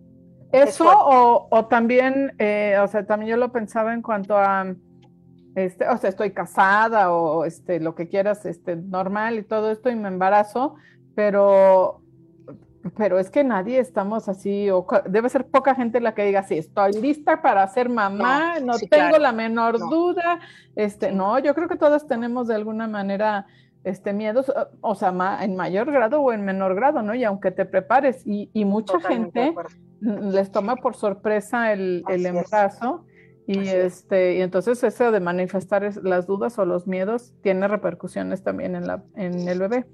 Eso 0.52 0.88
o, 0.88 1.48
o, 1.50 1.66
también, 1.66 2.32
eh, 2.38 2.76
o 2.80 2.86
sea, 2.86 3.04
también 3.04 3.30
yo 3.30 3.36
lo 3.36 3.50
pensaba 3.50 3.92
en 3.92 4.00
cuanto 4.02 4.36
a 4.36 4.74
este, 5.56 5.88
o 5.88 5.96
sea, 5.96 6.10
estoy 6.10 6.32
casada 6.32 7.10
o 7.12 7.46
este, 7.46 7.80
lo 7.80 7.94
que 7.94 8.08
quieras, 8.08 8.44
este, 8.44 8.76
normal 8.76 9.38
y 9.38 9.42
todo 9.42 9.70
esto 9.70 9.88
y 9.88 9.96
me 9.96 10.08
embarazo, 10.08 10.74
pero, 11.14 12.02
pero 12.94 13.18
es 13.18 13.30
que 13.30 13.42
nadie 13.42 13.78
estamos 13.78 14.28
así, 14.28 14.68
o 14.68 14.86
debe 15.08 15.30
ser 15.30 15.46
poca 15.46 15.74
gente 15.74 15.98
la 16.00 16.12
que 16.12 16.24
diga, 16.24 16.42
sí, 16.42 16.58
estoy 16.58 16.92
lista 16.92 17.40
para 17.40 17.66
ser 17.68 17.88
mamá, 17.88 18.60
no, 18.60 18.74
tengo 18.90 19.16
la 19.16 19.32
menor 19.32 19.78
duda, 19.78 20.40
este, 20.74 21.10
no, 21.10 21.38
yo 21.38 21.54
creo 21.54 21.68
que 21.68 21.76
todos 21.76 22.06
tenemos 22.06 22.48
de 22.48 22.54
alguna 22.54 22.86
manera 22.86 23.46
este, 23.82 24.12
miedos, 24.12 24.52
o 24.82 24.94
sea, 24.94 25.38
en 25.40 25.56
mayor 25.56 25.90
grado 25.90 26.20
o 26.20 26.34
en 26.34 26.44
menor 26.44 26.74
grado, 26.74 27.00
¿no? 27.00 27.14
Y 27.14 27.24
aunque 27.24 27.50
te 27.50 27.64
prepares, 27.64 28.26
y, 28.26 28.50
y 28.52 28.66
mucha 28.66 29.00
gente 29.00 29.54
les 30.02 30.52
toma 30.52 30.76
por 30.76 30.96
sorpresa 30.96 31.72
el, 31.72 32.04
el 32.10 32.26
embarazo. 32.26 33.06
Y, 33.46 33.68
este, 33.68 34.36
y 34.36 34.40
entonces 34.40 34.82
eso 34.82 35.12
de 35.12 35.20
manifestar 35.20 35.88
las 36.02 36.26
dudas 36.26 36.58
o 36.58 36.64
los 36.64 36.86
miedos 36.86 37.32
tiene 37.42 37.68
repercusiones 37.68 38.42
también 38.42 38.74
en, 38.74 38.86
la, 38.86 39.04
en 39.14 39.48
el 39.48 39.60
bebé. 39.60 39.86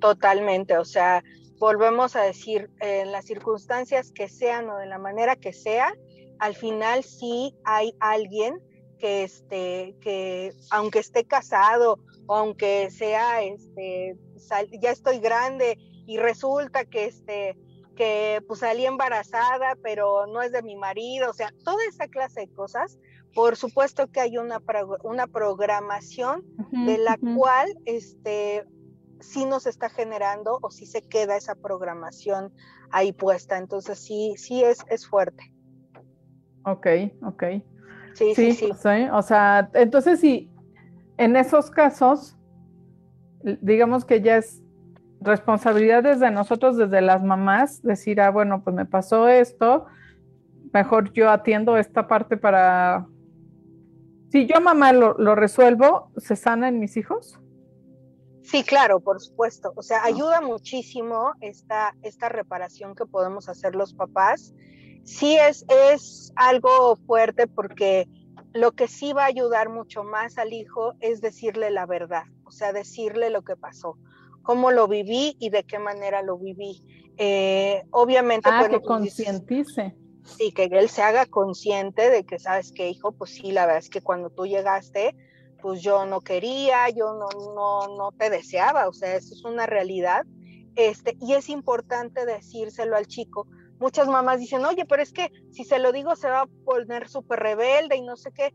Totalmente, 0.00 0.78
o 0.78 0.84
sea, 0.84 1.22
volvemos 1.58 2.16
a 2.16 2.22
decir, 2.22 2.70
en 2.80 3.12
las 3.12 3.26
circunstancias 3.26 4.10
que 4.10 4.28
sean 4.28 4.70
o 4.70 4.78
de 4.78 4.86
la 4.86 4.98
manera 4.98 5.36
que 5.36 5.52
sea, 5.52 5.94
al 6.38 6.54
final 6.54 7.04
sí 7.04 7.54
hay 7.64 7.94
alguien 8.00 8.58
que, 8.98 9.24
este, 9.24 9.96
que 10.00 10.52
aunque 10.70 11.00
esté 11.00 11.24
casado 11.24 11.98
o 12.26 12.34
aunque 12.34 12.90
sea, 12.90 13.42
este, 13.42 14.16
ya 14.80 14.90
estoy 14.90 15.18
grande 15.18 15.78
y 16.06 16.16
resulta 16.16 16.84
que, 16.84 17.06
este, 17.06 17.56
que 17.94 18.42
pues 18.46 18.60
salí 18.60 18.86
embarazada, 18.86 19.76
pero 19.82 20.26
no 20.26 20.42
es 20.42 20.52
de 20.52 20.62
mi 20.62 20.76
marido, 20.76 21.30
o 21.30 21.34
sea, 21.34 21.52
toda 21.64 21.78
esa 21.88 22.08
clase 22.08 22.40
de 22.40 22.48
cosas. 22.52 22.98
Por 23.34 23.56
supuesto 23.56 24.06
que 24.10 24.20
hay 24.20 24.38
una, 24.38 24.62
una 25.02 25.26
programación 25.26 26.44
de 26.70 26.98
la 26.98 27.18
cual 27.36 27.68
este, 27.84 28.64
sí 29.20 29.44
nos 29.44 29.66
está 29.66 29.88
generando 29.88 30.58
o 30.62 30.70
sí 30.70 30.86
se 30.86 31.02
queda 31.02 31.36
esa 31.36 31.56
programación 31.56 32.52
ahí 32.90 33.12
puesta. 33.12 33.58
Entonces 33.58 33.98
sí, 33.98 34.34
sí 34.36 34.62
es, 34.62 34.78
es 34.88 35.06
fuerte. 35.06 35.52
Ok, 36.64 36.86
ok. 37.26 37.44
Sí, 38.14 38.34
sí, 38.34 38.52
sí. 38.52 38.70
O 39.12 39.22
sea, 39.22 39.68
entonces 39.74 40.20
sí, 40.20 40.48
en 41.16 41.34
esos 41.34 41.70
casos, 41.70 42.36
digamos 43.42 44.04
que 44.04 44.20
ya 44.20 44.36
es 44.36 44.63
responsabilidades 45.24 46.20
de 46.20 46.30
nosotros 46.30 46.76
desde 46.76 47.00
las 47.00 47.22
mamás, 47.22 47.82
decir, 47.82 48.20
ah, 48.20 48.30
bueno, 48.30 48.62
pues 48.62 48.76
me 48.76 48.86
pasó 48.86 49.28
esto, 49.28 49.86
mejor 50.72 51.12
yo 51.12 51.30
atiendo 51.30 51.76
esta 51.76 52.06
parte 52.06 52.36
para... 52.36 53.06
Si 54.30 54.46
yo 54.46 54.60
mamá 54.60 54.92
lo, 54.92 55.14
lo 55.14 55.34
resuelvo, 55.34 56.10
¿se 56.16 56.34
sana 56.34 56.68
en 56.68 56.80
mis 56.80 56.96
hijos? 56.96 57.38
Sí, 58.42 58.62
claro, 58.62 59.00
por 59.00 59.20
supuesto. 59.20 59.72
O 59.76 59.82
sea, 59.82 60.04
ayuda 60.04 60.40
muchísimo 60.40 61.32
esta, 61.40 61.94
esta 62.02 62.28
reparación 62.28 62.94
que 62.94 63.06
podemos 63.06 63.48
hacer 63.48 63.74
los 63.74 63.94
papás. 63.94 64.52
Sí 65.04 65.36
es, 65.36 65.64
es 65.68 66.32
algo 66.36 66.96
fuerte 67.06 67.46
porque 67.46 68.08
lo 68.52 68.72
que 68.72 68.88
sí 68.88 69.12
va 69.12 69.22
a 69.22 69.26
ayudar 69.26 69.68
mucho 69.68 70.04
más 70.04 70.36
al 70.36 70.52
hijo 70.52 70.94
es 71.00 71.20
decirle 71.20 71.70
la 71.70 71.86
verdad, 71.86 72.24
o 72.44 72.50
sea, 72.50 72.72
decirle 72.72 73.30
lo 73.30 73.42
que 73.42 73.56
pasó 73.56 73.96
cómo 74.44 74.70
lo 74.70 74.86
viví 74.86 75.36
y 75.40 75.50
de 75.50 75.64
qué 75.64 75.80
manera 75.80 76.22
lo 76.22 76.38
viví. 76.38 76.84
Eh, 77.16 77.82
obviamente, 77.90 78.48
ah, 78.52 78.68
que 78.68 78.80
concientice. 78.80 79.96
Sí, 80.24 80.52
que 80.52 80.64
él 80.64 80.88
se 80.88 81.02
haga 81.02 81.26
consciente 81.26 82.10
de 82.10 82.24
que, 82.24 82.38
¿sabes 82.38 82.70
qué, 82.72 82.88
hijo? 82.88 83.12
Pues 83.12 83.30
sí, 83.30 83.50
la 83.50 83.66
verdad 83.66 83.80
es 83.80 83.90
que 83.90 84.00
cuando 84.00 84.30
tú 84.30 84.46
llegaste, 84.46 85.16
pues 85.60 85.82
yo 85.82 86.06
no 86.06 86.20
quería, 86.20 86.88
yo 86.90 87.14
no, 87.14 87.28
no, 87.54 87.96
no 87.96 88.12
te 88.12 88.30
deseaba, 88.30 88.88
o 88.88 88.92
sea, 88.92 89.16
eso 89.16 89.34
es 89.34 89.44
una 89.44 89.66
realidad. 89.66 90.24
Este, 90.76 91.16
y 91.20 91.34
es 91.34 91.48
importante 91.48 92.26
decírselo 92.26 92.96
al 92.96 93.06
chico. 93.06 93.46
Muchas 93.78 94.08
mamás 94.08 94.40
dicen, 94.40 94.64
oye, 94.64 94.84
pero 94.86 95.02
es 95.02 95.12
que 95.12 95.30
si 95.50 95.64
se 95.64 95.78
lo 95.78 95.92
digo 95.92 96.16
se 96.16 96.28
va 96.28 96.42
a 96.42 96.46
poner 96.64 97.08
súper 97.08 97.40
rebelde 97.40 97.96
y 97.96 98.02
no 98.02 98.16
sé 98.16 98.32
qué 98.32 98.54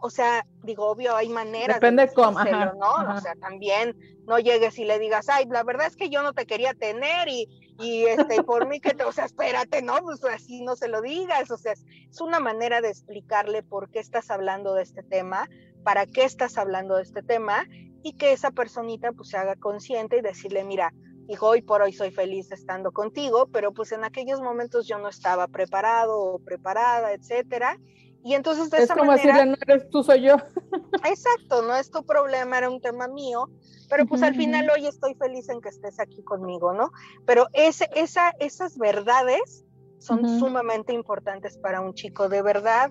o 0.00 0.10
sea, 0.10 0.46
digo, 0.62 0.86
obvio, 0.86 1.16
hay 1.16 1.28
maneras. 1.28 1.76
Depende 1.76 2.06
de 2.06 2.12
cómo, 2.12 2.38
¿no? 2.42 3.14
O 3.14 3.20
sea, 3.20 3.34
también 3.36 3.96
no 4.26 4.38
llegues 4.38 4.78
y 4.78 4.84
le 4.84 4.98
digas, 4.98 5.28
ay, 5.28 5.46
la 5.46 5.62
verdad 5.64 5.86
es 5.86 5.96
que 5.96 6.10
yo 6.10 6.22
no 6.22 6.32
te 6.32 6.46
quería 6.46 6.74
tener 6.74 7.28
y, 7.28 7.48
y 7.78 8.04
este, 8.04 8.42
por 8.44 8.68
mí 8.68 8.80
que 8.80 8.94
te, 8.94 9.04
o 9.04 9.12
sea, 9.12 9.24
espérate, 9.24 9.82
no, 9.82 9.96
pues 10.02 10.22
así 10.24 10.62
no 10.62 10.76
se 10.76 10.88
lo 10.88 11.00
digas, 11.00 11.50
o 11.50 11.56
sea, 11.56 11.72
es 11.72 12.20
una 12.20 12.40
manera 12.40 12.80
de 12.80 12.88
explicarle 12.88 13.62
por 13.62 13.90
qué 13.90 14.00
estás 14.00 14.30
hablando 14.30 14.74
de 14.74 14.82
este 14.82 15.02
tema, 15.02 15.48
para 15.82 16.06
qué 16.06 16.24
estás 16.24 16.58
hablando 16.58 16.96
de 16.96 17.02
este 17.02 17.22
tema 17.22 17.66
y 18.02 18.12
que 18.14 18.32
esa 18.32 18.50
personita 18.50 19.12
pues 19.12 19.30
se 19.30 19.36
haga 19.36 19.56
consciente 19.56 20.18
y 20.18 20.22
decirle, 20.22 20.64
mira, 20.64 20.92
hijo, 21.28 21.46
hoy 21.46 21.62
por 21.62 21.82
hoy 21.82 21.92
soy 21.92 22.10
feliz 22.10 22.50
estando 22.52 22.92
contigo, 22.92 23.48
pero 23.52 23.72
pues 23.72 23.92
en 23.92 24.04
aquellos 24.04 24.40
momentos 24.40 24.86
yo 24.86 24.98
no 24.98 25.08
estaba 25.08 25.46
preparado 25.46 26.18
o 26.18 26.38
preparada, 26.38 27.12
etcétera. 27.12 27.78
Y 28.24 28.34
entonces 28.34 28.70
de 28.70 28.78
es 28.78 28.90
como 28.90 29.12
decirle, 29.12 29.46
no 29.46 29.56
eres 29.66 29.88
tú, 29.90 30.02
soy 30.02 30.22
yo. 30.22 30.36
Exacto, 31.04 31.62
no 31.62 31.74
es 31.76 31.90
tu 31.90 32.04
problema, 32.04 32.58
era 32.58 32.68
un 32.68 32.80
tema 32.80 33.08
mío, 33.08 33.48
pero 33.88 34.06
pues 34.06 34.22
al 34.22 34.34
final 34.34 34.68
hoy 34.70 34.86
estoy 34.86 35.14
feliz 35.14 35.48
en 35.48 35.60
que 35.60 35.68
estés 35.68 35.98
aquí 36.00 36.22
conmigo, 36.22 36.72
¿no? 36.72 36.90
Pero 37.26 37.46
ese, 37.52 37.88
esa, 37.94 38.30
esas 38.38 38.76
verdades 38.76 39.64
son 39.98 40.38
sumamente 40.38 40.92
importantes 40.92 41.58
para 41.58 41.80
un 41.80 41.94
chico, 41.94 42.28
de 42.28 42.42
verdad. 42.42 42.90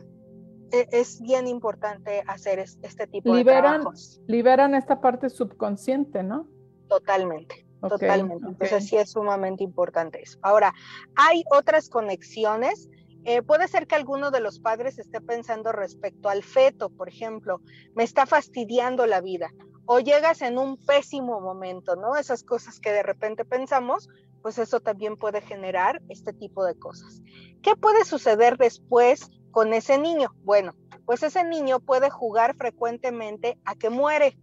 E, 0.71 0.88
es 0.91 1.21
bien 1.21 1.47
importante 1.47 2.23
hacer 2.28 2.59
este 2.59 3.07
tipo 3.07 3.36
de 3.36 3.43
trabajos. 3.43 4.21
Liberan 4.28 4.75
esta 4.75 4.99
parte 4.99 5.30
subconsciente, 5.30 6.23
¿no? 6.23 6.47
Totalmente. 6.88 7.65
totalmente. 7.82 8.47
Entonces 8.47 8.88
sí 8.88 8.97
es 8.97 9.11
sumamente 9.11 9.63
importante 9.63 10.21
eso. 10.21 10.39
Ahora, 10.41 10.73
hay 11.15 11.43
otras 11.51 11.89
conexiones 11.89 12.89
eh, 13.28 13.41
puede 13.41 13.67
ser 13.67 13.88
que 13.88 13.95
alguno 13.95 14.32
de 14.32 14.39
los 14.39 14.61
padres 14.61 14.97
esté 14.97 15.19
pensando 15.19 15.73
respecto 15.73 16.30
al 16.30 16.43
feto, 16.43 16.89
por 16.89 17.09
ejemplo, 17.09 17.59
me 17.93 18.05
está 18.05 18.25
fastidiando 18.25 19.05
la 19.05 19.19
vida, 19.19 19.51
o 19.86 19.99
llegas 19.99 20.41
en 20.41 20.57
un 20.57 20.78
pésimo 20.78 21.41
momento, 21.41 21.97
¿no? 21.97 22.15
Esas 22.15 22.43
cosas 22.43 22.80
que 22.80 22.93
de 22.93 23.03
repente 23.03 23.43
pensamos, 23.43 24.07
pues 24.41 24.57
eso 24.59 24.80
también 24.80 25.17
puede 25.17 25.41
generar 25.41 26.01
este 26.07 26.32
tipo 26.32 26.63
de 26.63 26.80
cosas. 26.80 27.21
¿Qué 27.61 27.75
puede 27.75 28.05
suceder 28.05 28.55
después 28.55 29.30
con 29.51 29.73
ese 29.73 29.97
niño? 29.97 30.34
Bueno, 30.45 30.73
pues 31.05 31.21
ese 31.21 31.43
niño 31.43 31.82
puede 31.82 32.09
jugar 32.09 32.55
frecuentemente 32.55 33.59
a 33.65 33.75
que 33.75 33.89
muere, 33.89 34.38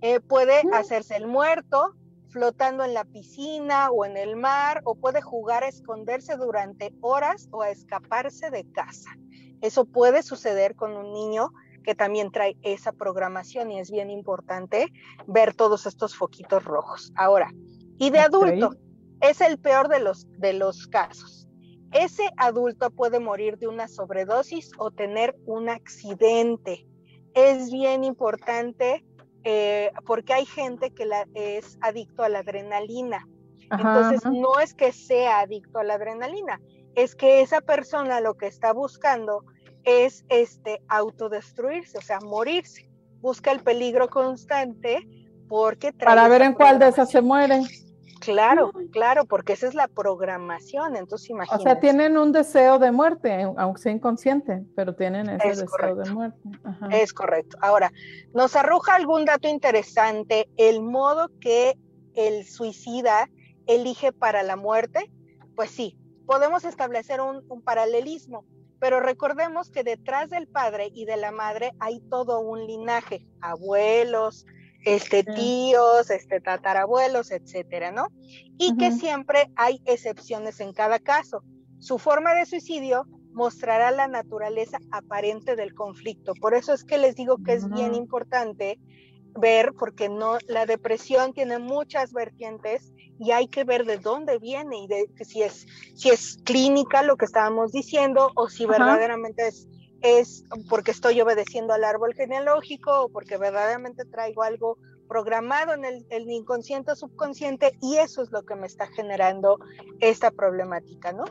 eh, 0.00 0.18
puede 0.18 0.62
hacerse 0.72 1.14
el 1.14 1.26
muerto, 1.26 1.94
flotando 2.30 2.84
en 2.84 2.94
la 2.94 3.04
piscina 3.04 3.90
o 3.90 4.04
en 4.04 4.16
el 4.16 4.36
mar, 4.36 4.80
o 4.84 4.94
puede 4.94 5.20
jugar 5.20 5.64
a 5.64 5.68
esconderse 5.68 6.36
durante 6.36 6.94
horas 7.00 7.48
o 7.50 7.62
a 7.62 7.70
escaparse 7.70 8.50
de 8.50 8.64
casa. 8.72 9.10
Eso 9.60 9.84
puede 9.84 10.22
suceder 10.22 10.74
con 10.74 10.96
un 10.96 11.12
niño 11.12 11.50
que 11.82 11.94
también 11.94 12.30
trae 12.30 12.56
esa 12.62 12.92
programación 12.92 13.70
y 13.70 13.80
es 13.80 13.90
bien 13.90 14.10
importante 14.10 14.92
ver 15.26 15.54
todos 15.54 15.86
estos 15.86 16.14
foquitos 16.16 16.64
rojos. 16.64 17.12
Ahora, 17.16 17.52
y 17.98 18.10
de 18.10 18.20
adulto, 18.20 18.74
es 19.20 19.40
el 19.40 19.58
peor 19.58 19.88
de 19.88 20.00
los, 20.00 20.26
de 20.38 20.52
los 20.52 20.86
casos. 20.86 21.48
Ese 21.92 22.30
adulto 22.36 22.90
puede 22.90 23.18
morir 23.18 23.58
de 23.58 23.66
una 23.66 23.88
sobredosis 23.88 24.70
o 24.78 24.90
tener 24.90 25.36
un 25.44 25.68
accidente. 25.68 26.86
Es 27.34 27.70
bien 27.70 28.04
importante 28.04 29.04
eh, 29.44 29.90
porque 30.06 30.32
hay 30.32 30.46
gente 30.46 30.90
que 30.90 31.06
la, 31.06 31.26
es 31.34 31.78
adicto 31.80 32.22
a 32.22 32.28
la 32.28 32.40
adrenalina. 32.40 33.26
Entonces, 33.70 34.24
no 34.24 34.58
es 34.58 34.74
que 34.74 34.92
sea 34.92 35.40
adicto 35.40 35.78
a 35.78 35.84
la 35.84 35.94
adrenalina, 35.94 36.60
es 36.96 37.14
que 37.14 37.40
esa 37.40 37.60
persona 37.60 38.20
lo 38.20 38.34
que 38.34 38.48
está 38.48 38.72
buscando 38.72 39.44
es 39.84 40.24
este 40.28 40.82
autodestruirse, 40.88 41.98
o 41.98 42.02
sea, 42.02 42.18
morirse. 42.20 42.90
Busca 43.20 43.52
el 43.52 43.60
peligro 43.60 44.08
constante 44.08 45.06
porque 45.48 45.92
para 45.92 46.28
ver 46.28 46.42
en 46.42 46.54
cuál 46.54 46.78
de 46.78 46.88
esas 46.88 47.10
se 47.10 47.20
muere. 47.20 47.62
Claro, 48.20 48.70
claro, 48.92 49.24
porque 49.24 49.54
esa 49.54 49.66
es 49.66 49.74
la 49.74 49.88
programación, 49.88 50.94
entonces 50.94 51.30
imagínate. 51.30 51.62
O 51.62 51.64
sea, 51.64 51.80
tienen 51.80 52.18
un 52.18 52.32
deseo 52.32 52.78
de 52.78 52.92
muerte, 52.92 53.46
aunque 53.56 53.80
sea 53.80 53.92
inconsciente, 53.92 54.62
pero 54.76 54.94
tienen 54.94 55.30
ese 55.30 55.62
deseo 55.62 55.96
de 55.96 56.10
muerte. 56.10 56.38
Es 56.92 57.14
correcto. 57.14 57.56
Ahora, 57.62 57.90
nos 58.34 58.56
arroja 58.56 58.94
algún 58.94 59.24
dato 59.24 59.48
interesante 59.48 60.50
el 60.58 60.82
modo 60.82 61.30
que 61.40 61.78
el 62.14 62.44
suicida 62.46 63.30
elige 63.66 64.12
para 64.12 64.42
la 64.42 64.56
muerte. 64.56 65.10
Pues 65.56 65.70
sí, 65.70 65.98
podemos 66.26 66.64
establecer 66.64 67.22
un, 67.22 67.42
un 67.48 67.62
paralelismo, 67.62 68.44
pero 68.78 69.00
recordemos 69.00 69.70
que 69.70 69.82
detrás 69.82 70.28
del 70.28 70.46
padre 70.46 70.90
y 70.92 71.06
de 71.06 71.16
la 71.16 71.32
madre 71.32 71.72
hay 71.80 72.00
todo 72.00 72.40
un 72.40 72.66
linaje, 72.66 73.26
abuelos, 73.40 74.44
este, 74.84 75.24
tíos, 75.24 76.10
este, 76.10 76.40
tatarabuelos, 76.40 77.30
etcétera, 77.30 77.90
¿no? 77.92 78.08
Y 78.58 78.76
que 78.76 78.92
siempre 78.92 79.50
hay 79.56 79.80
excepciones 79.84 80.60
en 80.60 80.72
cada 80.72 80.98
caso. 80.98 81.42
Su 81.78 81.98
forma 81.98 82.34
de 82.34 82.46
suicidio 82.46 83.06
mostrará 83.32 83.90
la 83.90 84.08
naturaleza 84.08 84.78
aparente 84.90 85.56
del 85.56 85.74
conflicto. 85.74 86.34
Por 86.34 86.54
eso 86.54 86.72
es 86.72 86.84
que 86.84 86.98
les 86.98 87.14
digo 87.14 87.38
que 87.44 87.54
es 87.54 87.68
bien 87.70 87.94
importante 87.94 88.78
ver, 89.38 89.72
porque 89.78 90.08
no, 90.08 90.38
la 90.48 90.66
depresión 90.66 91.32
tiene 91.32 91.58
muchas 91.58 92.12
vertientes 92.12 92.92
y 93.18 93.30
hay 93.30 93.48
que 93.48 93.64
ver 93.64 93.84
de 93.84 93.98
dónde 93.98 94.38
viene 94.38 94.78
y 94.78 94.86
de 94.88 95.08
si 95.24 95.42
es, 95.42 95.66
si 95.94 96.10
es 96.10 96.38
clínica 96.44 97.02
lo 97.02 97.16
que 97.16 97.26
estábamos 97.26 97.70
diciendo 97.70 98.32
o 98.34 98.48
si 98.48 98.66
verdaderamente 98.66 99.46
es 99.46 99.68
es 100.02 100.44
porque 100.68 100.90
estoy 100.90 101.20
obedeciendo 101.20 101.74
al 101.74 101.84
árbol 101.84 102.14
genealógico 102.14 103.04
o 103.04 103.08
porque 103.08 103.36
verdaderamente 103.36 104.04
traigo 104.04 104.42
algo 104.42 104.78
programado 105.08 105.74
en 105.74 105.84
el, 105.84 106.30
inconsciente 106.30 106.92
o 106.92 106.96
subconsciente 106.96 107.72
y 107.82 107.96
eso 107.96 108.22
es 108.22 108.30
lo 108.30 108.44
que 108.44 108.54
me 108.54 108.66
está 108.66 108.86
generando 108.86 109.58
esta 109.98 110.30
problemática, 110.30 111.12
¿no? 111.12 111.24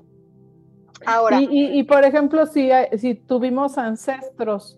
Ahora. 1.05 1.39
Y, 1.41 1.81
por 1.83 2.03
ejemplo, 2.03 2.45
si, 2.45 2.69
si 2.97 3.15
tuvimos 3.15 3.77
ancestros 3.77 4.77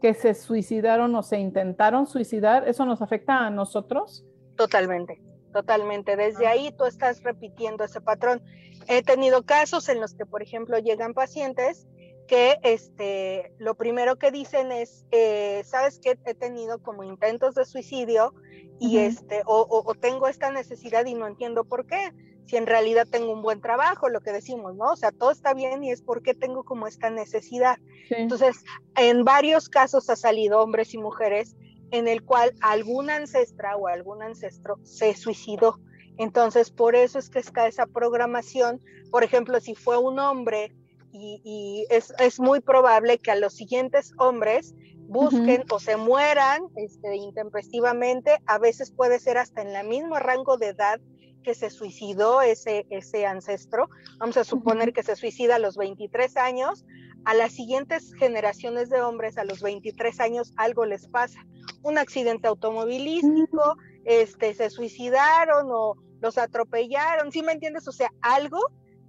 que 0.00 0.14
se 0.14 0.32
suicidaron 0.32 1.14
o 1.14 1.22
se 1.22 1.38
intentaron 1.38 2.06
suicidar, 2.06 2.66
¿eso 2.66 2.86
nos 2.86 3.02
afecta 3.02 3.46
a 3.46 3.50
nosotros? 3.50 4.24
Totalmente, 4.56 5.20
totalmente. 5.52 6.16
Desde 6.16 6.46
ah. 6.46 6.52
ahí 6.52 6.72
tú 6.72 6.86
estás 6.86 7.22
repitiendo 7.22 7.84
ese 7.84 8.00
patrón. 8.00 8.40
He 8.88 9.02
tenido 9.02 9.42
casos 9.42 9.90
en 9.90 10.00
los 10.00 10.14
que, 10.14 10.24
por 10.24 10.42
ejemplo, 10.42 10.78
llegan 10.78 11.12
pacientes 11.12 11.86
que 12.30 12.60
este, 12.62 13.52
lo 13.58 13.74
primero 13.74 14.14
que 14.14 14.30
dicen 14.30 14.70
es, 14.70 15.04
eh, 15.10 15.64
sabes 15.66 15.98
que 15.98 16.16
he 16.24 16.34
tenido 16.34 16.80
como 16.80 17.02
intentos 17.02 17.56
de 17.56 17.64
suicidio 17.64 18.34
y 18.78 18.98
este, 18.98 19.42
o, 19.46 19.92
tengo 20.00 20.28
esta 20.28 20.52
necesidad 20.52 21.04
y 21.06 21.14
no 21.14 21.26
entiendo 21.26 21.64
por 21.64 21.86
qué, 21.86 22.12
si 22.46 22.56
en 22.56 22.68
realidad 22.68 23.08
tengo 23.10 23.32
un 23.32 23.42
buen 23.42 23.60
trabajo, 23.60 24.08
lo 24.08 24.20
que 24.20 24.30
decimos, 24.30 24.76
¿no? 24.76 24.92
O 24.92 24.96
sea, 24.96 25.10
todo 25.10 25.32
está 25.32 25.54
bien 25.54 25.82
y 25.82 25.90
es 25.90 26.02
porque 26.02 26.32
tengo 26.32 26.62
como 26.62 26.86
esta 26.86 27.10
necesidad. 27.10 27.78
Entonces, 28.10 28.62
en 28.94 29.24
varios 29.24 29.68
casos 29.68 30.08
ha 30.08 30.14
salido 30.14 30.60
hombres 30.60 30.94
y 30.94 30.98
mujeres 30.98 31.56
en 31.90 32.06
el 32.06 32.22
cual 32.22 32.54
alguna 32.60 33.16
ancestra 33.16 33.76
o 33.76 33.88
algún 33.88 34.22
ancestro 34.22 34.78
se 34.84 35.14
suicidó. 35.14 35.80
Entonces, 36.16 36.70
por 36.70 36.94
eso 36.94 37.18
es 37.18 37.28
que 37.28 37.40
está 37.40 37.66
esa 37.66 37.86
programación. 37.86 38.80
Por 39.10 39.24
ejemplo, 39.24 39.58
si 39.58 39.74
fue 39.74 39.98
un 39.98 40.20
hombre 40.20 40.72
y, 41.12 41.86
es, 41.90 42.40
muy 42.40 42.60
probable 42.60 43.18
que 43.18 43.30
a 43.30 43.36
los 43.36 43.54
siguientes 43.54 44.12
hombres 44.18 44.74
busquen 45.08 45.64
o 45.70 45.80
se 45.80 45.96
mueran 45.96 46.62
este, 46.76 47.16
intempestivamente, 47.16 48.38
a 48.46 48.58
veces 48.58 48.92
puede 48.92 49.18
ser 49.18 49.38
hasta 49.38 49.62
en 49.62 49.74
el 49.74 49.86
mismo 49.86 50.16
rango 50.18 50.56
de 50.56 50.68
edad 50.68 51.00
que 51.42 51.54
se 51.54 51.70
suicidó 51.70 52.42
ese, 52.42 52.86
ese 52.90 53.26
ancestro, 53.26 53.88
vamos 54.18 54.36
a 54.36 54.44
suponer 54.44 54.92
que 54.92 55.02
se 55.02 55.16
suicida 55.16 55.56
a 55.56 55.58
los 55.58 55.76
23 55.76 56.36
años, 56.36 56.84
a 57.24 57.34
las 57.34 57.52
siguientes 57.52 58.12
generaciones 58.14 58.88
de 58.90 59.02
hombres 59.02 59.38
a 59.38 59.44
los 59.44 59.60
23 59.60 60.20
años 60.20 60.52
algo 60.56 60.84
les 60.84 61.08
pasa, 61.08 61.40
un 61.82 61.98
accidente 61.98 62.48
automovilístico, 62.48 63.76
este, 64.04 64.54
se 64.54 64.70
suicidaron 64.70 65.68
o 65.70 65.96
los 66.20 66.38
atropellaron, 66.38 67.32
¿sí 67.32 67.42
me 67.42 67.52
entiendes? 67.52 67.88
O 67.88 67.92
sea, 67.92 68.10
algo 68.20 68.58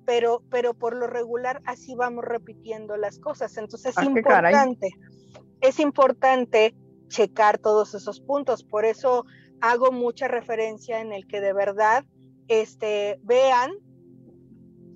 pero, 0.06 0.43
pero 0.49 0.74
por 0.74 0.95
lo 0.95 1.08
regular 1.08 1.62
así 1.66 1.95
vamos 1.95 2.26
repitiendo 2.26 2.97
las 2.97 3.20
cosas. 3.20 3.58
Entonces 3.58 3.91
es 3.91 3.97
ah, 3.97 4.06
importante, 4.06 4.89
es 5.62 5.80
importante 5.80 6.76
checar 7.08 7.58
todos 7.58 7.93
esos 7.93 8.20
puntos. 8.22 8.64
Por 8.64 8.86
eso 8.86 9.26
hago 9.62 9.91
mucha 9.91 10.28
referencia 10.28 11.02
en 11.02 11.14
el 11.14 11.28
que 11.28 11.41
de 11.41 11.54
verdad 11.54 12.06
este, 12.47 13.20
vean 13.24 13.72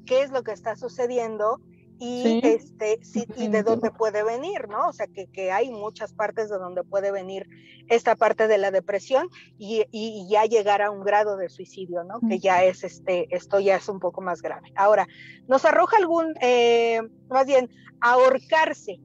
qué 0.05 0.21
es 0.21 0.31
lo 0.31 0.43
que 0.43 0.51
está 0.51 0.75
sucediendo 0.75 1.61
y 1.99 2.41
este 2.43 2.99
y 3.37 3.47
de 3.47 3.63
dónde 3.63 3.91
puede 3.91 4.23
venir, 4.23 4.67
¿no? 4.67 4.89
O 4.89 4.93
sea 4.93 5.07
que, 5.07 5.27
que, 5.27 5.51
hay 5.51 5.71
muchas 5.71 6.13
partes 6.13 6.49
de 6.49 6.57
donde 6.57 6.83
puede 6.83 7.11
venir 7.11 7.47
esta 7.87 8.15
parte 8.15 8.47
de 8.47 8.57
la 8.57 8.71
depresión 8.71 9.29
y, 9.57 9.85
y, 9.91 10.27
ya 10.29 10.45
llegar 10.45 10.81
a 10.81 10.91
un 10.91 11.03
grado 11.03 11.37
de 11.37 11.49
suicidio, 11.49 12.03
¿no? 12.03 12.19
Que 12.27 12.39
ya 12.39 12.63
es 12.63 12.83
este, 12.83 13.27
esto 13.35 13.59
ya 13.59 13.77
es 13.77 13.87
un 13.87 13.99
poco 13.99 14.21
más 14.21 14.41
grave. 14.41 14.71
Ahora, 14.75 15.07
nos 15.47 15.65
arroja 15.65 15.97
algún, 15.97 16.33
eh, 16.41 17.01
más 17.29 17.45
bien, 17.45 17.69
ahorcarse. 18.01 18.99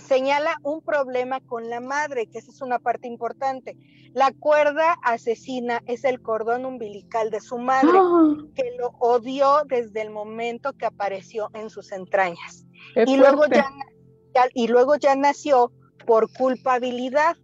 Señala 0.00 0.58
un 0.62 0.80
problema 0.80 1.40
con 1.40 1.70
la 1.70 1.80
madre, 1.80 2.26
que 2.26 2.38
esa 2.38 2.50
es 2.50 2.60
una 2.60 2.78
parte 2.78 3.06
importante. 3.06 3.76
La 4.12 4.32
cuerda 4.32 4.96
asesina 5.02 5.82
es 5.86 6.04
el 6.04 6.20
cordón 6.20 6.64
umbilical 6.64 7.30
de 7.30 7.40
su 7.40 7.58
madre, 7.58 7.92
ah. 7.94 8.36
que 8.54 8.74
lo 8.78 8.88
odió 8.98 9.62
desde 9.66 10.02
el 10.02 10.10
momento 10.10 10.72
que 10.72 10.86
apareció 10.86 11.50
en 11.54 11.70
sus 11.70 11.92
entrañas. 11.92 12.66
Y 13.06 13.16
luego 13.16 13.46
ya, 13.46 13.70
y 14.54 14.68
luego 14.68 14.96
ya 14.96 15.14
nació 15.14 15.72
por 16.06 16.32
culpabilidad. 16.32 17.36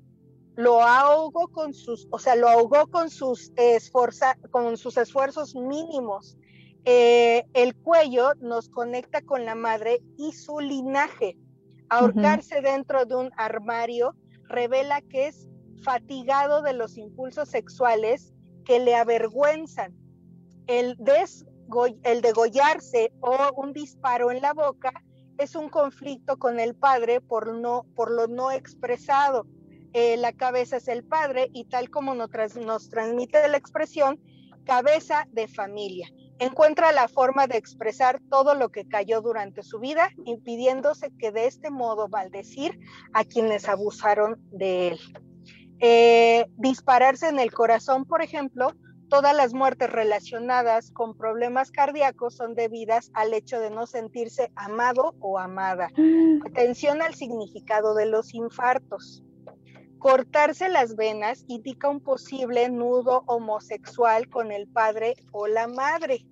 Lo 0.57 0.83
ahogó 0.83 1.49
con 1.49 1.75
sus, 1.75 2.09
o 2.11 2.19
sea, 2.19 2.35
lo 2.35 2.49
ahogó 2.49 2.87
con 2.87 3.11
sus, 3.11 3.53
esforza, 3.57 4.37
con 4.51 4.77
sus 4.77 4.97
esfuerzos 4.97 5.55
mínimos. 5.55 6.37
Eh, 6.85 7.45
el 7.53 7.77
cuello 7.77 8.33
nos 8.41 8.69
conecta 8.69 9.21
con 9.21 9.45
la 9.45 9.55
madre 9.55 10.01
y 10.17 10.33
su 10.33 10.61
linaje 10.61 11.37
Ahorcarse 11.89 12.61
dentro 12.61 13.05
de 13.05 13.17
un 13.17 13.31
armario 13.37 14.15
revela 14.49 15.01
que 15.01 15.29
es 15.29 15.49
fatigado 15.83 16.63
de 16.63 16.73
los 16.73 16.97
impulsos 16.97 17.49
sexuales 17.49 18.33
que 18.65 18.81
le 18.81 18.95
avergüenzan. 18.95 19.95
El, 20.67 20.97
el 22.03 22.21
degollarse 22.23 23.13
o 23.21 23.37
un 23.57 23.73
disparo 23.73 24.31
en 24.31 24.43
la 24.43 24.53
boca 24.53 24.93
es 25.39 25.55
un 25.55 25.69
conflicto 25.69 26.39
con 26.39 26.59
el 26.59 26.75
padre 26.75 27.21
por, 27.21 27.55
no, 27.55 27.87
por 27.95 28.11
lo 28.11 28.27
no 28.27 28.51
expresado. 28.51 29.47
Eh, 29.93 30.17
la 30.17 30.33
cabeza 30.33 30.79
es 30.79 30.89
el 30.89 31.05
padre 31.05 31.49
y 31.53 31.67
tal 31.67 31.91
como 31.91 32.15
nos, 32.15 32.31
nos 32.57 32.89
transmite 32.89 33.47
la 33.49 33.57
expresión, 33.57 34.21
cabeza 34.65 35.27
de 35.31 35.47
familia 35.47 36.09
encuentra 36.39 36.93
la 36.93 37.09
forma 37.09 37.47
de 37.47 37.57
expresar 37.57 38.21
todo 38.31 38.55
lo 38.55 38.71
que 38.71 38.87
cayó 38.87 39.21
durante 39.21 39.63
su 39.63 39.79
vida, 39.79 40.11
impidiéndose 40.25 41.11
que 41.19 41.33
de 41.33 41.47
este 41.47 41.71
modo 41.71 42.09
maldecir 42.09 42.79
a 43.13 43.25
quienes 43.25 43.69
abusaron 43.69 44.41
de 44.51 44.89
él. 44.89 45.01
Eh, 45.81 46.47
dispararse 46.57 47.29
en 47.29 47.39
el 47.39 47.53
corazón, 47.53 48.05
por 48.07 48.23
ejemplo, 48.23 48.73
todas 49.09 49.37
las 49.37 49.55
muertes 49.55 49.91
relacionadas 49.91 50.91
con 50.91 51.17
problemas 51.17 51.71
cardíacos 51.71 52.37
son 52.37 52.55
debidas 52.55 53.11
al 53.15 53.35
hecho 53.35 53.61
de 53.61 53.71
no 53.71 53.87
sentirse 53.87 54.51
amado 54.57 55.15
o 55.21 55.39
amada. 55.39 55.89
Atención 56.45 57.03
al 57.03 57.15
significado 57.15 57.95
de 57.95 58.07
los 58.07 58.35
infartos. 58.35 59.23
Cortarse 60.07 60.69
las 60.69 60.95
venas 60.95 61.45
indica 61.49 61.89
un 61.89 61.99
posible 61.99 62.69
nudo 62.69 63.25
homosexual 63.27 64.29
con 64.29 64.53
el 64.53 64.69
padre 64.69 65.17
o 65.33 65.49
la 65.49 65.67
madre. 65.67 66.25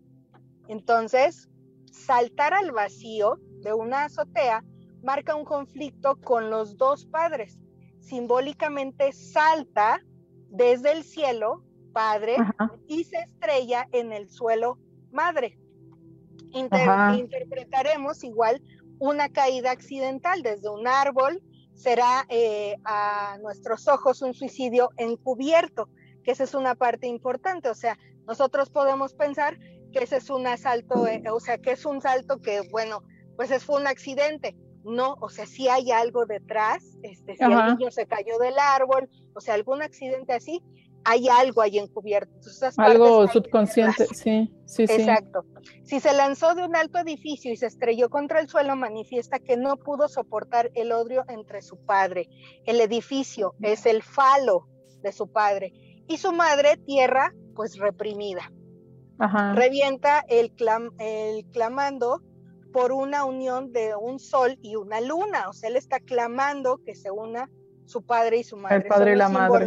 Entonces, 0.69 1.49
saltar 1.91 2.55
al 2.55 2.71
vacío 2.71 3.41
de 3.65 3.73
una 3.75 4.05
azotea 4.05 4.63
marca 5.03 5.35
un 5.35 5.45
conflicto 5.45 6.21
con 6.21 6.51
los 6.51 6.77
dos 6.77 7.05
padres. 7.07 7.59
Simbólicamente 7.99 9.11
salta 9.11 10.01
desde 10.51 10.93
el 10.93 11.03
cielo, 11.03 11.65
padre, 11.93 12.37
y 12.87 13.03
se 13.03 13.17
estrella 13.17 13.89
en 13.91 14.13
el 14.13 14.31
suelo, 14.31 14.79
madre. 15.11 15.59
interpretaremos 16.53 18.23
igual 18.23 18.63
una 19.01 19.29
caída 19.31 19.73
accidental 19.73 20.43
desde 20.43 20.69
un 20.69 20.87
árbol, 20.87 21.43
será 21.75 22.25
eh, 22.29 22.77
a 22.85 23.39
nuestros 23.43 23.89
ojos 23.89 24.23
un 24.23 24.35
suicidio 24.35 24.91
encubierto, 24.97 25.89
que 26.23 26.31
esa 26.31 26.45
es 26.45 26.55
una 26.55 26.75
parte 26.75 27.07
importante. 27.07 27.69
O 27.69 27.75
sea, 27.75 27.99
nosotros 28.27 28.71
podemos 28.71 29.15
pensar 29.15 29.59
que 29.93 30.05
ese 30.05 30.17
es 30.17 30.31
un 30.31 30.47
asalto, 30.47 31.07
eh, 31.07 31.23
o 31.31 31.41
sea, 31.41 31.59
que 31.59 31.73
es 31.73 31.85
un 31.85 32.01
salto 32.01 32.41
que, 32.41 32.63
bueno, 32.71 33.03
pues 33.37 33.51
es, 33.51 33.65
fue 33.65 33.81
un 33.81 33.87
accidente. 33.87 34.57
No, 34.85 35.17
o 35.21 35.31
sea, 35.31 35.47
si 35.47 35.69
hay 35.69 35.91
algo 35.93 36.27
detrás, 36.27 36.85
este, 37.03 37.37
si 37.37 37.43
el 37.43 37.77
niño 37.79 37.91
se 37.91 38.07
cayó 38.07 38.39
del 38.39 38.59
árbol, 38.59 39.09
o 39.35 39.41
sea, 39.41 39.55
algún 39.55 39.81
accidente 39.81 40.35
así, 40.35 40.63
hay 41.05 41.29
algo 41.29 41.61
ahí 41.61 41.79
encubierto. 41.79 42.33
algo 42.79 43.29
subconsciente, 43.29 44.07
sí, 44.07 44.51
sí, 44.65 44.87
sí. 44.87 44.93
Exacto. 44.93 45.45
Si 45.83 46.01
se 46.01 46.15
lanzó 46.15 46.55
de 46.55 46.65
un 46.65 46.75
alto 46.75 46.99
edificio 46.99 47.53
y 47.53 47.57
se 47.57 47.67
estrelló 47.67 48.09
contra 48.09 48.41
el 48.41 48.49
suelo, 48.49 48.75
manifiesta 48.77 49.39
que 49.39 49.57
no 49.57 49.77
pudo 49.77 50.09
soportar 50.09 50.71
el 50.75 50.93
odio 50.93 51.25
entre 51.29 51.63
su 51.63 51.77
padre. 51.77 52.29
El 52.65 52.81
edificio 52.81 53.55
es 53.61 53.87
el 53.87 54.03
falo 54.03 54.67
de 55.03 55.13
su 55.13 55.31
padre 55.31 55.73
y 56.09 56.17
su 56.17 56.33
madre, 56.33 56.77
tierra, 56.79 57.33
pues 57.55 57.79
reprimida. 57.79 58.51
Revienta 59.55 60.25
el, 60.29 60.53
el 60.99 61.45
clamando 61.53 62.23
por 62.73 62.93
una 62.93 63.25
unión 63.25 63.73
de 63.73 63.95
un 63.95 64.19
sol 64.19 64.59
y 64.61 64.75
una 64.77 65.01
luna. 65.01 65.49
O 65.49 65.53
sea, 65.53 65.71
él 65.71 65.77
está 65.77 66.01
clamando 66.01 66.81
que 66.85 66.97
se 66.97 67.11
una 67.11 67.49
su 67.87 68.03
padre 68.05 68.39
y 68.39 68.45
su 68.45 68.57
madre. 68.57 68.77
El 68.77 68.85
padre 68.85 69.13
y 69.13 69.17
la 69.17 69.29
madre 69.29 69.67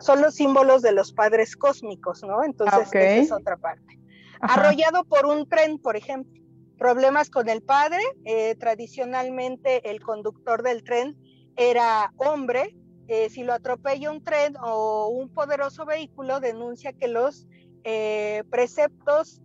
son 0.00 0.20
los 0.22 0.34
símbolos 0.34 0.82
de 0.82 0.92
los 0.92 1.12
padres 1.12 1.56
cósmicos, 1.56 2.22
¿no? 2.22 2.42
Entonces, 2.42 2.88
esa 2.88 3.00
es 3.00 3.32
otra 3.32 3.56
parte. 3.56 3.98
Arrollado 4.40 5.04
por 5.04 5.26
un 5.26 5.48
tren, 5.48 5.78
por 5.78 5.96
ejemplo. 5.96 6.32
Problemas 6.78 7.30
con 7.30 7.48
el 7.48 7.62
padre. 7.62 8.00
Eh, 8.24 8.56
tradicionalmente, 8.56 9.90
el 9.90 10.00
conductor 10.00 10.62
del 10.62 10.82
tren 10.82 11.16
era 11.56 12.12
hombre. 12.16 12.76
Eh, 13.06 13.30
si 13.30 13.44
lo 13.44 13.52
atropella 13.52 14.10
un 14.10 14.22
tren 14.22 14.54
o 14.62 15.08
un 15.08 15.28
poderoso 15.28 15.86
vehículo, 15.86 16.40
denuncia 16.40 16.92
que 16.92 17.08
los 17.08 17.46
eh, 17.84 18.42
preceptos 18.50 19.40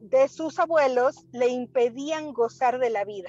de 0.00 0.28
sus 0.28 0.58
abuelos 0.58 1.26
le 1.32 1.48
impedían 1.48 2.32
gozar 2.32 2.78
de 2.78 2.88
la 2.88 3.04
vida. 3.04 3.28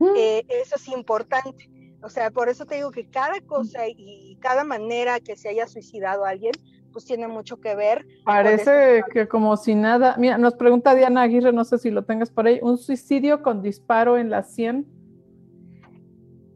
Mm. 0.00 0.16
eso 0.16 0.74
es 0.74 0.88
importante. 0.88 1.70
O 2.02 2.08
sea, 2.08 2.30
por 2.30 2.48
eso 2.48 2.66
te 2.66 2.76
digo 2.76 2.90
que 2.90 3.08
cada 3.08 3.40
cosa 3.40 3.86
y 3.86 4.36
cada 4.40 4.64
manera 4.64 5.20
que 5.20 5.36
se 5.36 5.48
haya 5.48 5.66
suicidado 5.68 6.24
alguien, 6.24 6.52
pues 6.92 7.04
tiene 7.04 7.26
mucho 7.26 7.60
que 7.60 7.74
ver. 7.74 8.06
Parece 8.24 9.02
que 9.12 9.26
como 9.26 9.56
si 9.56 9.74
nada. 9.74 10.16
Mira, 10.18 10.38
nos 10.38 10.54
pregunta 10.54 10.94
Diana 10.94 11.22
Aguirre, 11.22 11.52
no 11.52 11.64
sé 11.64 11.78
si 11.78 11.90
lo 11.90 12.04
tengas 12.04 12.30
por 12.30 12.46
ahí, 12.46 12.60
un 12.62 12.78
suicidio 12.78 13.42
con 13.42 13.62
disparo 13.62 14.18
en 14.18 14.30
la 14.30 14.42
100. 14.42 14.86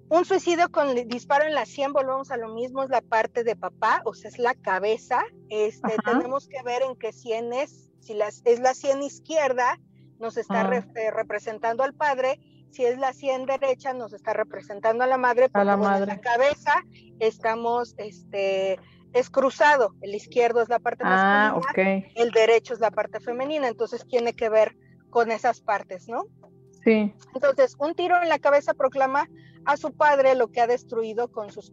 Un 0.08 0.24
suicidio 0.24 0.70
con 0.70 0.94
disparo 1.08 1.46
en 1.46 1.54
la 1.54 1.66
100, 1.66 1.92
volvemos 1.92 2.30
a 2.30 2.36
lo 2.36 2.54
mismo, 2.54 2.84
es 2.84 2.90
la 2.90 3.00
parte 3.00 3.42
de 3.42 3.56
papá, 3.56 4.02
o 4.04 4.14
sea, 4.14 4.30
es 4.30 4.38
la 4.38 4.54
cabeza. 4.54 5.20
Este, 5.48 5.96
tenemos 6.04 6.46
que 6.46 6.62
ver 6.62 6.82
en 6.82 6.94
qué 6.96 7.12
100 7.12 7.52
es, 7.52 7.90
si 7.98 8.14
las, 8.14 8.40
es 8.44 8.60
la 8.60 8.74
100 8.74 9.02
izquierda, 9.02 9.80
nos 10.20 10.36
está 10.36 10.62
ah. 10.62 10.86
eh, 10.94 11.10
representando 11.10 11.82
al 11.82 11.92
padre, 11.92 12.38
si 12.70 12.84
es 12.84 12.98
la 12.98 13.12
100 13.12 13.46
derecha, 13.46 13.92
nos 13.92 14.12
está 14.12 14.32
representando 14.32 15.04
a 15.04 15.06
la 15.06 15.18
madre, 15.18 15.48
porque 15.48 15.62
a 15.62 15.64
la, 15.64 15.76
madre. 15.76 16.06
la 16.06 16.20
cabeza 16.20 16.82
estamos, 17.18 17.94
este, 17.98 18.78
es 19.12 19.30
cruzado, 19.30 19.94
el 20.02 20.14
izquierdo 20.14 20.60
es 20.62 20.68
la 20.68 20.78
parte 20.78 21.02
ah, 21.06 21.54
masculina, 21.56 22.06
el 22.14 22.30
derecho 22.30 22.74
es 22.74 22.80
la 22.80 22.90
parte 22.90 23.20
femenina, 23.20 23.68
entonces 23.68 24.06
tiene 24.06 24.34
que 24.34 24.48
ver 24.48 24.76
con 25.10 25.30
esas 25.30 25.60
partes, 25.60 26.08
¿no? 26.08 26.26
Sí. 26.84 27.14
Entonces, 27.34 27.74
un 27.78 27.94
tiro 27.94 28.20
en 28.22 28.28
la 28.28 28.38
cabeza 28.38 28.74
proclama 28.74 29.28
a 29.64 29.76
su 29.76 29.92
padre 29.92 30.34
lo 30.34 30.48
que 30.48 30.60
ha 30.60 30.66
destruido 30.66 31.28
con 31.28 31.50
sus, 31.50 31.72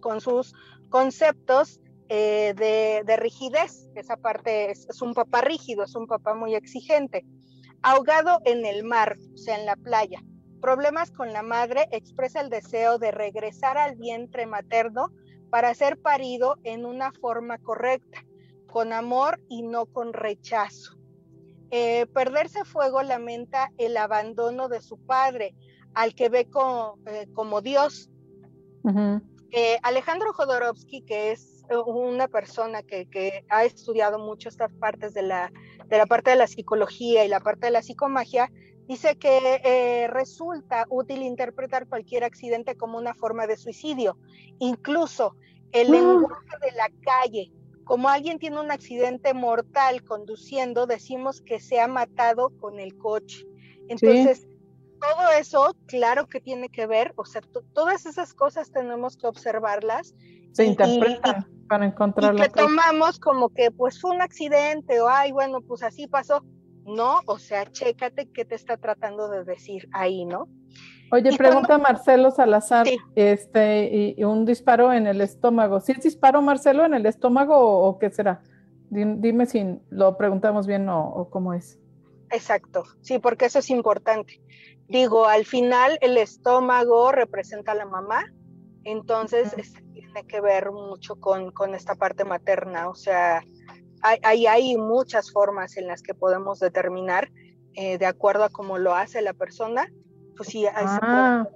con 0.00 0.20
sus 0.20 0.54
conceptos 0.90 1.80
eh, 2.08 2.52
de, 2.56 3.02
de, 3.06 3.16
rigidez. 3.16 3.88
Esa 3.94 4.16
parte 4.16 4.70
es, 4.70 4.86
es, 4.90 5.00
un 5.00 5.14
papá 5.14 5.40
rígido, 5.40 5.84
es 5.84 5.94
un 5.94 6.06
papá 6.06 6.34
muy 6.34 6.54
exigente 6.54 7.24
ahogado 7.84 8.40
en 8.46 8.64
el 8.64 8.82
mar, 8.82 9.16
o 9.34 9.36
sea, 9.36 9.58
en 9.58 9.66
la 9.66 9.76
playa. 9.76 10.20
Problemas 10.60 11.10
con 11.10 11.34
la 11.34 11.42
madre 11.42 11.86
expresa 11.92 12.40
el 12.40 12.48
deseo 12.48 12.98
de 12.98 13.10
regresar 13.10 13.76
al 13.76 13.96
vientre 13.96 14.46
materno 14.46 15.12
para 15.50 15.74
ser 15.74 16.00
parido 16.00 16.56
en 16.64 16.86
una 16.86 17.12
forma 17.12 17.58
correcta, 17.58 18.24
con 18.66 18.94
amor 18.94 19.38
y 19.50 19.62
no 19.62 19.84
con 19.84 20.14
rechazo. 20.14 20.96
Eh, 21.70 22.06
perderse 22.06 22.64
fuego 22.64 23.02
lamenta 23.02 23.70
el 23.76 23.98
abandono 23.98 24.68
de 24.68 24.80
su 24.80 24.96
padre, 24.96 25.54
al 25.92 26.14
que 26.14 26.30
ve 26.30 26.48
como, 26.48 26.98
eh, 27.06 27.26
como 27.34 27.60
Dios. 27.60 28.10
Eh, 29.50 29.78
Alejandro 29.82 30.32
Jodorowsky, 30.32 31.02
que 31.02 31.32
es 31.32 31.53
una 31.86 32.28
persona 32.28 32.82
que, 32.82 33.06
que, 33.06 33.44
ha 33.48 33.64
estudiado 33.64 34.18
mucho 34.18 34.48
estas 34.48 34.72
partes 34.72 35.14
de 35.14 35.22
la 35.22 35.52
de 35.88 35.98
la 35.98 36.06
parte 36.06 36.30
de 36.30 36.36
la 36.36 36.46
psicología 36.46 37.24
y 37.24 37.28
la 37.28 37.40
parte 37.40 37.66
de 37.66 37.72
la 37.72 37.82
psicomagia, 37.82 38.50
dice 38.86 39.16
que 39.16 39.60
eh, 39.64 40.08
resulta 40.08 40.86
útil 40.88 41.22
interpretar 41.22 41.88
cualquier 41.88 42.24
accidente 42.24 42.76
como 42.76 42.98
una 42.98 43.14
forma 43.14 43.46
de 43.46 43.56
suicidio. 43.56 44.18
Incluso 44.58 45.36
el 45.72 45.90
lenguaje 45.90 46.56
de 46.62 46.72
la 46.72 46.90
calle, 47.02 47.52
como 47.84 48.08
alguien 48.08 48.38
tiene 48.38 48.60
un 48.60 48.70
accidente 48.70 49.34
mortal 49.34 50.02
conduciendo, 50.04 50.86
decimos 50.86 51.40
que 51.42 51.60
se 51.60 51.80
ha 51.80 51.88
matado 51.88 52.50
con 52.60 52.78
el 52.80 52.96
coche. 52.96 53.46
Entonces, 53.88 54.46
todo 55.00 55.30
eso, 55.38 55.76
claro 55.86 56.28
que 56.28 56.40
tiene 56.40 56.70
que 56.70 56.86
ver, 56.86 57.12
o 57.16 57.26
sea, 57.26 57.42
todas 57.74 58.06
esas 58.06 58.32
cosas 58.32 58.70
tenemos 58.70 59.16
que 59.16 59.26
observarlas. 59.26 60.14
Se 60.52 60.64
interpretan 60.64 61.53
para 61.64 61.86
encontrar 61.86 62.34
y 62.34 62.38
que 62.38 62.48
tomamos 62.48 63.18
como 63.18 63.48
que 63.48 63.70
pues 63.70 64.00
fue 64.00 64.12
un 64.12 64.22
accidente 64.22 65.00
o 65.00 65.08
ay, 65.08 65.32
bueno, 65.32 65.60
pues 65.60 65.82
así 65.82 66.06
pasó. 66.06 66.44
No, 66.86 67.20
o 67.26 67.38
sea, 67.38 67.70
chécate 67.70 68.28
qué 68.30 68.44
te 68.44 68.54
está 68.54 68.76
tratando 68.76 69.28
de 69.28 69.44
decir 69.44 69.88
ahí, 69.92 70.26
¿no? 70.26 70.48
Oye, 71.10 71.36
pregunta 71.36 71.78
Marcelo 71.78 72.30
Salazar, 72.30 72.86
este, 73.14 74.14
y, 74.16 74.24
un 74.24 74.44
disparo 74.44 74.92
en 74.92 75.06
el 75.06 75.20
estómago. 75.20 75.80
¿Sí 75.80 75.92
es 75.92 76.02
disparo, 76.02 76.42
Marcelo, 76.42 76.84
en 76.84 76.94
el 76.94 77.06
estómago 77.06 77.56
o, 77.56 77.98
qué 77.98 78.10
será? 78.10 78.42
Dime, 78.90 79.46
si 79.46 79.78
lo 79.90 80.16
preguntamos 80.16 80.66
bien 80.66 80.88
o, 80.88 81.28
cómo 81.30 81.54
es. 81.54 81.78
Exacto, 82.30 82.84
sí, 83.00 83.18
porque 83.18 83.46
eso 83.46 83.60
es 83.60 83.70
importante. 83.70 84.40
Digo, 84.88 85.26
al 85.26 85.44
final 85.44 85.98
el 86.00 86.16
estómago 86.16 87.12
representa 87.12 87.72
a 87.72 87.76
la 87.76 87.86
mamá, 87.86 88.24
entonces 88.82 89.54
tiene 90.14 90.28
que 90.28 90.40
ver 90.40 90.70
mucho 90.70 91.16
con, 91.16 91.50
con, 91.50 91.74
esta 91.74 91.94
parte 91.96 92.24
materna, 92.24 92.88
o 92.88 92.94
sea, 92.94 93.42
hay, 94.02 94.46
hay, 94.46 94.76
muchas 94.76 95.32
formas 95.32 95.76
en 95.76 95.86
las 95.86 96.02
que 96.02 96.14
podemos 96.14 96.60
determinar, 96.60 97.30
eh, 97.74 97.98
de 97.98 98.06
acuerdo 98.06 98.44
a 98.44 98.50
cómo 98.50 98.78
lo 98.78 98.94
hace 98.94 99.22
la 99.22 99.32
persona, 99.32 99.90
pues 100.36 100.50
sí, 100.50 100.66
ahí 100.66 100.84
ah, 100.86 101.48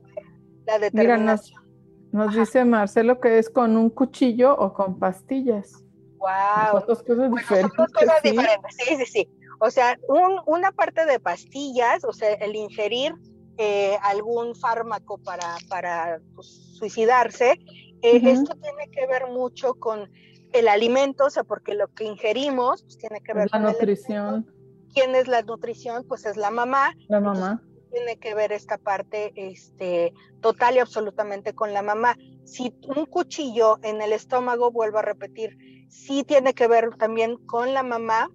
la 0.66 0.78
determinación. 0.78 1.62
nos, 2.11 2.34
dice 2.34 2.64
Marcelo 2.64 3.20
que 3.20 3.38
es 3.38 3.50
con 3.50 3.76
un 3.76 3.90
cuchillo 3.90 4.56
o 4.56 4.72
con 4.72 4.98
pastillas. 4.98 5.84
Wow. 6.18 6.84
Dos 6.86 7.02
cosas 7.02 7.30
diferentes. 7.30 7.76
cosas 7.76 8.22
diferentes, 8.22 8.76
sí, 8.76 8.96
sí, 8.96 9.06
sí. 9.06 9.28
O 9.61 9.70
sea, 9.70 9.98
un, 10.09 10.40
una 10.46 10.72
parte 10.72 11.04
de 11.04 11.20
pastillas, 11.20 12.02
o 12.04 12.12
sea, 12.12 12.32
el 12.34 12.56
ingerir 12.56 13.14
eh, 13.61 13.98
algún 14.02 14.54
fármaco 14.54 15.18
para, 15.18 15.56
para 15.68 16.20
pues, 16.34 16.46
suicidarse, 16.78 17.59
eh, 18.03 18.20
esto 18.22 18.55
tiene 18.55 18.90
que 18.90 19.07
ver 19.07 19.28
mucho 19.28 19.74
con 19.74 20.11
el 20.53 20.68
alimento, 20.68 21.26
o 21.26 21.30
sea, 21.30 21.44
porque 21.44 21.74
lo 21.74 21.88
que 21.88 22.05
ingerimos 22.05 22.82
pues, 22.82 22.99
tiene 22.99 23.20
que 23.20 23.34
ver 23.34 23.51
con 23.51 23.62
la 23.62 23.72
nutrición. 23.72 24.46
¿Quién 24.94 25.14
es 25.14 25.28
la 25.28 25.42
nutrición? 25.42 26.05
Pues 26.09 26.24
es 26.24 26.36
la 26.36 26.51
mamá. 26.51 26.94
La 27.09 27.20
mamá 27.20 27.62
tiene 27.90 28.18
que 28.18 28.34
ver 28.34 28.53
esta 28.53 28.78
parte 28.78 29.32
este, 29.34 30.12
total 30.40 30.76
y 30.76 30.78
absolutamente 30.78 31.55
con 31.55 31.72
la 31.72 31.82
mamá. 31.82 32.16
Si 32.44 32.74
un 32.96 33.07
cuchillo 33.07 33.78
en 33.82 34.01
el 34.01 34.12
estómago, 34.12 34.70
vuelvo 34.70 34.99
a 34.99 35.03
repetir, 35.03 35.57
sí 35.88 36.24
tiene 36.24 36.55
que 36.55 36.68
ver 36.68 36.90
también 36.96 37.36
con 37.46 37.74
la 37.74 37.82
mamá, 37.82 38.30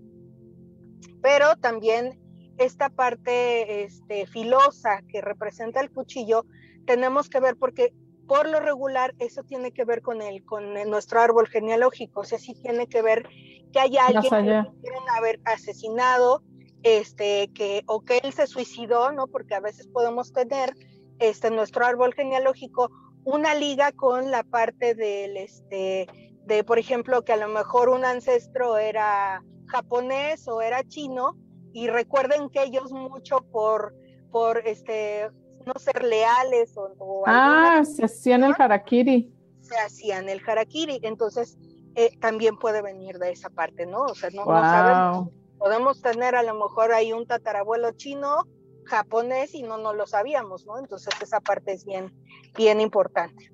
pero 1.22 1.56
también 1.58 2.20
esta 2.58 2.90
parte 2.90 3.84
este, 3.84 4.28
filosa 4.28 5.02
que 5.08 5.22
representa 5.22 5.82
el 5.82 5.92
cuchillo, 5.92 6.46
tenemos 6.86 7.30
que 7.30 7.40
ver 7.40 7.56
porque 7.56 7.94
por 8.28 8.48
lo 8.50 8.60
regular 8.60 9.14
eso 9.20 9.44
tiene 9.44 9.72
que 9.72 9.86
ver 9.86 10.02
con 10.02 10.22
el 10.22 10.44
con 10.46 10.74
nuestro 10.90 11.20
árbol 11.20 11.48
genealógico, 11.48 12.22
o 12.22 12.24
sea, 12.24 12.40
sí 12.40 12.56
tiene 12.62 12.88
que 12.88 13.02
ver 13.02 13.28
que 13.72 13.80
haya 13.80 14.06
alguien 14.06 14.24
que 14.24 14.80
quieren 14.82 15.10
haber 15.18 15.40
asesinado 15.46 16.44
este, 16.84 17.50
que, 17.54 17.84
o 17.88 18.02
que 18.02 18.20
él 18.24 18.34
se 18.34 18.46
suicidó, 18.46 19.12
¿no? 19.12 19.28
Porque 19.28 19.56
a 19.56 19.60
veces 19.60 19.88
podemos 19.88 20.34
tener 20.34 20.74
este, 21.20 21.50
nuestro 21.50 21.86
árbol 21.86 22.14
genealógico 22.14 22.92
una 23.24 23.56
liga 23.56 23.94
con 23.94 24.32
la 24.32 24.44
parte 24.44 24.94
del, 24.94 25.38
este, 25.38 26.08
de, 26.46 26.64
por 26.64 26.78
ejemplo, 26.78 27.24
que 27.24 27.32
a 27.32 27.38
lo 27.38 27.48
mejor 27.48 27.90
un 27.90 28.04
ancestro 28.04 28.78
era 28.78 29.44
japonés 29.68 30.48
o 30.48 30.62
era 30.62 30.84
chino, 30.84 31.38
y 31.72 31.88
recuerden 31.88 32.50
que 32.50 32.64
ellos 32.64 32.92
mucho 32.92 33.42
por, 33.52 33.96
por 34.30 34.60
este, 34.68 35.30
no 35.66 35.74
ser 35.80 36.04
leales 36.04 36.74
o... 36.78 37.24
ah, 37.26 37.84
se 37.86 38.06
hacían 38.06 38.44
el 38.44 38.54
harakiri. 38.58 39.34
Se 39.62 39.78
hacían 39.78 40.30
el 40.30 40.42
harakiri, 40.46 41.00
entonces 41.04 41.58
eh, 41.96 42.18
también 42.20 42.58
puede 42.58 42.82
venir 42.82 43.18
de 43.18 43.32
esa 43.32 43.50
parte, 43.50 43.86
¿no? 43.86 44.02
O 44.02 44.16
sea, 44.16 44.30
no, 44.32 44.46
no 44.46 44.62
sabemos 44.62 45.30
podemos 45.64 46.02
tener 46.02 46.36
a 46.36 46.44
lo 46.44 46.56
mejor 46.56 46.92
ahí 46.92 47.14
un 47.14 47.26
tatarabuelo 47.26 47.94
chino, 47.94 48.44
japonés 48.84 49.56
y 49.56 49.64
no 49.64 49.78
no 49.78 49.94
lo 49.94 50.06
sabíamos, 50.06 50.66
¿no? 50.66 50.78
Entonces 50.78 51.14
esa 51.22 51.40
parte 51.40 51.72
es 51.72 51.86
bien, 51.86 52.12
bien 52.58 52.82
importante. 52.82 53.50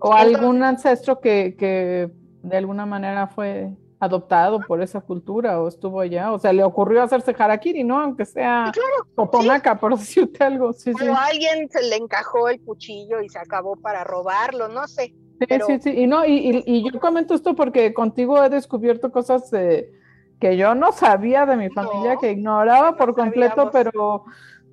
O 0.00 0.12
algún 0.12 0.64
ancestro 0.64 1.20
que, 1.20 1.54
que 1.56 2.10
de 2.42 2.56
alguna 2.56 2.84
manera 2.84 3.28
fue 3.28 3.70
adoptado 4.00 4.60
por 4.66 4.80
esa 4.80 5.02
cultura 5.02 5.60
o 5.60 5.68
estuvo 5.68 6.00
allá, 6.00 6.32
o 6.32 6.38
sea, 6.38 6.54
le 6.54 6.64
ocurrió 6.64 7.02
hacerse 7.02 7.36
harakiri, 7.38 7.84
¿no? 7.84 8.00
Aunque 8.00 8.24
sea 8.24 8.72
totonaca, 9.14 9.78
por 9.78 9.96
decirte 9.98 10.42
algo. 10.42 10.72
Sí, 10.72 10.90
o 10.90 11.14
alguien 11.14 11.68
se 11.70 11.82
le 11.82 11.96
encajó 11.96 12.48
el 12.48 12.60
cuchillo 12.62 13.20
y 13.20 13.28
se 13.28 13.38
acabó 13.38 13.76
para 13.76 14.02
robarlo, 14.02 14.68
no 14.68 14.88
sé. 14.88 15.14
Sí, 15.38 15.58
sí, 15.66 15.78
sí, 15.80 15.90
y 15.90 16.06
no, 16.06 16.24
y, 16.24 16.62
y, 16.66 16.90
yo 16.90 16.98
comento 16.98 17.34
esto 17.34 17.54
porque 17.54 17.94
contigo 17.94 18.42
he 18.42 18.50
descubierto 18.50 19.10
cosas 19.10 19.50
de 19.50 19.90
que 20.38 20.56
yo 20.56 20.74
no 20.74 20.92
sabía 20.92 21.46
de 21.46 21.56
mi 21.56 21.70
familia, 21.70 22.16
que 22.16 22.32
ignoraba 22.32 22.96
por 22.96 23.14
completo, 23.14 23.70
pero 23.70 24.24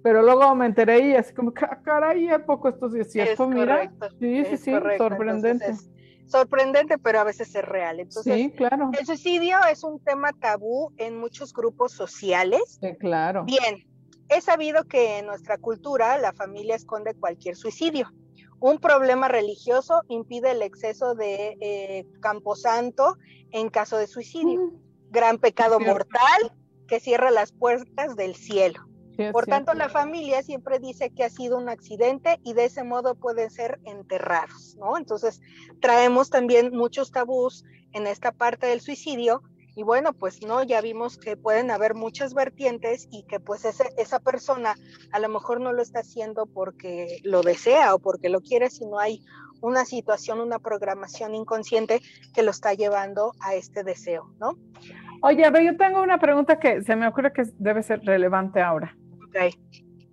pero 0.03 0.21
luego 0.21 0.55
me 0.55 0.67
enteré 0.67 0.99
y 0.99 1.15
así 1.15 1.33
como, 1.33 1.51
ah, 1.61 1.79
caray, 1.83 2.29
¿a 2.29 2.45
poco 2.45 2.69
esto 2.69 2.89
sí 2.89 2.99
es 2.99 3.11
cierto? 3.11 3.47
Mira, 3.49 3.91
sí, 4.19 4.45
sí, 4.45 4.57
sí, 4.57 4.71
sorprendente. 4.97 5.73
Sorprendente, 6.27 6.97
pero 6.97 7.19
a 7.19 7.23
veces 7.23 7.53
es 7.55 7.65
real. 7.65 7.99
Entonces, 7.99 8.35
sí, 8.35 8.51
claro. 8.51 8.91
El 8.97 9.05
suicidio 9.05 9.57
es 9.71 9.83
un 9.83 9.99
tema 9.99 10.31
tabú 10.33 10.91
en 10.97 11.17
muchos 11.17 11.53
grupos 11.53 11.91
sociales. 11.91 12.79
Sí, 12.81 12.95
claro. 12.99 13.43
Bien, 13.43 13.85
he 14.29 14.41
sabido 14.41 14.83
que 14.83 15.19
en 15.19 15.25
nuestra 15.25 15.57
cultura 15.57 16.17
la 16.17 16.33
familia 16.33 16.75
esconde 16.75 17.13
cualquier 17.15 17.55
suicidio. 17.55 18.11
Un 18.59 18.79
problema 18.79 19.27
religioso 19.27 20.01
impide 20.09 20.51
el 20.51 20.61
exceso 20.61 21.15
de 21.15 21.57
eh, 21.61 22.07
camposanto 22.21 23.17
en 23.51 23.69
caso 23.69 23.97
de 23.97 24.07
suicidio. 24.07 24.59
Mm 24.61 24.87
gran 25.09 25.37
pecado 25.37 25.79
mortal 25.79 26.53
que 26.87 26.99
cierra 26.99 27.31
las 27.31 27.51
puertas 27.51 28.15
del 28.15 28.35
cielo. 28.35 28.87
Por 29.31 29.45
tanto, 29.45 29.73
la 29.73 29.89
familia 29.89 30.43
siempre 30.43 30.79
dice 30.79 31.09
que 31.09 31.23
ha 31.23 31.29
sido 31.29 31.57
un 31.57 31.69
accidente 31.69 32.39
y 32.43 32.53
de 32.53 32.65
ese 32.65 32.83
modo 32.83 33.15
pueden 33.15 33.49
ser 33.49 33.79
enterrados, 33.83 34.75
¿no? 34.79 34.97
Entonces, 34.97 35.41
traemos 35.81 36.29
también 36.29 36.75
muchos 36.75 37.11
tabús 37.11 37.65
en 37.93 38.07
esta 38.07 38.31
parte 38.31 38.67
del 38.67 38.81
suicidio 38.81 39.41
y 39.75 39.83
bueno, 39.83 40.13
pues 40.13 40.41
no, 40.41 40.63
ya 40.63 40.81
vimos 40.81 41.19
que 41.19 41.37
pueden 41.37 41.69
haber 41.69 41.93
muchas 41.93 42.33
vertientes 42.33 43.07
y 43.11 43.23
que 43.23 43.39
pues 43.39 43.63
esa 43.63 44.19
persona 44.19 44.75
a 45.11 45.19
lo 45.19 45.29
mejor 45.29 45.61
no 45.61 45.71
lo 45.71 45.83
está 45.83 45.99
haciendo 45.99 46.47
porque 46.47 47.19
lo 47.23 47.43
desea 47.43 47.93
o 47.93 47.99
porque 47.99 48.29
lo 48.29 48.41
quiere, 48.41 48.71
sino 48.71 48.97
hay 48.97 49.21
una 49.61 49.85
situación, 49.85 50.39
una 50.39 50.59
programación 50.59 51.35
inconsciente 51.35 52.01
que 52.33 52.41
lo 52.41 52.51
está 52.51 52.73
llevando 52.73 53.33
a 53.39 53.53
este 53.53 53.83
deseo, 53.83 54.31
¿no? 54.39 54.57
Oye, 55.21 55.45
a 55.45 55.51
ver, 55.51 55.63
yo 55.63 55.77
tengo 55.77 56.01
una 56.01 56.19
pregunta 56.19 56.59
que 56.59 56.81
se 56.83 56.95
me 56.95 57.07
ocurre 57.07 57.33
que 57.33 57.43
debe 57.57 57.83
ser 57.83 58.01
relevante 58.03 58.61
ahora. 58.61 58.95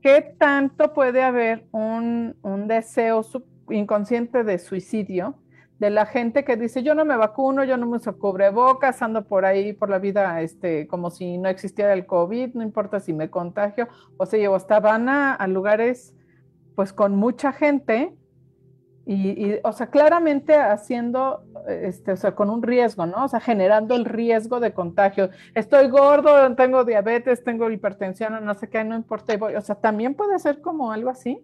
¿Qué 0.03 0.35
tanto 0.39 0.93
puede 0.93 1.23
haber 1.23 1.67
un, 1.73 2.37
un 2.43 2.69
deseo 2.69 3.23
inconsciente 3.71 4.45
de 4.45 4.59
suicidio 4.59 5.39
de 5.79 5.91
la 5.91 6.07
gente 6.07 6.45
que 6.45 6.57
dice 6.57 6.83
yo 6.83 6.95
no 6.95 7.05
me 7.05 7.17
vacuno, 7.17 7.65
yo 7.65 7.77
no 7.77 7.87
me 7.87 7.97
uso 7.97 8.17
cubrebocas, 8.19 9.03
ando 9.03 9.27
por 9.27 9.45
ahí 9.45 9.73
por 9.73 9.91
la 9.91 9.99
vida 9.99 10.41
este, 10.41 10.87
como 10.87 11.11
si 11.11 11.37
no 11.39 11.49
existiera 11.49 11.93
el 11.93 12.07
COVID, 12.07 12.55
no 12.55 12.63
importa 12.63 13.01
si 13.01 13.13
me 13.13 13.31
contagio, 13.31 13.89
o 14.17 14.27
sea, 14.27 14.41
yo 14.41 14.55
hasta 14.55 14.81
van 14.81 15.09
a, 15.09 15.35
a 15.35 15.47
lugares 15.47 16.15
pues 16.75 16.93
con 16.93 17.17
mucha 17.17 17.53
gente 17.53 18.15
y, 19.07 19.59
o 19.63 19.73
sea, 19.73 19.89
claramente 19.89 20.57
haciendo, 20.57 21.45
este, 21.69 22.13
o 22.13 22.17
sea, 22.17 22.35
con 22.35 22.49
un 22.49 22.63
riesgo, 22.63 23.05
¿no? 23.05 23.25
O 23.25 23.29
sea, 23.29 23.39
generando 23.39 23.95
el 23.95 24.07
riesgo 24.07 24.61
de 24.61 24.73
contagio. 24.73 25.29
Estoy 25.55 25.89
gordo, 25.89 26.55
tengo 26.57 26.85
diabetes, 26.85 27.45
tengo 27.45 27.71
hipertensión, 27.71 28.43
no 28.43 28.55
sé 28.55 28.69
qué, 28.71 28.83
no 28.83 28.97
importa. 28.97 29.35
O 29.57 29.61
sea, 29.61 29.75
también 29.75 30.15
puede 30.15 30.39
ser 30.39 30.63
como 30.63 30.91
algo 30.91 31.11
así. 31.11 31.39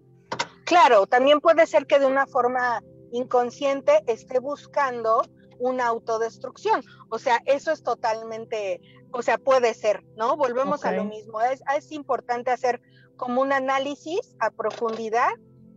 Claro, 0.64 1.06
también 1.06 1.40
puede 1.40 1.66
ser 1.66 1.86
que 1.86 1.98
de 1.98 2.06
una 2.06 2.26
forma 2.26 2.82
inconsciente 3.12 3.92
esté 4.06 4.38
buscando 4.38 5.20
una 5.58 5.86
autodestrucción. 5.86 6.82
O 7.10 7.18
sea, 7.18 7.40
eso 7.44 7.72
es 7.72 7.82
totalmente, 7.82 8.80
o 9.10 9.20
sea, 9.20 9.36
puede 9.36 9.74
ser, 9.74 10.02
¿no? 10.16 10.36
Volvemos 10.38 10.86
a 10.86 10.92
lo 10.92 11.04
mismo. 11.04 11.42
Es, 11.42 11.62
es 11.76 11.92
importante 11.92 12.50
hacer 12.50 12.80
como 13.16 13.42
un 13.42 13.52
análisis 13.52 14.34
a 14.38 14.50
profundidad 14.50 15.28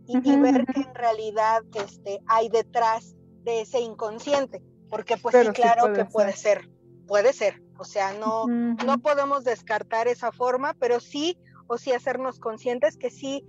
y, 0.06 0.36
ver 0.36 0.66
qué 0.66 0.80
en 0.80 0.94
realidad 0.94 1.62
este, 1.74 2.20
hay 2.26 2.48
detrás 2.48 3.16
de 3.42 3.62
ese 3.62 3.80
inconsciente, 3.80 4.62
porque 4.90 5.16
pues 5.16 5.34
sí, 5.34 5.52
claro 5.52 5.92
que 5.92 6.04
puede 6.04 6.32
ser. 6.36 6.68
puede 7.06 7.32
ser, 7.32 7.62
o 7.78 7.84
sea, 7.84 8.12
no, 8.14 8.46
no 8.46 8.98
podemos 8.98 9.44
descartar 9.44 10.08
esa 10.08 10.32
forma, 10.32 10.74
pero 10.74 11.00
sí, 11.00 11.38
o 11.66 11.78
sí 11.78 11.92
hacernos 11.92 12.38
conscientes 12.38 12.96
que 12.96 13.10
sí 13.10 13.44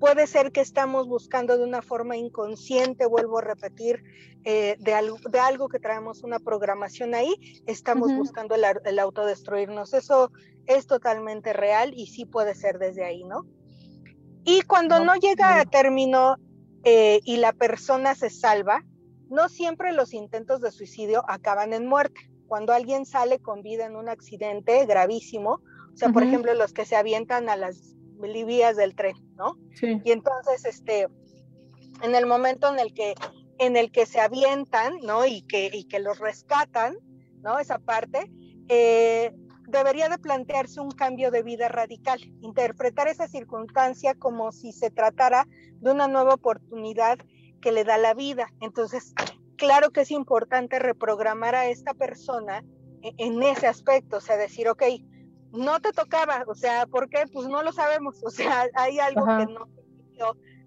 puede 0.00 0.26
ser 0.26 0.52
que 0.52 0.60
estamos 0.60 1.06
buscando 1.06 1.56
de 1.56 1.64
una 1.64 1.82
forma 1.82 2.16
inconsciente, 2.16 3.06
vuelvo 3.06 3.38
a 3.38 3.42
repetir, 3.42 4.02
eh, 4.44 4.76
de, 4.78 4.94
algo, 4.94 5.18
de 5.30 5.38
algo 5.38 5.68
que 5.68 5.78
traemos 5.78 6.22
una 6.22 6.38
programación 6.38 7.14
ahí, 7.14 7.34
estamos 7.66 8.12
buscando 8.14 8.54
el, 8.54 8.64
el, 8.84 8.98
autodestruirnos. 8.98 9.94
Eso 9.94 10.30
es 10.66 10.86
totalmente 10.86 11.52
real 11.52 11.92
y 11.94 12.06
sí 12.06 12.24
puede 12.24 12.54
ser 12.54 12.78
desde 12.78 13.04
ahí, 13.04 13.24
¿no? 13.24 13.46
Y 14.48 14.62
cuando 14.62 15.04
no, 15.04 15.14
llega 15.14 15.60
a 15.60 15.66
término 15.66 16.36
eh, 16.82 17.20
y 17.24 17.36
la 17.36 17.52
persona 17.52 18.14
se 18.14 18.30
salva, 18.30 18.82
no 19.28 19.50
siempre 19.50 19.92
los 19.92 20.14
intentos 20.14 20.62
de 20.62 20.70
suicidio 20.70 21.22
acaban 21.28 21.74
en 21.74 21.86
muerte. 21.86 22.30
Cuando 22.46 22.72
alguien 22.72 23.04
sale 23.04 23.40
con 23.40 23.60
vida 23.60 23.84
en 23.84 23.94
un 23.94 24.08
accidente 24.08 24.86
gravísimo, 24.86 25.60
o 25.92 25.96
sea, 25.96 26.08
por 26.08 26.22
ejemplo, 26.22 26.54
los 26.54 26.72
que 26.72 26.86
se 26.86 26.96
avientan 26.96 27.50
a 27.50 27.56
las 27.56 27.94
vías 28.18 28.74
del 28.76 28.94
tren, 28.94 29.16
¿no? 29.36 29.58
Sí. 29.74 30.00
Y 30.02 30.12
entonces, 30.12 30.64
este, 30.64 31.08
en 32.02 32.14
el 32.14 32.24
momento 32.24 32.72
en 32.72 32.78
el 32.78 32.94
que, 32.94 33.16
en 33.58 33.76
el 33.76 33.92
que 33.92 34.06
se 34.06 34.18
avientan, 34.18 34.94
¿no? 35.02 35.26
Y 35.26 35.42
que, 35.42 35.68
y 35.70 35.84
que 35.84 35.98
los 35.98 36.20
rescatan, 36.20 36.96
¿no? 37.42 37.58
Esa 37.58 37.78
parte, 37.80 38.32
eh, 38.68 39.30
debería 39.68 40.08
de 40.08 40.18
plantearse 40.18 40.80
un 40.80 40.90
cambio 40.90 41.30
de 41.30 41.42
vida 41.42 41.68
radical, 41.68 42.20
interpretar 42.40 43.06
esa 43.06 43.28
circunstancia 43.28 44.14
como 44.14 44.50
si 44.50 44.72
se 44.72 44.90
tratara 44.90 45.46
de 45.80 45.90
una 45.90 46.08
nueva 46.08 46.34
oportunidad 46.34 47.18
que 47.60 47.72
le 47.72 47.84
da 47.84 47.98
la 47.98 48.14
vida. 48.14 48.48
Entonces, 48.60 49.12
claro 49.56 49.90
que 49.90 50.00
es 50.00 50.10
importante 50.10 50.78
reprogramar 50.78 51.54
a 51.54 51.66
esta 51.66 51.92
persona 51.92 52.64
e-, 53.02 53.14
en 53.18 53.42
ese 53.42 53.66
aspecto, 53.66 54.16
o 54.16 54.20
sea, 54.20 54.38
decir, 54.38 54.68
ok, 54.68 54.82
no 55.52 55.80
te 55.80 55.92
tocaba, 55.92 56.44
o 56.46 56.54
sea, 56.54 56.86
¿por 56.86 57.08
qué? 57.10 57.24
Pues 57.30 57.46
no 57.48 57.62
lo 57.62 57.72
sabemos, 57.72 58.22
o 58.24 58.30
sea, 58.30 58.66
hay 58.74 58.98
algo 58.98 59.24
que 59.24 59.46
no 59.46 59.68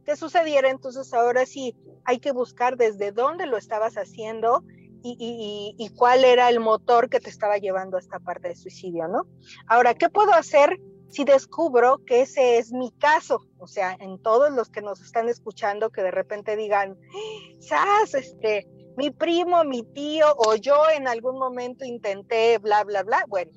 te 0.06 0.16
sucediera, 0.16 0.70
entonces 0.70 1.14
ahora 1.14 1.45
sí 1.45 1.76
hay 2.06 2.20
que 2.20 2.32
buscar 2.32 2.78
desde 2.78 3.12
dónde 3.12 3.45
lo 3.45 3.58
estabas 3.58 3.95
haciendo 3.95 4.64
y, 5.04 5.89
cuál 5.95 6.24
era 6.24 6.49
el 6.49 6.60
motor 6.60 7.10
que 7.10 7.20
te 7.20 7.30
estaba 7.30 7.58
llevando 7.58 7.97
a 7.97 7.99
esta 7.99 8.20
parte 8.20 8.49
de 8.49 8.56
suicidio, 8.56 9.08
¿no? 9.08 9.24
Ahora, 9.68 9.93
¿qué 9.93 10.10
puedo 10.10 10.34
hacer 10.34 10.80
si 11.10 11.24
descubro 11.24 11.99
que 12.06 12.22
ese 12.22 12.58
es 12.58 12.72
mi 12.72 12.91
caso? 12.91 13.47
O 13.58 13.68
sea, 13.68 13.95
en 13.99 14.22
todos 14.22 14.52
los 14.52 14.70
que 14.70 14.82
nos 14.82 15.02
están 15.02 15.30
escuchando 15.30 15.89
que 15.89 16.04
de 16.04 16.12
repente 16.12 16.56
digan, 16.56 16.97
¡Sas! 17.60 18.14
Este, 18.14 18.68
mi 18.97 19.10
primo, 19.10 19.64
mi 19.64 19.84
tío 19.84 20.28
o 20.38 20.56
yo 20.56 20.84
en 20.95 21.08
algún 21.08 21.39
momento 21.39 21.86
intenté 21.86 22.58
bla, 22.58 22.84
bla, 22.84 23.04
bla. 23.04 23.26
Bueno, 23.28 23.52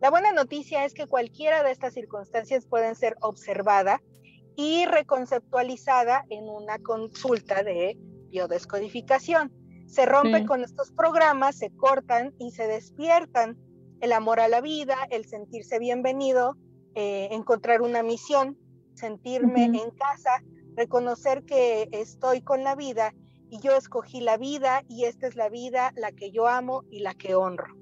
la 0.00 0.10
buena 0.10 0.32
noticia 0.32 0.84
es 0.84 0.94
que 0.94 1.06
cualquiera 1.06 1.62
de 1.62 1.70
estas 1.70 1.94
circunstancias 1.94 2.66
pueden 2.66 2.94
ser 2.94 3.16
observada 3.20 4.02
y 4.54 4.86
reconceptualizada 4.86 6.24
en 6.30 6.48
una 6.48 6.78
consulta 6.78 7.62
de 7.62 7.96
biodescodificación. 8.28 9.52
Se 9.86 10.04
rompe 10.04 10.44
con 10.44 10.64
estos 10.64 10.92
programas, 10.92 11.56
se 11.56 11.70
cortan 11.70 12.34
y 12.38 12.50
se 12.50 12.66
despiertan 12.66 13.56
el 14.00 14.12
amor 14.12 14.40
a 14.40 14.48
la 14.48 14.60
vida, 14.60 14.96
el 15.10 15.26
sentirse 15.26 15.78
bienvenido, 15.78 16.56
eh, 16.94 17.28
encontrar 17.30 17.82
una 17.82 18.02
misión, 18.02 18.58
sentirme 18.94 19.64
en 19.64 19.90
casa, 19.90 20.42
reconocer 20.76 21.44
que 21.44 21.88
estoy 21.92 22.42
con 22.42 22.64
la 22.64 22.74
vida 22.74 23.14
y 23.48 23.60
yo 23.60 23.76
escogí 23.76 24.20
la 24.20 24.36
vida 24.36 24.82
y 24.88 25.04
esta 25.04 25.26
es 25.26 25.36
la 25.36 25.48
vida, 25.48 25.92
la 25.96 26.12
que 26.12 26.30
yo 26.30 26.48
amo 26.48 26.82
y 26.90 27.00
la 27.00 27.14
que 27.14 27.34
honro. 27.34 27.74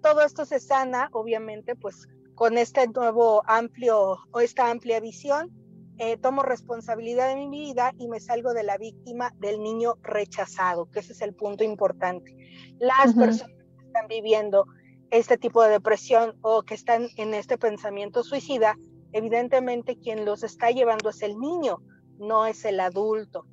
Todo 0.00 0.22
esto 0.22 0.44
se 0.44 0.58
sana, 0.58 1.08
obviamente, 1.12 1.76
pues 1.76 2.08
con 2.34 2.58
este 2.58 2.88
nuevo 2.88 3.42
amplio 3.46 4.18
o 4.32 4.40
esta 4.40 4.70
amplia 4.70 5.00
visión, 5.00 5.50
eh, 5.98 6.16
tomo 6.16 6.42
responsabilidad 6.42 7.28
de 7.28 7.36
mi 7.36 7.48
vida 7.48 7.92
y 7.98 8.08
me 8.08 8.20
salgo 8.20 8.54
de 8.54 8.62
la 8.62 8.78
víctima 8.78 9.32
del 9.38 9.62
niño 9.62 9.94
rechazado, 10.02 10.90
que 10.90 11.00
ese 11.00 11.12
es 11.12 11.20
el 11.20 11.34
punto 11.34 11.64
importante. 11.64 12.34
Las 12.78 13.14
personas 13.14 13.56
que 13.78 13.86
están 13.86 14.08
viviendo 14.08 14.66
este 15.10 15.36
tipo 15.36 15.62
de 15.62 15.70
depresión 15.70 16.34
o 16.40 16.62
que 16.62 16.74
están 16.74 17.08
en 17.16 17.34
este 17.34 17.58
pensamiento 17.58 18.24
suicida, 18.24 18.76
evidentemente 19.12 19.98
quien 19.98 20.24
los 20.24 20.42
está 20.42 20.70
llevando 20.70 21.10
es 21.10 21.20
el 21.22 21.38
niño, 21.38 21.82
no 22.18 22.46
es 22.46 22.64
el 22.64 22.80
adulto. 22.80 23.46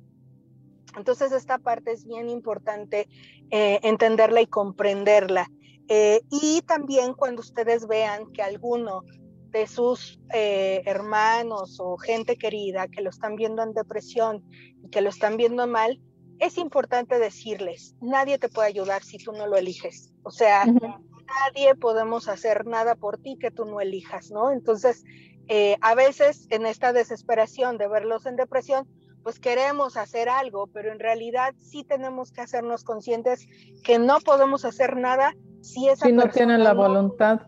Entonces 0.96 1.32
esta 1.32 1.58
parte 1.58 1.92
es 1.92 2.06
bien 2.06 2.28
importante 2.28 3.08
eh, 3.50 3.78
entenderla 3.82 4.40
y 4.40 4.46
comprenderla. 4.46 5.48
Eh, 5.88 6.22
y 6.30 6.62
también 6.62 7.14
cuando 7.14 7.40
ustedes 7.40 7.86
vean 7.86 8.32
que 8.32 8.42
alguno 8.42 9.02
de 9.50 9.66
sus 9.66 10.20
eh, 10.32 10.82
hermanos 10.86 11.78
o 11.80 11.96
gente 11.96 12.36
querida 12.36 12.88
que 12.88 13.02
lo 13.02 13.10
están 13.10 13.36
viendo 13.36 13.62
en 13.62 13.72
depresión 13.72 14.44
y 14.84 14.90
que 14.90 15.00
lo 15.00 15.10
están 15.10 15.36
viendo 15.36 15.66
mal, 15.66 16.00
es 16.38 16.56
importante 16.56 17.18
decirles, 17.18 17.94
nadie 18.00 18.38
te 18.38 18.48
puede 18.48 18.68
ayudar 18.68 19.02
si 19.02 19.18
tú 19.18 19.32
no 19.32 19.46
lo 19.46 19.56
eliges. 19.56 20.12
O 20.22 20.30
sea, 20.30 20.64
nadie 20.64 21.74
podemos 21.74 22.28
hacer 22.28 22.66
nada 22.66 22.94
por 22.94 23.18
ti 23.18 23.36
que 23.38 23.50
tú 23.50 23.66
no 23.66 23.80
elijas, 23.80 24.30
¿no? 24.30 24.50
Entonces, 24.50 25.04
eh, 25.48 25.76
a 25.80 25.94
veces 25.94 26.46
en 26.50 26.64
esta 26.64 26.92
desesperación 26.92 27.76
de 27.76 27.88
verlos 27.88 28.24
en 28.26 28.36
depresión, 28.36 28.88
pues 29.22 29.38
queremos 29.38 29.96
hacer 29.96 30.28
algo, 30.28 30.66
pero 30.68 30.92
en 30.92 30.98
realidad 30.98 31.54
sí 31.58 31.84
tenemos 31.84 32.32
que 32.32 32.40
hacernos 32.40 32.84
conscientes 32.84 33.46
que 33.84 33.98
no 33.98 34.20
podemos 34.20 34.64
hacer 34.64 34.96
nada 34.96 35.34
si 35.60 35.88
esa 35.88 36.08
no 36.08 36.30
tienen 36.30 36.64
la 36.64 36.72
voluntad. 36.72 37.40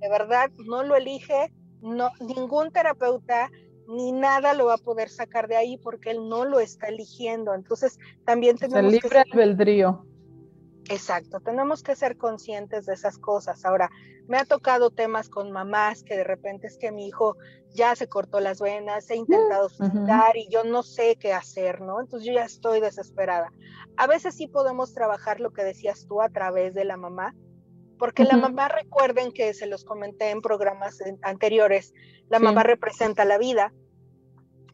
De 0.00 0.08
verdad, 0.08 0.50
no 0.66 0.82
lo 0.82 0.96
elige, 0.96 1.52
no, 1.80 2.10
ningún 2.20 2.70
terapeuta 2.70 3.50
ni 3.88 4.12
nada 4.12 4.54
lo 4.54 4.66
va 4.66 4.74
a 4.74 4.78
poder 4.78 5.08
sacar 5.08 5.48
de 5.48 5.56
ahí 5.56 5.78
porque 5.78 6.10
él 6.10 6.28
no 6.28 6.44
lo 6.44 6.60
está 6.60 6.88
eligiendo. 6.88 7.54
Entonces, 7.54 7.98
también 8.24 8.56
tenemos 8.56 8.92
el 8.92 9.00
libre 9.00 9.24
albedrío. 9.32 10.04
Exacto, 10.88 11.40
tenemos 11.40 11.82
que 11.82 11.96
ser 11.96 12.16
conscientes 12.16 12.86
de 12.86 12.94
esas 12.94 13.18
cosas. 13.18 13.64
Ahora, 13.64 13.90
me 14.28 14.38
ha 14.38 14.44
tocado 14.44 14.90
temas 14.90 15.28
con 15.28 15.50
mamás 15.50 16.02
que 16.02 16.16
de 16.16 16.24
repente 16.24 16.66
es 16.66 16.78
que 16.78 16.92
mi 16.92 17.06
hijo 17.06 17.36
ya 17.74 17.94
se 17.96 18.08
cortó 18.08 18.40
las 18.40 18.60
venas, 18.60 19.10
he 19.10 19.16
intentado 19.16 19.68
suicidar 19.68 20.36
y 20.36 20.48
yo 20.48 20.64
no 20.64 20.82
sé 20.82 21.16
qué 21.16 21.32
hacer, 21.32 21.80
¿no? 21.80 22.00
Entonces 22.00 22.26
yo 22.26 22.34
ya 22.34 22.44
estoy 22.44 22.80
desesperada. 22.80 23.52
A 23.96 24.06
veces 24.06 24.34
sí 24.34 24.46
podemos 24.46 24.94
trabajar 24.94 25.40
lo 25.40 25.52
que 25.52 25.64
decías 25.64 26.06
tú 26.08 26.22
a 26.22 26.28
través 26.28 26.74
de 26.74 26.84
la 26.84 26.96
mamá, 26.96 27.34
porque 27.98 28.24
la 28.24 28.36
mamá, 28.36 28.68
recuerden 28.68 29.32
que 29.32 29.54
se 29.54 29.66
los 29.66 29.84
comenté 29.84 30.30
en 30.30 30.42
programas 30.42 30.98
anteriores, 31.22 31.94
la 32.28 32.38
mamá 32.38 32.62
representa 32.62 33.24
la 33.24 33.38
vida, 33.38 33.72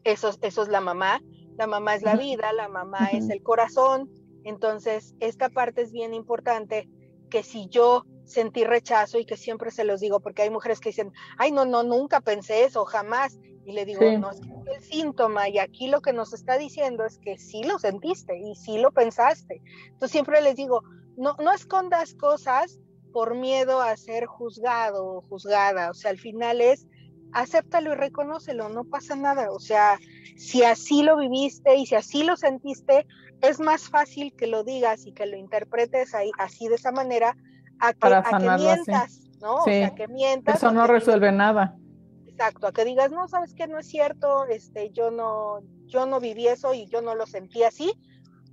eso, 0.03 0.31
eso 0.41 0.63
es 0.63 0.67
la 0.67 0.81
mamá, 0.81 1.21
la 1.57 1.67
mamá 1.67 1.95
es 1.95 2.03
la 2.03 2.15
vida, 2.15 2.51
la 2.53 2.67
mamá 2.67 3.09
es 3.11 3.29
el 3.29 3.41
corazón, 3.41 4.09
entonces 4.43 5.15
esta 5.19 5.49
parte 5.49 5.81
es 5.81 5.91
bien 5.91 6.13
importante 6.13 6.89
que 7.29 7.43
si 7.43 7.67
yo 7.69 8.05
sentí 8.25 8.63
rechazo 8.63 9.19
y 9.19 9.25
que 9.25 9.37
siempre 9.37 9.71
se 9.71 9.83
los 9.83 9.99
digo, 9.99 10.19
porque 10.19 10.43
hay 10.43 10.49
mujeres 10.49 10.79
que 10.79 10.89
dicen, 10.89 11.11
ay, 11.37 11.51
no, 11.51 11.65
no, 11.65 11.83
nunca 11.83 12.21
pensé 12.21 12.63
eso, 12.63 12.85
jamás. 12.85 13.39
Y 13.65 13.71
le 13.71 13.85
digo, 13.85 14.01
no, 14.19 14.31
es 14.31 14.41
el 14.75 14.81
síntoma 14.83 15.47
y 15.47 15.57
aquí 15.57 15.87
lo 15.87 16.01
que 16.01 16.11
nos 16.11 16.33
está 16.33 16.57
diciendo 16.57 17.05
es 17.05 17.17
que 17.19 17.37
sí 17.37 17.63
lo 17.63 17.79
sentiste 17.79 18.37
y 18.37 18.55
sí 18.55 18.77
lo 18.77 18.91
pensaste. 18.91 19.61
Entonces 19.85 20.11
siempre 20.11 20.41
les 20.41 20.57
digo, 20.57 20.81
no, 21.15 21.35
no 21.41 21.53
escondas 21.53 22.13
cosas 22.15 22.79
por 23.13 23.35
miedo 23.35 23.81
a 23.81 23.95
ser 23.95 24.25
juzgado 24.25 25.05
o 25.05 25.21
juzgada. 25.21 25.91
O 25.91 25.93
sea, 25.93 26.11
al 26.11 26.17
final 26.17 26.59
es, 26.59 26.87
acéptalo 27.31 27.93
y 27.93 27.95
reconócelo, 27.95 28.69
no 28.69 28.83
pasa 28.83 29.15
nada. 29.15 29.51
O 29.51 29.59
sea, 29.59 29.99
si 30.35 30.63
así 30.63 31.03
lo 31.03 31.17
viviste 31.17 31.75
y 31.75 31.85
si 31.85 31.95
así 31.95 32.23
lo 32.23 32.35
sentiste, 32.35 33.05
es 33.41 33.59
más 33.59 33.89
fácil 33.89 34.33
que 34.35 34.47
lo 34.47 34.63
digas 34.63 35.05
y 35.05 35.13
que 35.13 35.25
lo 35.25 35.37
interpretes 35.37 36.15
ahí, 36.15 36.31
así 36.39 36.67
de 36.67 36.75
esa 36.75 36.91
manera 36.91 37.35
a 37.79 37.93
que, 37.93 38.09
mientas, 38.57 39.21
¿no? 39.41 39.55
O 39.55 39.63
sea, 39.63 39.93
que 39.93 40.07
mientas. 40.07 40.55
Eso 40.55 40.71
no 40.71 40.87
resuelve 40.87 41.31
nada. 41.31 41.77
Exacto, 42.25 42.67
a 42.67 42.71
que 42.71 42.85
digas, 42.85 43.11
no, 43.11 43.27
sabes 43.27 43.53
que 43.53 43.67
no 43.67 43.77
es 43.77 43.87
cierto, 43.87 44.45
este, 44.45 44.91
yo 44.91 45.11
no, 45.11 45.59
yo 45.85 46.05
no 46.05 46.19
viví 46.19 46.47
eso 46.47 46.73
y 46.73 46.87
yo 46.87 47.01
no 47.01 47.15
lo 47.15 47.27
sentí 47.27 47.63
así. 47.63 47.93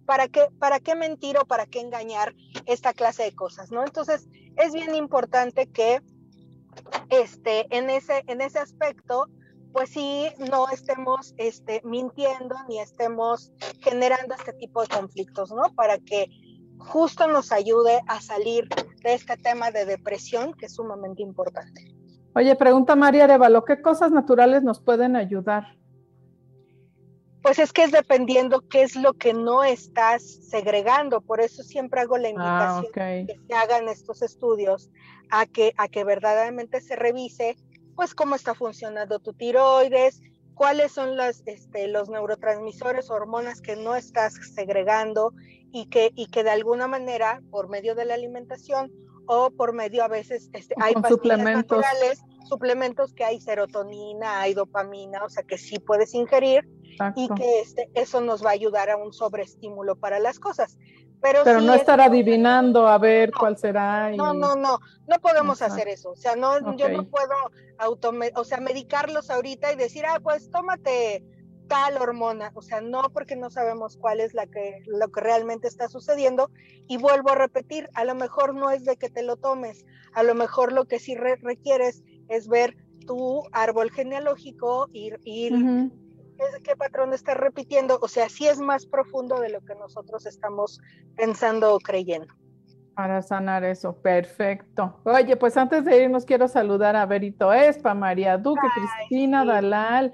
¿Para 0.05 0.27
qué, 0.27 0.49
¿Para 0.59 0.81
qué 0.81 0.97
mentir 0.97 1.39
o 1.39 1.47
para 1.47 1.67
qué 1.67 1.81
engañar 1.81 2.35
esta 2.67 2.93
clase 2.93 3.23
de 3.23 3.35
cosas, 3.35 3.71
no? 3.71 3.85
Entonces, 3.85 4.29
es 4.61 4.73
bien 4.73 4.95
importante 4.95 5.67
que 5.67 6.01
este, 7.09 7.67
en, 7.77 7.91
ese, 7.91 8.23
en 8.27 8.41
ese 8.41 8.59
aspecto, 8.59 9.27
pues 9.73 9.91
sí, 9.91 10.29
no 10.51 10.69
estemos 10.69 11.35
este, 11.37 11.81
mintiendo 11.85 12.57
ni 12.69 12.81
estemos 12.81 13.53
generando 13.81 14.35
este 14.35 14.53
tipo 14.55 14.83
de 14.83 14.89
conflictos, 14.89 15.51
¿no? 15.53 15.63
Para 15.75 15.99
que 15.99 16.27
justo 16.79 17.27
nos 17.29 17.53
ayude 17.53 18.01
a 18.07 18.21
salir 18.21 18.69
de 19.03 19.15
este 19.15 19.37
tema 19.37 19.71
de 19.71 19.85
depresión 19.85 20.55
que 20.55 20.67
es 20.67 20.75
sumamente 20.75 21.23
importante. 21.23 21.95
Oye, 22.35 22.55
pregunta 22.55 22.95
María 22.97 23.25
Arevalo, 23.25 23.65
¿qué 23.65 23.83
cosas 23.83 24.13
naturales 24.13 24.63
nos 24.63 24.81
pueden 24.81 25.17
ayudar? 25.17 25.80
Pues 27.43 27.59
es 27.59 27.73
que 27.73 27.85
es 27.85 27.93
dependiendo 27.93 28.61
qué 28.69 28.83
es 28.83 28.97
lo 28.97 29.15
que 29.15 29.33
no 29.33 29.65
estás 29.65 30.23
segregando, 30.23 31.21
por 31.23 31.41
eso 31.41 31.63
siempre 31.63 32.01
hago 32.01 32.19
la 32.19 32.29
ah, 32.29 32.31
invitación 32.31 33.27
que 33.27 33.41
se 33.49 33.55
hagan 33.55 33.89
estos 33.89 34.21
estudios 34.23 34.91
a 35.31 35.47
que, 35.47 35.73
a 35.79 35.89
que 35.89 36.05
verdaderamente 36.05 36.81
se 36.81 36.97
revise 36.97 37.57
pues 37.97 38.15
cómo 38.15 38.35
está 38.35 38.55
funcionando 38.55 39.19
tu 39.19 39.33
tiroides, 39.33 40.23
cuáles 40.55 40.93
son 40.93 41.17
las, 41.17 41.43
este, 41.47 41.89
los 41.89 42.11
neurotransmisores, 42.11 43.11
hormonas 43.11 43.61
que 43.63 43.77
no 43.77 43.95
estás 43.95 44.35
segregando 44.55 45.33
y 45.73 45.87
que, 45.87 46.13
y 46.15 46.27
que 46.27 46.45
de 46.45 46.51
alguna 46.51 46.87
manera, 46.87 47.41
por 47.51 47.69
medio 47.69 47.95
de 47.95 48.05
la 48.05 48.15
alimentación 48.15 48.93
o 49.27 49.51
por 49.51 49.73
medio 49.73 50.05
a 50.05 50.09
veces, 50.09 50.51
este, 50.53 50.75
hay 50.79 50.93
suplementos. 51.09 51.79
naturales, 51.79 52.23
suplementos 52.47 53.15
que 53.15 53.25
hay 53.25 53.41
serotonina, 53.41 54.41
hay 54.41 54.55
dopamina, 54.55 55.25
o 55.25 55.31
sea 55.31 55.45
que 55.45 55.57
sí 55.57 55.79
puedes 55.79 56.15
ingerir 56.15 56.69
y 57.17 57.29
que 57.29 57.61
este, 57.61 57.91
eso 57.95 58.21
nos 58.21 58.45
va 58.45 58.51
a 58.51 58.55
ayudar 58.55 58.91
a 58.91 58.97
un 58.97 59.13
sobreestímulo 59.13 59.97
para 59.97 60.19
las 60.19 60.39
cosas. 60.39 60.79
Pero, 61.23 61.41
pero 61.45 61.61
no 61.61 61.75
estar 61.75 62.01
adivinando 62.01 62.87
a 62.87 62.97
ver 62.97 63.31
cuál 63.31 63.59
será. 63.59 64.11
No, 64.11 64.33
no, 64.33 64.57
no, 64.57 64.81
no 65.07 65.19
podemos 65.21 65.61
hacer 65.61 65.89
eso. 65.89 66.13
O 66.13 66.17
sea, 66.17 66.35
no, 66.35 66.77
yo 66.77 66.89
no 66.89 67.07
puedo 67.07 67.35
auto, 67.79 68.13
o 68.37 68.45
sea, 68.45 68.59
medicarlos 68.61 69.31
ahorita 69.31 69.73
y 69.73 69.77
decir, 69.77 70.05
ah, 70.07 70.19
pues 70.23 70.51
tómate 70.51 71.23
tal 71.71 71.99
hormona, 71.99 72.51
o 72.55 72.63
sea, 72.63 72.81
no 72.81 73.03
porque 73.13 73.37
no 73.37 73.49
sabemos 73.49 73.97
cuál 73.97 74.19
es 74.19 74.35
la 74.35 74.47
que, 74.47 74.83
lo 74.87 75.09
que 75.13 75.21
realmente 75.21 75.69
está 75.69 75.89
sucediendo. 75.89 76.51
Y 76.89 76.97
vuelvo 76.97 77.31
a 77.31 77.37
repetir, 77.37 77.89
a 77.95 78.05
lo 78.05 78.17
mejor 78.17 78.55
no 78.55 78.71
es 78.71 78.85
de 78.85 78.97
que 78.97 79.09
te 79.09 79.23
lo 79.23 79.37
tomes, 79.37 79.85
a 80.13 80.25
lo 80.25 80.35
mejor 80.35 80.73
lo 80.73 80.87
que 80.87 80.99
sí 80.99 81.15
requieres 81.15 82.03
es 82.29 82.49
ver 82.49 82.77
tu 83.07 83.45
árbol 83.53 83.91
genealógico, 83.91 84.89
ir, 84.93 85.21
ir 85.25 85.53
qué 86.63 86.77
patrón 86.77 87.13
estás 87.13 87.37
repitiendo, 87.37 87.99
o 88.01 88.09
sea, 88.09 88.29
sí 88.29 88.47
es 88.47 88.61
más 88.61 88.87
profundo 88.87 89.41
de 89.41 89.51
lo 89.51 89.61
que 89.61 89.75
nosotros 89.75 90.27
estamos 90.27 90.81
pensando 91.17 91.75
o 91.75 91.79
creyendo. 91.79 92.33
Para 92.95 93.23
sanar 93.23 93.65
eso, 93.65 93.97
perfecto. 93.97 95.01
Oye, 95.05 95.37
pues 95.37 95.57
antes 95.57 95.85
de 95.85 96.05
irnos 96.05 96.25
quiero 96.25 96.49
saludar 96.49 96.97
a 96.97 97.07
Berito 97.07 97.53
Espa, 97.53 97.95
María 97.95 98.37
Duque, 98.37 98.67
Cristina 98.75 99.45
Dalal. 99.45 100.13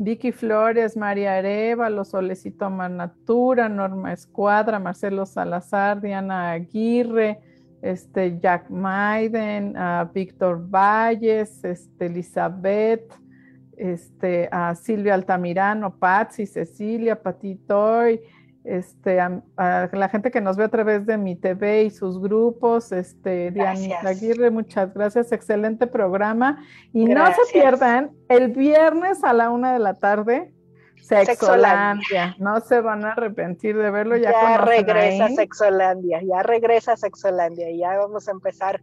Vicky 0.00 0.30
Flores, 0.30 0.96
María 0.96 1.38
Arevalo, 1.38 2.04
Solecito 2.04 2.70
Manatura, 2.70 3.68
Norma 3.68 4.12
Escuadra, 4.12 4.78
Marcelo 4.78 5.26
Salazar, 5.26 6.00
Diana 6.00 6.52
Aguirre, 6.52 7.40
este, 7.82 8.38
Jack 8.38 8.70
Maiden, 8.70 9.74
Víctor 10.14 10.68
Valles, 10.68 11.64
este, 11.64 12.06
Elizabeth, 12.06 13.12
este, 13.78 14.48
a 14.50 14.74
Silvia 14.74 15.14
Altamirano, 15.14 15.94
Patsy, 15.96 16.46
Cecilia, 16.46 17.22
Patitoy, 17.22 18.20
este, 18.64 19.20
a, 19.20 19.40
la 19.56 20.08
gente 20.08 20.30
que 20.30 20.40
nos 20.40 20.56
ve 20.56 20.64
a 20.64 20.68
través 20.68 21.06
de 21.06 21.16
mi 21.16 21.36
TV 21.36 21.84
y 21.84 21.90
sus 21.90 22.20
grupos, 22.20 22.92
este, 22.92 23.50
Diana 23.50 24.00
Aguirre, 24.04 24.50
muchas 24.50 24.92
gracias, 24.92 25.32
excelente 25.32 25.86
programa. 25.86 26.62
Y 26.92 27.06
no 27.06 27.26
se 27.26 27.52
pierdan, 27.52 28.10
el 28.28 28.48
viernes 28.48 29.24
a 29.24 29.32
la 29.32 29.50
una 29.50 29.72
de 29.72 29.78
la 29.78 29.94
tarde, 29.94 30.52
Sexolandia. 31.00 32.36
No 32.38 32.60
se 32.60 32.80
van 32.80 33.04
a 33.04 33.12
arrepentir 33.12 33.76
de 33.78 33.90
verlo. 33.90 34.16
Ya, 34.16 34.32
ya 34.32 34.58
regresa 34.58 35.28
Sexolandia, 35.28 36.20
ya 36.22 36.42
regresa 36.42 36.96
Sexolandia, 36.96 37.70
ya 37.70 37.96
vamos 37.96 38.28
a 38.28 38.32
empezar 38.32 38.82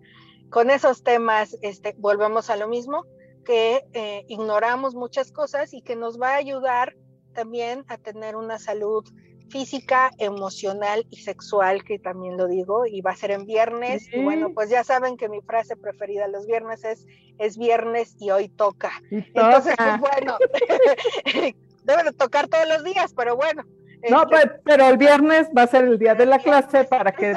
con 0.49 0.69
esos 0.69 1.03
temas, 1.03 1.57
este, 1.61 1.95
volvemos 1.97 2.49
a 2.49 2.55
lo 2.55 2.67
mismo, 2.67 3.05
que 3.45 3.85
eh, 3.93 4.25
ignoramos 4.27 4.95
muchas 4.95 5.31
cosas 5.31 5.73
y 5.73 5.81
que 5.81 5.95
nos 5.95 6.19
va 6.19 6.31
a 6.31 6.35
ayudar 6.35 6.95
también 7.33 7.85
a 7.87 7.97
tener 7.97 8.35
una 8.35 8.59
salud 8.59 9.05
física, 9.49 10.11
emocional 10.17 11.05
y 11.09 11.17
sexual, 11.17 11.83
que 11.83 11.99
también 11.99 12.35
lo 12.37 12.47
digo, 12.47 12.85
y 12.85 13.01
va 13.01 13.11
a 13.11 13.15
ser 13.15 13.31
en 13.31 13.45
viernes. 13.45 14.07
Y 14.11 14.23
bueno, 14.23 14.51
pues 14.53 14.69
ya 14.69 14.83
saben 14.83 15.17
que 15.17 15.29
mi 15.29 15.41
frase 15.41 15.75
preferida 15.75 16.27
los 16.27 16.45
viernes 16.45 16.83
es, 16.83 17.05
es 17.37 17.57
viernes 17.57 18.15
y 18.19 18.31
hoy 18.31 18.49
toca. 18.49 18.91
Entonces, 19.11 19.75
pues 19.77 19.99
bueno, 19.99 20.37
deben 21.83 22.13
tocar 22.17 22.47
todos 22.47 22.67
los 22.67 22.83
días, 22.83 23.13
pero 23.15 23.35
bueno. 23.35 23.63
No, 24.09 24.23
este 24.23 24.29
pues, 24.29 24.61
pero 24.63 24.87
el 24.89 24.97
viernes 24.97 25.49
va 25.57 25.63
a 25.63 25.67
ser 25.67 25.85
el 25.85 25.97
día 25.97 26.15
de 26.15 26.25
la 26.25 26.39
clase 26.39 26.83
para 26.83 27.11
que 27.11 27.35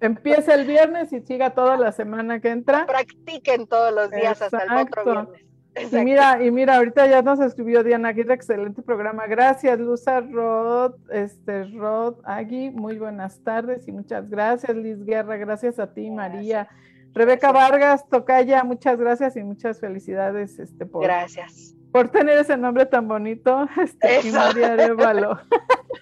empiece 0.00 0.54
el 0.54 0.66
viernes 0.66 1.12
y 1.12 1.20
siga 1.20 1.50
toda 1.50 1.76
la 1.76 1.92
semana 1.92 2.40
que 2.40 2.50
entra. 2.50 2.86
Practiquen 2.86 3.66
todos 3.66 3.92
los 3.94 4.10
días 4.10 4.40
hasta 4.40 4.62
el 4.64 4.86
otro 4.86 5.04
viernes. 5.04 5.48
Y 5.92 5.96
mira, 6.04 6.42
y 6.42 6.50
mira, 6.50 6.76
ahorita 6.76 7.06
ya 7.06 7.22
nos 7.22 7.40
escribió 7.40 7.84
Diana 7.84 8.08
Aguirre, 8.08 8.34
excelente 8.34 8.82
programa. 8.82 9.26
Gracias, 9.26 9.78
Luza 9.78 10.20
Rod, 10.20 10.94
este 11.10 11.64
Rod 11.64 12.16
Agui, 12.24 12.70
muy 12.70 12.98
buenas 12.98 13.40
tardes 13.44 13.86
y 13.86 13.92
muchas 13.92 14.28
gracias, 14.28 14.76
Liz 14.76 15.04
Guerra, 15.04 15.36
gracias 15.36 15.78
a 15.78 15.92
ti, 15.92 16.10
María. 16.10 16.68
Rebeca 17.14 17.52
Vargas, 17.52 18.08
Tocaya, 18.08 18.64
muchas 18.64 18.98
gracias 18.98 19.36
y 19.36 19.42
muchas 19.42 19.80
felicidades 19.80 20.58
este, 20.58 20.84
por, 20.84 21.04
gracias. 21.04 21.74
Por 21.92 22.08
tener 22.10 22.38
ese 22.38 22.56
nombre 22.56 22.86
tan 22.86 23.08
bonito. 23.08 23.68
Este, 23.82 24.28
y 24.28 24.32
María 24.32 24.72
Arevalo. 24.72 25.38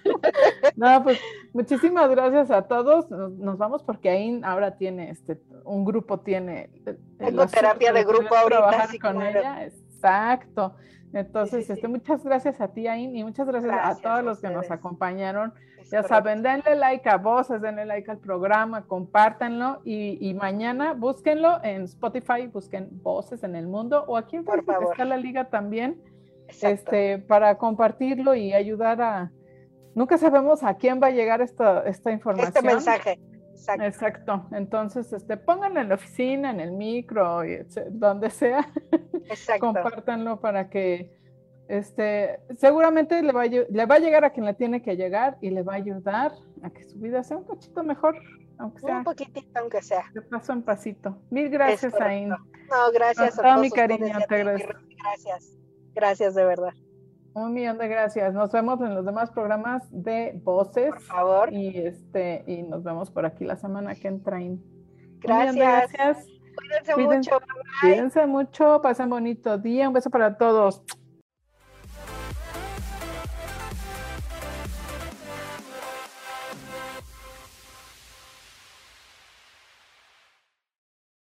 no, 0.75 1.03
pues 1.03 1.19
muchísimas 1.53 2.09
gracias 2.09 2.51
a 2.51 2.63
todos. 2.63 3.09
Nos, 3.09 3.57
vamos 3.57 3.83
porque 3.83 4.09
ahí 4.09 4.41
ahora 4.43 4.77
tiene 4.77 5.11
este 5.11 5.39
un 5.63 5.85
grupo 5.85 6.19
tiene 6.19 6.69
Tengo 7.17 7.47
terapia 7.47 7.91
de 7.91 8.03
grupo 8.03 8.35
ahorita 8.35 8.59
trabajar 8.59 8.99
con 8.99 9.21
ella. 9.21 9.65
Exacto. 9.65 10.75
Entonces, 11.13 11.69
este, 11.69 11.87
muchas 11.87 12.23
gracias 12.23 12.59
a 12.59 12.67
ti, 12.69 12.87
Ain, 12.87 13.15
y 13.15 13.23
muchas 13.23 13.47
gracias, 13.47 13.73
a 13.73 13.95
todos 14.01 14.23
los 14.23 14.39
que 14.39 14.49
nos 14.49 14.69
acompañaron. 14.69 15.53
ya 15.89 16.03
saben, 16.03 16.43
denle 16.43 16.75
like 16.75 17.07
a 17.09 17.17
voces, 17.17 17.61
denle 17.61 17.85
like 17.85 18.11
al 18.11 18.17
programa, 18.17 18.85
compártanlo 18.85 19.79
y, 19.85 20.17
y, 20.19 20.33
mañana 20.33 20.93
búsquenlo 20.93 21.63
en 21.63 21.83
Spotify, 21.83 22.47
busquen 22.47 22.89
voces 23.01 23.43
en 23.43 23.55
el 23.55 23.67
mundo 23.67 24.03
o 24.07 24.17
aquí 24.17 24.35
en 24.35 24.45
Facebook 24.45 24.91
está 24.91 25.05
la 25.05 25.17
liga 25.17 25.49
también, 25.49 26.01
este, 26.61 27.19
para 27.19 27.57
compartirlo 27.57 28.35
y 28.35 28.53
ayudar 28.53 29.01
a, 29.01 29.31
nunca 29.95 30.17
sabemos 30.17 30.61
a 30.63 30.75
quién 30.75 31.01
va 31.01 31.07
a 31.07 31.11
llegar 31.11 31.41
esta, 31.41 31.83
esta 31.87 32.11
información. 32.11 32.53
Este 32.53 32.67
mensaje. 32.67 33.19
Exacto. 33.57 33.83
Exacto. 33.83 34.47
Entonces, 34.51 35.11
este, 35.11 35.37
pónganlo 35.37 35.81
en 35.81 35.89
la 35.89 35.95
oficina, 35.95 36.51
en 36.51 36.59
el 36.59 36.71
micro, 36.71 37.41
donde 37.89 38.29
sea. 38.29 38.71
Exacto. 39.29 39.65
Compártanlo 39.65 40.39
para 40.39 40.69
que 40.69 41.17
este, 41.67 42.39
seguramente 42.57 43.21
le 43.21 43.33
va, 43.33 43.43
a, 43.43 43.45
le 43.47 43.85
va 43.85 43.95
a 43.95 43.99
llegar 43.99 44.23
a 44.23 44.29
quien 44.29 44.45
le 44.45 44.53
tiene 44.53 44.81
que 44.81 44.95
llegar 44.95 45.37
y 45.41 45.49
le 45.49 45.63
va 45.63 45.73
a 45.73 45.77
ayudar 45.77 46.33
a 46.63 46.69
que 46.69 46.83
su 46.85 46.97
vida 46.99 47.23
sea 47.23 47.37
un 47.37 47.45
poquito 47.45 47.83
mejor, 47.83 48.17
aunque 48.57 48.81
sea. 48.81 48.97
Un 48.99 49.03
poquitito, 49.03 49.59
aunque 49.59 49.81
sea. 49.81 50.03
De 50.13 50.21
paso 50.21 50.53
en 50.53 50.63
pasito. 50.63 51.17
Mil 51.29 51.49
gracias, 51.49 51.93
Ain. 51.99 52.29
No, 52.29 52.91
gracias 52.93 53.37
a 53.39 53.41
todos. 53.41 53.61
mi 53.61 53.69
cariño, 53.69 54.17
te 54.27 54.35
agradezco. 54.35 54.73
Gracias. 55.03 55.57
Gracias 55.93 56.35
de 56.35 56.45
verdad. 56.45 56.73
Un 57.37 57.53
millón 57.53 57.77
de 57.77 57.87
gracias. 57.87 58.33
Nos 58.33 58.51
vemos 58.51 58.81
en 58.81 58.95
los 58.95 59.05
demás 59.05 59.29
programas 59.29 59.83
de 59.91 60.41
voces. 60.43 60.89
Por 60.89 61.01
favor. 61.01 61.53
Y 61.53 61.77
este, 61.77 62.43
y 62.47 62.63
nos 62.63 62.83
vemos 62.83 63.11
por 63.11 63.27
aquí 63.27 63.45
la 63.45 63.55
semana 63.55 63.93
que 63.93 64.07
entra. 64.07 64.39
Gracias. 65.19 65.55
gracias. 65.55 66.25
Cuídense, 66.55 66.95
mucho. 66.97 67.39
Cuídense 67.81 68.25
mucho. 68.25 68.81
Pasen 68.81 69.11
bonito 69.11 69.55
día. 69.59 69.87
Un 69.87 69.93
beso 69.93 70.09
para 70.09 70.35
todos. 70.35 70.81